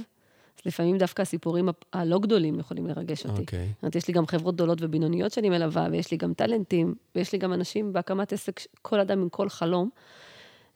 אז 0.60 0.66
לפעמים 0.66 0.98
דווקא 0.98 1.22
הסיפורים 1.22 1.68
הלא 1.92 2.18
גדולים 2.18 2.58
יכולים 2.60 2.86
לרגש 2.86 3.26
אותי. 3.26 3.40
אוקיי. 3.40 3.66
זאת 3.74 3.82
אומרת, 3.82 3.96
יש 3.96 4.08
לי 4.08 4.14
גם 4.14 4.26
חברות 4.26 4.54
גדולות 4.54 4.78
ובינוניות 4.80 5.32
שאני 5.32 5.48
מלווה, 5.50 5.88
ויש 5.90 6.10
לי 6.10 6.16
גם 6.16 6.34
טאלנטים, 6.34 6.94
ויש 7.14 7.32
לי 7.32 7.38
גם 7.38 7.52
אנשים 7.52 7.92
בהקמת 7.92 8.32
עסק, 8.32 8.60
כל 8.82 9.00
אדם 9.00 9.20
עם 9.20 9.28
כל 9.28 9.48
חלום. 9.48 9.90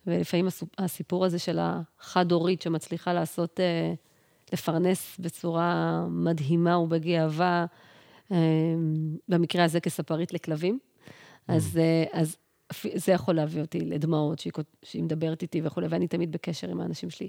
ולפעמים 0.07 0.47
הסיפור 0.79 1.25
הזה 1.25 1.39
של 1.39 1.59
החד-הורית 1.61 2.63
שמצליחה 2.63 3.13
לעשות, 3.13 3.61
אה, 3.61 3.95
לפרנס 4.53 5.17
בצורה 5.19 6.05
מדהימה 6.11 6.79
ובגאווה, 6.79 7.67
אה, 8.33 8.37
במקרה 9.29 9.65
הזה 9.65 9.81
כספרית 9.81 10.33
לכלבים, 10.33 10.79
אז, 11.49 11.79
אה, 11.79 12.21
אז 12.21 12.37
זה 12.95 13.13
יכול 13.13 13.35
להביא 13.35 13.61
אותי 13.61 13.81
לדמעות, 13.81 14.39
שהיא, 14.39 14.53
שהיא 14.83 15.03
מדברת 15.03 15.43
איתי 15.43 15.61
וכולי, 15.65 15.87
ואני 15.87 16.09
תמיד 16.09 16.33
בקשר 16.33 16.71
עם 16.71 16.81
האנשים 16.81 17.11
שלי. 17.11 17.29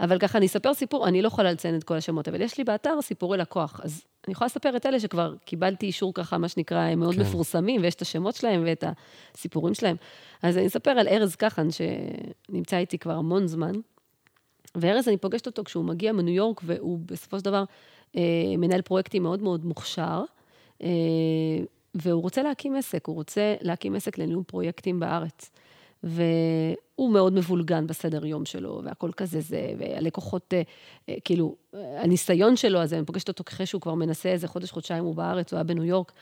אבל 0.00 0.18
ככה, 0.18 0.38
אני 0.38 0.46
אספר 0.46 0.74
סיפור, 0.74 1.08
אני 1.08 1.22
לא 1.22 1.28
יכולה 1.28 1.52
לציין 1.52 1.76
את 1.76 1.84
כל 1.84 1.96
השמות, 1.96 2.28
אבל 2.28 2.40
יש 2.40 2.58
לי 2.58 2.64
באתר 2.64 3.02
סיפורי 3.02 3.38
לקוח, 3.38 3.80
אז 3.84 4.04
אני 4.26 4.32
יכולה 4.32 4.46
לספר 4.46 4.76
את 4.76 4.86
אלה 4.86 5.00
שכבר 5.00 5.34
קיבלתי 5.44 5.86
אישור 5.86 6.14
ככה, 6.14 6.38
מה 6.38 6.48
שנקרא, 6.48 6.78
הם 6.78 6.98
מאוד 6.98 7.14
כן. 7.14 7.20
מפורסמים, 7.20 7.82
ויש 7.82 7.94
את 7.94 8.02
השמות 8.02 8.34
שלהם 8.34 8.62
ואת 8.66 8.84
הסיפורים 9.34 9.74
שלהם. 9.74 9.96
אז 10.42 10.58
אני 10.58 10.66
אספר 10.66 10.90
על 10.90 11.08
ארז 11.08 11.36
כחן, 11.36 11.68
שנמצא 11.70 12.76
איתי 12.76 12.98
כבר 12.98 13.14
המון 13.14 13.46
זמן, 13.46 13.72
וארז, 14.74 15.08
אני 15.08 15.16
פוגשת 15.16 15.46
אותו 15.46 15.64
כשהוא 15.64 15.84
מגיע 15.84 16.12
מניו 16.12 16.34
יורק, 16.34 16.60
והוא 16.64 16.98
בסופו 17.06 17.38
של 17.38 17.44
דבר 17.44 17.64
אה, 18.16 18.22
מנהל 18.58 18.82
פרויקטים 18.82 19.22
מאוד 19.22 19.42
מאוד 19.42 19.64
מוכשר. 19.64 20.22
אה, 20.82 20.88
והוא 21.94 22.22
רוצה 22.22 22.42
להקים 22.42 22.76
עסק, 22.76 23.06
הוא 23.06 23.14
רוצה 23.14 23.54
להקים 23.60 23.94
עסק 23.94 24.18
לניהול 24.18 24.44
פרויקטים 24.44 25.00
בארץ. 25.00 25.50
והוא 26.04 27.12
מאוד 27.12 27.32
מבולגן 27.32 27.86
בסדר 27.86 28.26
יום 28.26 28.44
שלו, 28.44 28.80
והכל 28.84 29.10
כזה 29.16 29.40
זה, 29.40 29.72
והלקוחות, 29.78 30.54
אה, 30.54 30.62
אה, 31.08 31.14
כאילו, 31.24 31.56
הניסיון 31.72 32.56
שלו, 32.56 32.82
אז 32.82 32.94
אני 32.94 33.04
פוגשת 33.04 33.28
אותו 33.28 33.44
אחרי 33.48 33.66
שהוא 33.66 33.80
כבר 33.80 33.94
מנסה 33.94 34.28
איזה 34.28 34.48
חודש, 34.48 34.70
חודשיים 34.70 35.04
הוא 35.04 35.14
בארץ, 35.14 35.52
הוא 35.52 35.56
היה 35.56 35.64
בניו 35.64 35.84
יורק, 35.84 36.12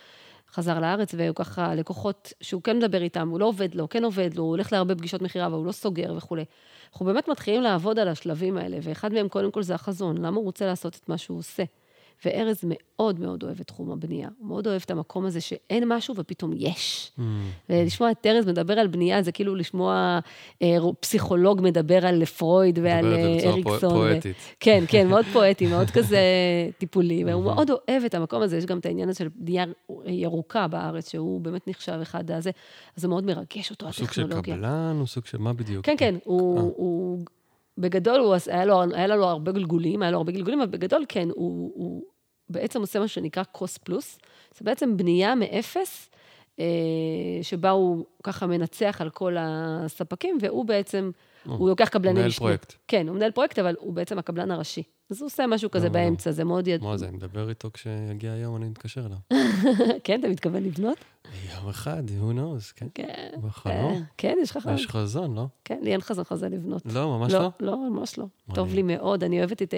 חזר 0.52 0.80
לארץ, 0.80 1.14
והוא 1.16 1.34
ככה, 1.34 1.74
לקוחות 1.74 2.32
שהוא 2.40 2.62
כן 2.62 2.76
מדבר 2.76 3.02
איתם, 3.02 3.28
הוא 3.28 3.40
לא 3.40 3.46
עובד 3.46 3.74
לו, 3.74 3.88
כן 3.88 4.04
עובד 4.04 4.34
לו, 4.34 4.42
הוא 4.42 4.50
הולך 4.50 4.72
להרבה 4.72 4.94
פגישות 4.94 5.22
מכירה, 5.22 5.46
אבל 5.46 5.54
הוא 5.54 5.66
לא 5.66 5.72
סוגר 5.72 6.14
וכולי. 6.16 6.44
אנחנו 6.92 7.06
באמת 7.06 7.28
מתחילים 7.28 7.62
לעבוד 7.62 7.98
על 7.98 8.08
השלבים 8.08 8.56
האלה, 8.56 8.78
ואחד 8.82 9.12
מהם, 9.12 9.28
קודם 9.28 9.50
כל, 9.50 9.62
זה 9.62 9.74
החזון, 9.74 10.18
למה 10.18 10.36
הוא 10.36 10.44
רוצה 10.44 10.66
לעשות 10.66 10.96
את 10.96 11.08
מה 11.08 11.18
שהוא 11.18 11.38
עושה. 11.38 11.62
וארז 12.24 12.64
מאוד 12.64 13.20
מאוד 13.20 13.42
אוהב 13.42 13.60
את 13.60 13.66
תחום 13.66 13.90
הבנייה. 13.90 14.28
הוא 14.38 14.48
מאוד 14.48 14.66
אוהב 14.66 14.82
את 14.84 14.90
המקום 14.90 15.26
הזה 15.26 15.40
שאין 15.40 15.84
משהו 15.86 16.14
ופתאום 16.16 16.52
יש. 16.56 17.12
Mm. 17.18 17.22
ולשמוע 17.70 18.10
את 18.10 18.26
ארז 18.26 18.46
מדבר 18.46 18.78
על 18.78 18.86
בנייה, 18.86 19.22
זה 19.22 19.32
כאילו 19.32 19.54
לשמוע 19.54 20.18
אה, 20.62 20.76
פסיכולוג 21.00 21.60
מדבר 21.62 22.06
על 22.06 22.24
פרויד 22.24 22.78
ועל 22.82 23.14
אה, 23.14 23.50
אריקסון. 23.50 23.90
פואטית. 23.90 24.36
ו... 24.36 24.54
כן, 24.60 24.84
כן, 24.88 25.08
מאוד 25.08 25.24
פואטי, 25.32 25.66
מאוד 25.66 25.90
כזה 25.96 26.20
טיפולי, 26.78 27.24
והוא 27.24 27.44
מאוד 27.44 27.70
אוהב 27.70 28.04
את 28.04 28.14
המקום 28.14 28.42
הזה. 28.42 28.56
יש 28.56 28.66
גם 28.66 28.78
את 28.78 28.86
העניין 28.86 29.08
הזה 29.08 29.18
של 29.18 29.28
בנייה 29.34 29.64
ירוקה 30.06 30.68
בארץ, 30.68 31.10
שהוא 31.10 31.40
באמת 31.40 31.68
נחשב 31.68 31.98
אחד 32.02 32.30
הזה, 32.30 32.50
אז 32.96 33.02
זה 33.02 33.08
מאוד 33.08 33.24
מרגש 33.24 33.70
אותו, 33.70 33.88
הטכנולוגיה. 33.88 34.24
הוא 34.24 34.34
סוג 34.34 34.44
של 34.44 34.54
קבלן, 34.54 34.96
הוא 34.98 35.06
סוג 35.06 35.26
של 35.26 35.38
מה 35.38 35.52
בדיוק? 35.52 35.86
כן, 35.86 35.94
כן, 35.98 36.14
הוא... 36.24 36.58
אה. 36.58 36.62
הוא 36.62 37.24
בגדול, 37.78 38.20
הוא, 38.20 38.34
היה, 38.46 38.64
לו, 38.64 38.82
היה 38.92 39.06
לו 39.06 39.24
הרבה 39.24 39.52
גלגולים, 39.52 40.02
היה 40.02 40.10
לו 40.10 40.16
הרבה 40.16 40.32
גלגולים, 40.32 40.60
אבל 40.60 40.70
בגדול, 40.70 41.04
כן, 41.08 41.28
הוא, 41.34 41.72
הוא 41.74 42.02
בעצם 42.52 42.80
עושה 42.80 43.00
מה 43.00 43.08
שנקרא 43.08 43.42
קוסט 43.42 43.78
פלוס. 43.78 44.18
זה 44.58 44.64
בעצם 44.64 44.96
בנייה 44.96 45.34
מאפס, 45.34 46.10
אה, 46.60 46.64
שבה 47.42 47.70
הוא 47.70 48.04
ככה 48.22 48.46
מנצח 48.46 48.96
על 49.00 49.10
כל 49.10 49.36
הספקים, 49.38 50.38
והוא 50.40 50.64
בעצם, 50.64 51.10
הוא 51.46 51.68
לוקח 51.68 51.88
קבלני 51.88 52.12
משנה. 52.12 52.20
מנהל 52.20 52.32
פרויקט. 52.32 52.74
כן, 52.88 53.08
הוא 53.08 53.16
מנהל 53.16 53.30
פרויקט, 53.30 53.58
אבל 53.58 53.74
הוא 53.78 53.92
בעצם 53.92 54.18
הקבלן 54.18 54.50
הראשי. 54.50 54.82
אז 55.10 55.20
הוא 55.20 55.26
עושה 55.26 55.46
משהו 55.46 55.70
כזה 55.70 55.90
באמצע, 55.90 56.30
זה 56.30 56.44
מאוד 56.44 56.68
ידוע. 56.68 56.90
מה 56.90 56.96
זה, 56.96 57.08
אני 57.08 57.16
מדבר 57.16 57.48
איתו 57.48 57.70
כשיגיע 57.74 58.32
היום, 58.32 58.56
אני 58.56 58.68
מתקשר 58.68 59.06
אליו. 59.06 59.18
כן, 60.04 60.20
אתה 60.20 60.28
מתכוון 60.28 60.62
לבנות? 60.62 60.98
יום 61.54 61.68
אחד, 61.68 62.02
who 62.08 62.32
knows, 62.32 62.72
כן. 62.76 62.86
כן. 62.94 63.30
בחלום. 63.42 64.02
כן, 64.18 64.36
יש 64.42 64.50
לך 64.50 64.56
חזון. 64.56 64.74
יש 64.74 64.86
חזון, 64.86 65.34
לא? 65.34 65.46
כן, 65.64 65.78
לי 65.82 65.92
אין 65.92 66.00
חזון 66.00 66.24
חזון 66.24 66.52
לבנות. 66.52 66.82
לא, 66.86 67.18
ממש 67.18 67.32
לא? 67.32 67.50
לא, 67.60 67.90
ממש 67.90 68.18
לא. 68.18 68.24
טוב 68.54 68.74
לי 68.74 68.82
מאוד, 68.82 69.24
אני 69.24 69.38
אוהבת 69.38 69.62
את 69.62 69.74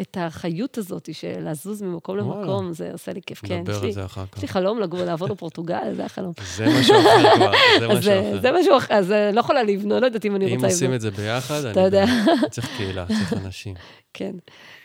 את 0.00 0.16
החיות 0.20 0.78
הזאת 0.78 1.14
של 1.14 1.48
לזוז 1.50 1.82
ממקום 1.82 2.16
למקום, 2.16 2.72
זה 2.72 2.92
עושה 2.92 3.12
לי 3.12 3.20
כיף, 3.26 3.40
כן. 3.46 3.58
נדבר 3.58 3.84
על 3.84 3.90
זה 3.90 4.04
אחר 4.04 4.24
כך. 4.32 4.36
יש 4.36 4.42
לי 4.42 4.48
חלום 4.48 4.80
לגור, 4.80 5.04
לעבוד 5.04 5.30
בפורטוגל, 5.30 5.94
זה 5.96 6.04
החלום. 6.04 6.32
זה 6.56 6.66
משהו 6.80 6.96
אחר 7.00 7.36
כבר, 7.36 7.52
זה 7.80 7.88
משהו 7.88 8.00
אחר. 8.00 8.40
זה 8.40 8.50
משהו 8.60 8.76
אחר, 8.76 8.94
אז 8.94 9.12
אני 9.12 9.34
לא 9.34 9.40
יכולה 9.40 9.62
לבנות, 9.62 10.00
לא 10.00 10.06
יודעת 10.06 10.24
אם 10.24 10.36
אני 10.36 10.44
רוצה 10.44 10.56
לבנות. 10.56 10.70
אם 10.70 10.74
עושים 10.74 10.94
את 10.94 11.00
זה 11.00 11.10
ביחד, 11.10 11.64
אני. 11.64 12.06
צריך 12.50 12.76
קהילה, 12.76 13.06
צריך 13.06 13.32
אנשים. 13.32 13.74
כן. 14.14 14.32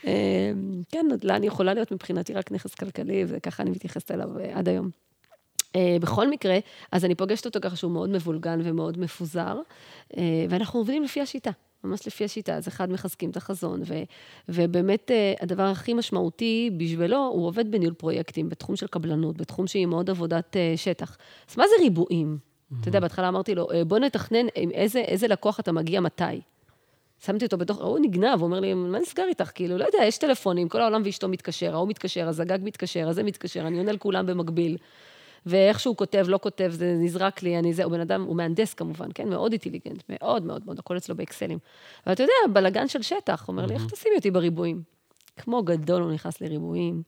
אמ, 0.06 0.12
כן, 0.91 1.06
נדל"ן 1.12 1.43
יכולה 1.43 1.73
להיות 1.73 1.91
מבחינתי 1.91 2.34
רק 2.34 2.51
נכס 2.51 2.75
כלכלי, 2.75 3.23
וככה 3.28 3.63
אני 3.63 3.69
מתייחסת 3.69 4.12
אליו 4.12 4.39
אה, 4.39 4.51
עד 4.54 4.69
היום. 4.69 4.89
אה, 5.75 5.97
בכל 6.01 6.30
מקרה, 6.30 6.58
אז 6.91 7.06
אני 7.06 7.15
פוגשת 7.15 7.45
אותו 7.45 7.60
ככה 7.62 7.75
שהוא 7.75 7.91
מאוד 7.91 8.09
מבולגן 8.09 8.59
ומאוד 8.63 8.99
מפוזר, 8.99 9.57
אה, 10.18 10.45
ואנחנו 10.49 10.80
עובדים 10.80 11.03
לפי 11.03 11.22
השיטה. 11.22 11.51
ממש 11.86 12.08
לפי 12.08 12.26
השיטה, 12.26 12.56
אז 12.56 12.68
אחד 12.68 12.92
מחזקים 12.92 13.30
את 13.30 13.38
החזון, 13.38 13.82
ו, 13.86 13.94
ובאמת 14.50 15.12
אה, 15.12 15.34
הדבר 15.42 15.64
הכי 15.64 15.94
משמעותי 15.94 16.72
בשבילו, 16.78 17.18
הוא 17.18 17.48
עובד 17.48 17.72
בניהול 17.72 17.94
פרויקטים, 17.94 18.50
בתחום 18.50 18.76
של 18.76 18.88
קבלנות, 18.88 19.38
בתחום 19.38 19.68
שהיא 19.68 19.86
מאוד 19.86 20.10
עבודת 20.10 20.58
אה, 20.58 20.74
שטח. 20.76 21.18
אז 21.50 21.58
מה 21.58 21.64
זה 21.68 21.84
ריבועים? 21.84 22.38
Mm-hmm. 22.38 22.76
אתה 22.82 22.90
יודע, 22.90 23.00
בהתחלה 23.00 23.28
אמרתי 23.28 23.56
לו, 23.56 23.72
אה, 23.72 23.86
בוא 23.86 24.00
נתכנן 24.00 24.46
עם 24.56 24.72
איזה, 24.72 25.00
איזה 25.00 25.28
לקוח 25.28 25.60
אתה 25.60 25.72
מגיע 25.72 26.02
מתי. 26.02 26.42
שמתי 27.26 27.46
אותו 27.46 27.58
בתוך, 27.58 27.82
הוא 27.82 28.00
נגנב, 28.00 28.40
הוא 28.40 28.46
אומר 28.46 28.60
לי, 28.60 28.74
מה 28.74 29.00
נסגר 29.00 29.24
איתך? 29.30 29.52
כאילו, 29.56 29.78
לא 29.78 29.86
יודע, 29.86 30.00
יש 30.04 30.18
טלפונים, 30.18 30.70
כל 30.70 30.82
העולם 30.82 31.02
ואשתו 31.06 31.28
מתקשר, 31.28 31.74
ההוא 31.74 31.88
מתקשר, 31.88 32.28
אז 32.28 32.40
הגג 32.40 32.60
מתקשר, 32.62 33.10
אז 33.10 33.16
זה 33.16 33.24
מתקשר, 33.24 33.68
אני 33.68 33.78
עונה 33.78 33.92
לכולם 33.92 34.26
במקביל. 34.26 34.78
ואיך 35.46 35.80
שהוא 35.80 35.96
כותב, 35.96 36.26
לא 36.28 36.39
כותב, 36.41 36.72
זה 36.74 36.96
נזרק 37.00 37.43
לי, 37.43 37.60
אני 37.60 37.74
זה, 37.74 37.84
הוא 37.84 37.91
בן 37.91 38.00
אדם, 38.00 38.24
הוא 38.24 38.36
מהנדס 38.36 38.74
כמובן, 38.74 39.10
כן? 39.16 39.30
מאוד 39.30 39.52
אינטליגנט, 39.52 40.04
מאוד 40.10 40.43
מאוד 40.43 40.66
מאוד, 40.66 40.80
הכל 40.80 40.98
אצלו 40.98 41.16
באקסלים. 41.16 41.58
אבל 42.06 42.14
אתה 42.14 42.24
יודע, 42.24 42.54
בלאגן 42.54 42.88
של 42.88 43.02
שטח, 43.02 43.48
הוא 43.48 43.54
אומר 43.54 43.66
לי, 43.66 43.74
איך 43.74 43.86
תשימי 43.86 44.16
אותי 44.16 44.32
בריבועים? 44.32 44.82
כמו 45.38 45.64
גדול 45.64 46.02
הוא 46.02 46.12
נכנס 46.12 46.41
לריבועים, 46.41 47.04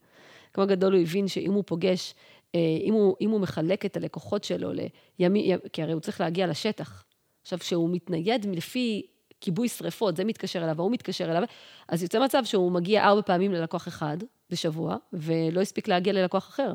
כמו 0.52 0.66
גדול 0.66 0.92
הוא 0.94 1.02
הבין 1.02 1.28
שאם 1.28 1.52
הוא 1.52 1.64
פוגש, 1.66 2.14
אה, 2.54 2.60
אם 2.82 2.94
הוא, 2.94 3.16
אם 3.20 3.30
הוא 3.30 3.40
מחלק 3.40 3.86
את 3.86 3.96
הלקוחות 3.96 4.44
שלו 4.44 4.70
לימי, 5.18 5.52
כי 5.72 5.82
הרי 5.82 5.92
הוא 5.92 6.00
צריך 6.00 6.20
להגיע 6.20 6.46
לשטח. 6.46 7.04
עכשיו, 7.42 7.58
כשהוא 7.58 7.90
מתנייד 7.92 8.46
לפי 8.46 9.06
כיבוי 9.40 9.68
שריפות, 9.68 10.16
זה 10.16 10.24
מתקשר 10.24 10.64
אליו, 10.64 10.74
ההוא 10.78 10.90
מתקשר 10.90 11.30
אליו, 11.30 11.42
אז 11.88 12.02
יוצא 12.02 12.24
מצב 12.24 12.44
שהוא 12.44 12.72
מגיע 12.72 13.04
ארבע 13.04 13.22
פעמים 13.22 13.52
ללקוח 13.52 13.88
אחד 13.88 14.16
בשבוע, 14.50 14.96
ולא 15.12 15.60
הספיק 15.60 15.88
להגיע 15.88 16.12
ללקוח 16.12 16.48
אחר, 16.48 16.74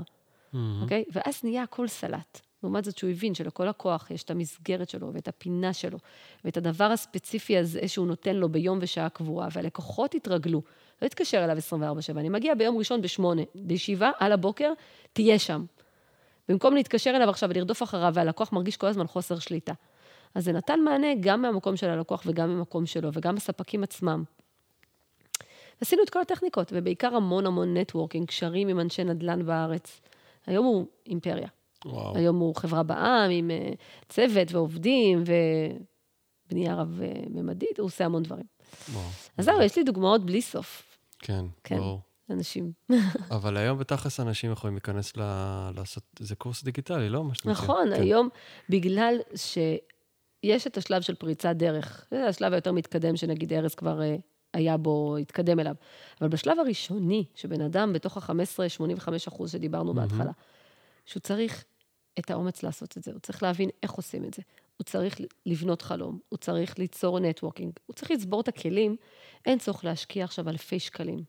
אוקיי? 0.81 1.03
Mm-hmm. 1.07 1.11
Okay? 1.11 1.19
ואז 1.25 1.39
נהיה 1.43 1.63
הכל 1.63 1.87
סלט. 1.87 2.39
לעומת 2.63 2.83
זאת 2.83 2.97
שהוא 2.97 3.09
הבין 3.09 3.33
שלכל 3.33 3.65
לקוח 3.65 4.11
יש 4.11 4.23
את 4.23 4.31
המסגרת 4.31 4.89
שלו 4.89 5.13
ואת 5.13 5.27
הפינה 5.27 5.73
שלו, 5.73 5.97
ואת 6.45 6.57
הדבר 6.57 6.83
הספציפי 6.83 7.57
הזה 7.57 7.87
שהוא 7.87 8.07
נותן 8.07 8.35
לו 8.35 8.49
ביום 8.49 8.79
ושעה 8.81 9.09
קבועה, 9.09 9.47
והלקוחות 9.51 10.15
התרגלו. 10.15 10.61
לא 11.01 11.05
התקשר 11.05 11.43
אליו 11.43 11.57
24/7, 11.57 12.19
אני 12.19 12.29
מגיע 12.29 12.55
ביום 12.55 12.77
ראשון 12.77 13.01
בשמונה, 13.01 13.41
לישיבה 13.55 14.11
על 14.19 14.31
הבוקר, 14.31 14.71
תהיה 15.13 15.39
שם. 15.39 15.65
במקום 16.49 16.75
להתקשר 16.75 17.09
אליו 17.15 17.29
עכשיו 17.29 17.49
ולרדוף 17.49 17.83
אחריו, 17.83 18.11
והלקוח 18.13 18.53
מרגיש 18.53 18.77
כל 18.77 18.87
הזמן 18.87 19.07
חוסר 19.07 19.39
שליטה. 19.39 19.73
אז 20.35 20.45
זה 20.45 20.51
נתן 20.51 20.79
מענה 20.79 21.07
גם 21.19 21.41
מהמקום 21.41 21.75
של 21.75 21.89
הלקוח 21.89 22.23
וגם 22.25 22.49
ממקום 22.49 22.85
שלו, 22.85 23.09
וגם 23.13 23.35
הספקים 23.37 23.83
עצמם. 23.83 24.23
עשינו 25.81 26.03
את 26.03 26.09
כל 26.09 26.21
הטכניקות, 26.21 26.71
ובעיקר 26.75 27.15
המון 27.15 27.45
המון 27.45 27.77
נטוורקינג, 27.77 28.27
קשרים 28.27 28.67
עם 28.67 28.79
אנשי 28.79 29.03
נדל"ן 29.03 29.45
בארץ. 29.45 30.01
היום 30.45 30.65
הוא 30.65 30.87
אימפריה. 31.07 31.47
וואו. 31.85 32.17
היום 32.17 32.39
הוא 32.39 32.55
חברה 32.55 32.83
בעם 32.83 33.31
עם 33.31 33.51
אה, 33.51 33.71
צוות 34.09 34.51
ועובדים 34.51 35.23
ובנייה 36.47 36.75
רב-ממדית, 36.75 37.79
הוא 37.79 37.85
עושה 37.85 38.05
המון 38.05 38.23
דברים. 38.23 38.45
וואו. 38.91 39.05
אז 39.37 39.45
זהו, 39.45 39.61
יש 39.61 39.77
לי 39.77 39.83
דוגמאות 39.83 40.25
בלי 40.25 40.41
סוף. 40.41 40.97
כן, 41.19 41.45
כן. 41.63 41.77
ברור. 41.77 42.01
אנשים. 42.29 42.71
אבל 43.37 43.57
היום 43.57 43.77
בתכלס 43.77 44.19
אנשים 44.19 44.51
יכולים 44.51 44.75
להיכנס 44.75 45.17
ל... 45.17 45.21
לעשות, 45.75 46.03
זה 46.19 46.35
קורס 46.35 46.63
דיגיטלי, 46.63 47.09
לא? 47.09 47.23
נכון, 47.45 47.87
כן. 47.95 48.01
היום, 48.01 48.29
בגלל 48.69 49.15
שיש 49.35 50.67
את 50.67 50.77
השלב 50.77 51.01
של 51.01 51.15
פריצת 51.15 51.55
דרך, 51.55 52.05
זה 52.11 52.25
השלב 52.25 52.53
היותר 52.53 52.71
מתקדם, 52.71 53.15
שנגיד 53.15 53.53
ארז 53.53 53.75
כבר 53.75 54.01
אה, 54.01 54.15
היה 54.53 54.77
בו, 54.77 55.17
התקדם 55.17 55.59
אליו. 55.59 55.75
אבל 56.21 56.29
בשלב 56.29 56.59
הראשוני, 56.59 57.25
שבן 57.35 57.61
אדם 57.61 57.93
בתוך 57.93 58.17
ה-15-85 58.17 59.07
אחוז 59.27 59.51
שדיברנו 59.51 59.93
בהתחלה, 59.93 60.31
שהוא 61.05 61.21
צריך 61.21 61.65
את 62.19 62.31
האומץ 62.31 62.63
לעשות 62.63 62.97
את 62.97 63.03
זה, 63.03 63.11
הוא 63.11 63.19
צריך 63.19 63.43
להבין 63.43 63.69
איך 63.83 63.91
עושים 63.91 64.25
את 64.25 64.33
זה. 64.33 64.41
הוא 64.77 64.85
צריך 64.85 65.17
לבנות 65.45 65.81
חלום, 65.81 66.19
הוא 66.29 66.37
צריך 66.37 66.79
ליצור 66.79 67.19
נטוורקינג, 67.19 67.71
הוא 67.85 67.93
צריך 67.93 68.11
לצבור 68.11 68.41
את 68.41 68.47
הכלים, 68.47 68.95
אין 69.45 69.59
צורך 69.59 69.85
להשקיע 69.85 70.23
עכשיו 70.23 70.49
אלפי 70.49 70.79
שקלים. 70.79 71.23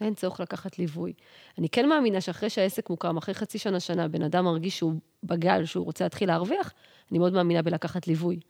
אין 0.00 0.14
צורך 0.14 0.40
לקחת 0.40 0.78
ליווי. 0.78 1.12
אני 1.58 1.68
כן 1.68 1.88
מאמינה 1.88 2.20
שאחרי 2.20 2.50
שהעסק 2.50 2.90
מוקם, 2.90 3.16
אחרי 3.16 3.34
חצי 3.34 3.58
שנה, 3.58 3.80
שנה, 3.80 4.08
בן 4.08 4.22
אדם 4.22 4.44
מרגיש 4.44 4.78
שהוא 4.78 4.94
בגל, 5.22 5.64
שהוא 5.64 5.84
רוצה 5.84 6.04
להתחיל 6.04 6.28
להרוויח, 6.28 6.72
אני 7.10 7.18
מאוד 7.18 7.32
מאמינה 7.32 7.62
בלקחת 7.62 8.06
ליווי. 8.06 8.40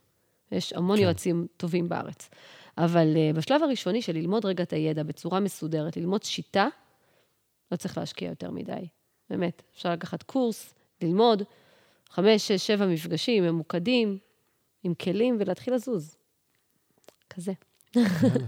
יש 0.52 0.72
המון 0.72 0.96
כן. 0.96 1.02
יועצים 1.02 1.46
טובים 1.56 1.88
בארץ. 1.88 2.30
אבל 2.78 3.14
uh, 3.14 3.36
בשלב 3.36 3.62
הראשוני 3.62 4.02
של 4.02 4.12
ללמוד 4.12 4.44
רגע 4.44 4.62
את 4.62 4.72
הידע 4.72 5.02
בצורה 5.02 5.40
מסודרת, 5.40 5.96
ללמוד 5.96 6.22
שיטה, 6.22 6.68
לא 7.72 7.76
צריך 7.76 7.98
להשקיע 7.98 8.28
יותר 8.28 8.50
מדי. 8.50 8.88
באמת, 9.30 9.62
אפשר 9.74 9.92
לקחת 9.92 10.22
קורס, 10.22 10.74
ללמוד, 11.02 11.42
חמש, 12.10 12.48
שש, 12.48 12.66
שבע 12.66 12.86
מפגשים 12.86 13.44
ממוקדים, 13.44 14.18
עם 14.84 14.94
כלים, 14.94 15.36
ולהתחיל 15.40 15.74
לזוז. 15.74 16.16
כזה. 17.30 17.52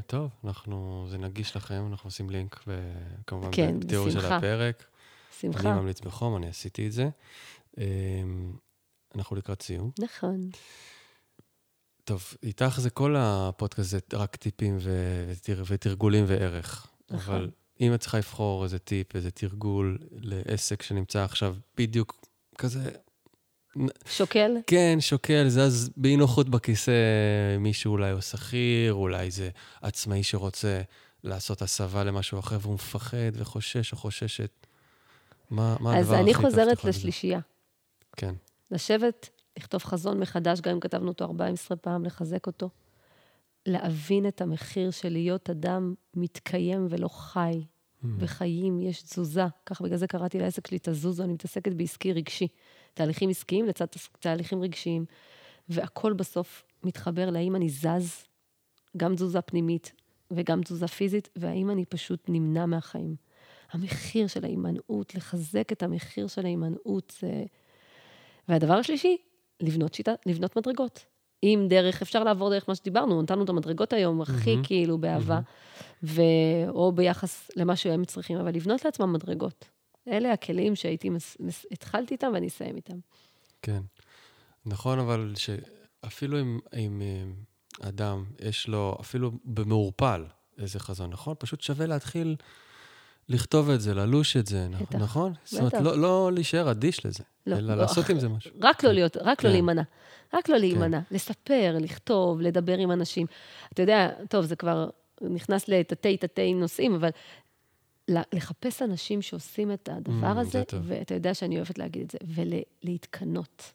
טוב, 0.06 0.30
אנחנו, 0.44 1.06
זה 1.08 1.18
נגיש 1.18 1.56
לכם, 1.56 1.86
אנחנו 1.90 2.08
עושים 2.08 2.30
לינק, 2.30 2.64
וכמובן, 2.66 3.48
כן, 3.52 3.80
בתיאור 3.80 4.10
של 4.10 4.18
הפרק. 4.18 4.84
שמחה. 5.40 5.70
אני 5.70 5.80
ממליץ 5.80 6.00
בחום, 6.00 6.36
אני 6.36 6.48
עשיתי 6.48 6.86
את 6.86 6.92
זה. 6.92 7.08
אמ, 7.78 8.52
אנחנו 9.14 9.36
לקראת 9.36 9.62
סיום. 9.62 9.90
נכון. 9.98 10.50
טוב, 12.04 12.34
איתך 12.42 12.80
זה 12.80 12.90
כל 12.90 13.14
הפודקאסט, 13.18 13.90
זה 13.90 13.98
רק 14.12 14.36
טיפים 14.36 14.78
ותר, 14.80 15.62
ותרגולים 15.66 16.24
וערך. 16.28 16.86
נכון. 17.10 17.34
אבל 17.34 17.50
אם 17.80 17.94
את 17.94 18.00
צריכה 18.00 18.18
לבחור 18.18 18.64
איזה 18.64 18.78
טיפ, 18.78 19.16
איזה 19.16 19.30
תרגול 19.30 19.98
לעסק 20.10 20.82
שנמצא 20.82 21.24
עכשיו 21.24 21.56
בדיוק 21.76 22.26
כזה... 22.58 22.90
שוקל? 24.06 24.56
כן, 24.66 24.98
שוקל, 25.00 25.48
זז 25.48 25.90
באי 25.96 26.16
נוחות 26.16 26.48
בכיסא, 26.48 26.92
מישהו 27.58 27.92
אולי 27.92 28.10
הוא 28.10 28.20
שכיר, 28.20 28.94
אולי 28.94 29.30
זה 29.30 29.50
עצמאי 29.82 30.22
שרוצה 30.22 30.80
לעשות 31.24 31.62
הסבה 31.62 32.04
למשהו 32.04 32.38
אחר, 32.38 32.58
והוא 32.60 32.74
מפחד 32.74 33.32
וחושש 33.34 33.92
או 33.92 33.96
חוששת. 33.96 34.50
מה, 35.50 35.76
מה 35.80 35.96
הדבר 35.96 36.00
הכי 36.00 36.02
טוב 36.04 36.14
אז 36.14 36.20
אני 36.20 36.34
חוזרת 36.34 36.84
לשלישייה. 36.84 37.40
כן. 38.16 38.34
לשבת, 38.70 39.28
לכתוב 39.58 39.82
חזון 39.82 40.20
מחדש, 40.20 40.60
גם 40.60 40.72
אם 40.72 40.80
כתבנו 40.80 41.08
אותו 41.08 41.24
14 41.24 41.76
פעם, 41.76 42.04
לחזק 42.04 42.46
אותו. 42.46 42.70
להבין 43.66 44.28
את 44.28 44.40
המחיר 44.40 44.90
של 44.90 45.08
להיות 45.08 45.50
אדם 45.50 45.94
מתקיים 46.14 46.86
ולא 46.90 47.08
חי. 47.08 47.64
Mm. 48.02 48.06
בחיים 48.18 48.80
יש 48.80 49.02
תזוזה. 49.02 49.44
ככה 49.66 49.84
בגלל 49.84 49.96
זה 49.96 50.06
קראתי 50.06 50.38
לעסק 50.38 50.66
שלי 50.66 50.78
תזוזו, 50.82 51.24
אני 51.24 51.32
מתעסקת 51.32 51.72
בעסקי 51.72 52.12
רגשי. 52.12 52.48
תהליכים 52.94 53.30
עסקיים 53.30 53.66
לצד 53.66 53.86
תהליכים 54.20 54.62
רגשיים. 54.62 55.04
והכל 55.68 56.12
בסוף 56.12 56.64
מתחבר 56.82 57.30
להאם 57.30 57.56
אני 57.56 57.68
זז, 57.68 58.26
גם 58.96 59.14
תזוזה 59.14 59.40
פנימית 59.40 59.92
וגם 60.30 60.62
תזוזה 60.62 60.86
פיזית, 60.86 61.28
והאם 61.36 61.70
אני 61.70 61.84
פשוט 61.84 62.24
נמנע 62.28 62.66
מהחיים. 62.66 63.16
המחיר 63.72 64.26
של 64.26 64.44
ההימנעות, 64.44 65.14
לחזק 65.14 65.72
את 65.72 65.82
המחיר 65.82 66.26
של 66.26 66.44
ההימנעות, 66.44 67.12
זה... 67.20 67.44
והדבר 68.48 68.74
השלישי, 68.74 69.16
לבנות 69.60 69.94
שיטה, 69.94 70.12
לבנות 70.26 70.56
מדרגות. 70.56 71.04
אם 71.42 71.66
דרך, 71.68 72.02
אפשר 72.02 72.24
לעבור 72.24 72.50
דרך 72.50 72.68
מה 72.68 72.74
שדיברנו, 72.74 73.22
נתנו 73.22 73.44
את 73.44 73.48
המדרגות 73.48 73.92
היום 73.92 74.20
הכי 74.20 74.54
mm-hmm. 74.54 74.66
כאילו 74.66 74.98
באהבה, 74.98 75.38
mm-hmm. 75.38 76.04
ו... 76.06 76.22
או 76.68 76.92
ביחס 76.92 77.50
למה 77.56 77.76
שהם 77.76 78.04
צריכים, 78.04 78.38
אבל 78.38 78.54
לבנות 78.54 78.84
לעצמם 78.84 79.12
מדרגות. 79.12 79.64
אלה 80.08 80.32
הכלים 80.32 80.76
שהייתי, 80.76 81.10
מס... 81.10 81.36
מס... 81.40 81.66
התחלתי 81.72 82.14
איתם 82.14 82.30
ואני 82.34 82.46
אסיים 82.46 82.76
איתם. 82.76 82.98
כן. 83.62 83.80
נכון, 84.66 84.98
אבל 84.98 85.34
שאפילו 85.36 86.40
אם, 86.40 86.58
אם 86.76 87.02
אה, 87.02 87.88
אדם, 87.88 88.24
יש 88.40 88.68
לו, 88.68 88.96
אפילו 89.00 89.30
במעורפל, 89.44 90.24
איזה 90.58 90.78
חזון, 90.78 91.10
נכון? 91.10 91.34
פשוט 91.38 91.60
שווה 91.60 91.86
להתחיל 91.86 92.36
לכתוב 93.30 93.70
את 93.70 93.80
זה, 93.80 93.94
ללוש 93.94 94.36
את 94.36 94.46
זה, 94.46 94.68
בטח, 94.80 94.98
נכון? 94.98 95.32
בטח. 95.32 95.40
זאת 95.44 95.60
אומרת, 95.60 95.74
לא, 95.74 95.98
לא 95.98 96.30
להישאר 96.32 96.70
אדיש 96.70 97.06
לזה, 97.06 97.24
לא, 97.46 97.56
אלא 97.56 97.74
לא, 97.74 97.74
לעשות 97.74 98.10
עם 98.10 98.20
זה 98.24 98.28
משהו. 98.28 98.50
רק 98.60 98.84
לא 98.84 98.88
כן. 98.88 98.94
להיות, 98.94 99.16
רק 99.16 99.26
לא 99.26 99.34
כן. 99.34 99.48
לא 99.48 99.52
להימנע. 99.52 99.82
רק 100.34 100.48
לא 100.48 100.56
להימנע. 100.56 101.00
כן. 101.00 101.14
לספר, 101.14 101.76
לכתוב, 101.80 102.40
לדבר 102.40 102.78
עם 102.78 102.92
אנשים. 102.92 103.26
אתה 103.72 103.82
יודע, 103.82 104.10
טוב, 104.28 104.44
זה 104.44 104.56
כבר 104.56 104.88
נכנס 105.20 105.68
לתתי 105.68 106.16
תתי 106.16 106.54
נושאים, 106.54 106.94
אבל 106.94 107.10
לחפש 108.08 108.82
אנשים 108.82 109.22
שעושים 109.22 109.72
את 109.72 109.88
הדבר 109.92 110.36
mm, 110.36 110.40
הזה, 110.40 110.62
ואתה 110.82 111.14
יודע 111.14 111.34
שאני 111.34 111.56
אוהבת 111.56 111.78
להגיד 111.78 112.02
את 112.02 112.10
זה, 112.10 112.18
ולהתקנות. 112.84 113.72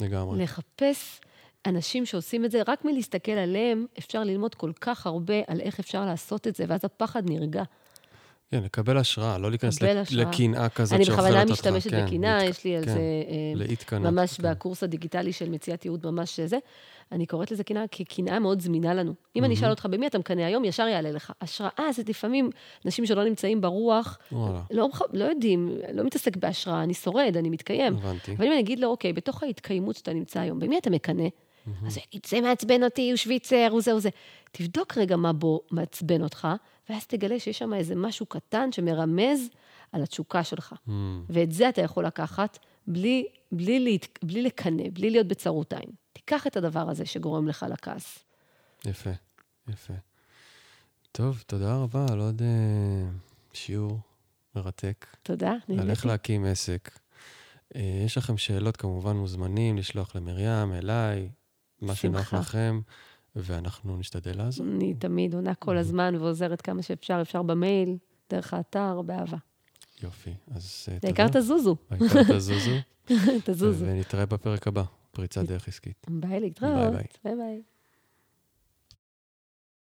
לגמרי. 0.00 0.42
לחפש 0.42 1.20
אנשים 1.66 2.06
שעושים 2.06 2.44
את 2.44 2.50
זה, 2.50 2.62
רק 2.66 2.84
מלהסתכל 2.84 3.32
עליהם, 3.32 3.86
אפשר 3.98 4.24
ללמוד 4.24 4.54
כל 4.54 4.72
כך 4.80 5.06
הרבה 5.06 5.34
על 5.46 5.60
איך 5.60 5.80
אפשר 5.80 6.04
לעשות 6.04 6.46
את 6.46 6.54
זה, 6.54 6.64
ואז 6.68 6.80
הפחד 6.84 7.30
נרגע. 7.30 7.62
כן, 8.50 8.62
לקבל 8.62 8.96
השראה, 8.96 9.38
לא 9.38 9.50
להיכנס 9.50 9.82
לקנאה 10.12 10.68
כזאת 10.68 11.04
שאוכלת 11.04 11.18
אותך. 11.18 11.26
אני 11.26 11.28
בכוונה 11.28 11.52
משתמשת 11.52 11.90
כן, 11.90 12.06
בקנאה, 12.06 12.44
יש 12.44 12.64
לי 12.64 12.76
על 12.76 12.84
כן, 12.84 12.90
זה... 12.92 13.00
להתקנות. 13.54 14.12
ממש 14.12 14.40
כן. 14.40 14.50
בקורס 14.50 14.82
הדיגיטלי 14.82 15.32
של 15.32 15.48
מציאת 15.48 15.84
ייעוד, 15.84 16.06
ממש 16.06 16.40
זה. 16.40 16.58
אני 17.12 17.26
קוראת 17.26 17.50
לזה 17.50 17.64
קנאה, 17.64 17.84
כי 17.90 18.04
קנאה 18.04 18.38
מאוד 18.38 18.60
זמינה 18.60 18.94
לנו. 18.94 19.14
אם 19.36 19.44
אני 19.44 19.54
אשאל 19.54 19.70
אותך 19.70 19.86
במי 19.86 20.06
אתה 20.06 20.18
מקנא 20.18 20.40
היום, 20.42 20.64
ישר 20.64 20.88
יעלה 20.88 21.10
לך. 21.10 21.32
השראה 21.40 21.92
זה 21.92 22.02
לפעמים 22.08 22.50
אנשים 22.84 23.06
שלא 23.06 23.24
נמצאים 23.24 23.60
ברוח, 23.60 24.18
לא, 24.70 24.88
לא 25.12 25.24
יודעים, 25.24 25.68
לא 25.94 26.04
מתעסק 26.04 26.36
בהשראה, 26.36 26.82
אני 26.82 26.94
שורד, 26.94 27.36
אני 27.36 27.50
מתקיים. 27.50 27.96
הבנתי. 27.96 28.34
אבל 28.36 28.46
אם 28.46 28.52
אני 28.52 28.60
אגיד 28.60 28.80
לו, 28.80 28.88
אוקיי, 28.88 29.12
בתוך 29.12 29.42
ההתקיימות 29.42 29.96
שאתה 29.96 30.12
נמצא 30.12 30.40
היום, 30.40 30.58
במי 30.58 30.78
אתה 30.78 30.90
מקנא? 30.90 31.24
אז 31.86 31.96
הוא 31.96 32.04
יגיד, 32.08 32.26
זה 32.26 32.40
מעצבן 32.40 32.82
אותי, 32.82 33.10
הוא 33.10 33.16
שוויצר, 33.16 33.68
הוא 33.70 33.80
זה, 33.80 33.92
הוא 33.92 34.00
זה. 34.00 34.08
תבדוק 34.52 34.98
רגע 34.98 35.16
מה 35.16 35.32
בו 35.32 35.60
מעצבן 35.70 36.22
אותך, 36.22 36.48
ואז 36.88 37.06
תגלה 37.06 37.40
שיש 37.40 37.58
שם 37.58 37.74
איזה 37.74 37.94
משהו 37.94 38.26
קטן 38.26 38.72
שמרמז 38.72 39.40
על 39.92 40.02
התשוקה 40.02 40.44
שלך. 40.44 40.72
Mm. 40.72 40.90
ואת 41.28 41.52
זה 41.52 41.68
אתה 41.68 41.80
יכול 41.80 42.06
לקחת 42.06 42.58
בלי, 42.86 43.26
בלי, 43.52 43.80
להת, 43.80 44.18
בלי 44.22 44.42
לקנא, 44.42 44.84
בלי 44.92 45.10
להיות 45.10 45.26
בצרות 45.26 45.72
עין. 45.72 45.90
תיקח 46.12 46.46
את 46.46 46.56
הדבר 46.56 46.90
הזה 46.90 47.06
שגורם 47.06 47.48
לך 47.48 47.66
לכעס. 47.70 48.18
יפה, 48.84 49.10
יפה. 49.68 49.94
טוב, 51.12 51.42
תודה 51.46 51.76
רבה 51.76 52.06
על 52.12 52.20
עוד 52.20 52.42
uh, 52.42 53.56
שיעור 53.56 53.98
מרתק. 54.56 55.06
תודה, 55.22 55.52
נהניתי. 55.68 55.82
על 55.82 55.90
איך 55.90 56.06
להקים 56.06 56.44
עסק. 56.44 56.98
אה, 57.76 58.02
יש 58.04 58.18
לכם 58.18 58.36
שאלות, 58.36 58.76
כמובן 58.76 59.16
מוזמנים 59.16 59.78
לשלוח 59.78 60.16
למרים, 60.16 60.72
אליי, 60.72 61.28
מה 61.82 61.94
שנוח. 61.94 62.34
לכם, 62.34 62.80
ואנחנו 63.36 63.96
נשתדל 63.96 64.38
לעזור. 64.38 64.66
אני 64.66 64.94
תמיד 64.94 65.34
עונה 65.34 65.54
כל 65.54 65.76
הזמן 65.76 66.14
ועוזרת 66.14 66.62
כמה 66.62 66.82
שאפשר, 66.82 67.18
אפשר 67.22 67.42
במייל, 67.42 67.96
דרך 68.30 68.54
האתר, 68.54 69.02
באהבה. 69.02 69.36
יופי, 70.02 70.34
אז 70.50 70.86
אה, 70.88 70.98
העיקר 71.02 71.28
תבואו. 71.28 71.42
תזוזו, 71.42 71.76
העיקר 71.90 72.22
תזוזו, 72.22 72.70
תזוזו. 73.46 73.86
ונתראה 73.86 74.26
בפרק 74.26 74.66
הבא, 74.66 74.82
פריצת 75.12 75.44
דרך 75.44 75.68
עסקית. 75.68 76.06
ביי 76.10 76.40
להתראות. 76.40 76.92
ביי. 76.92 77.04
ביי 77.24 77.34
ביי. 77.36 77.62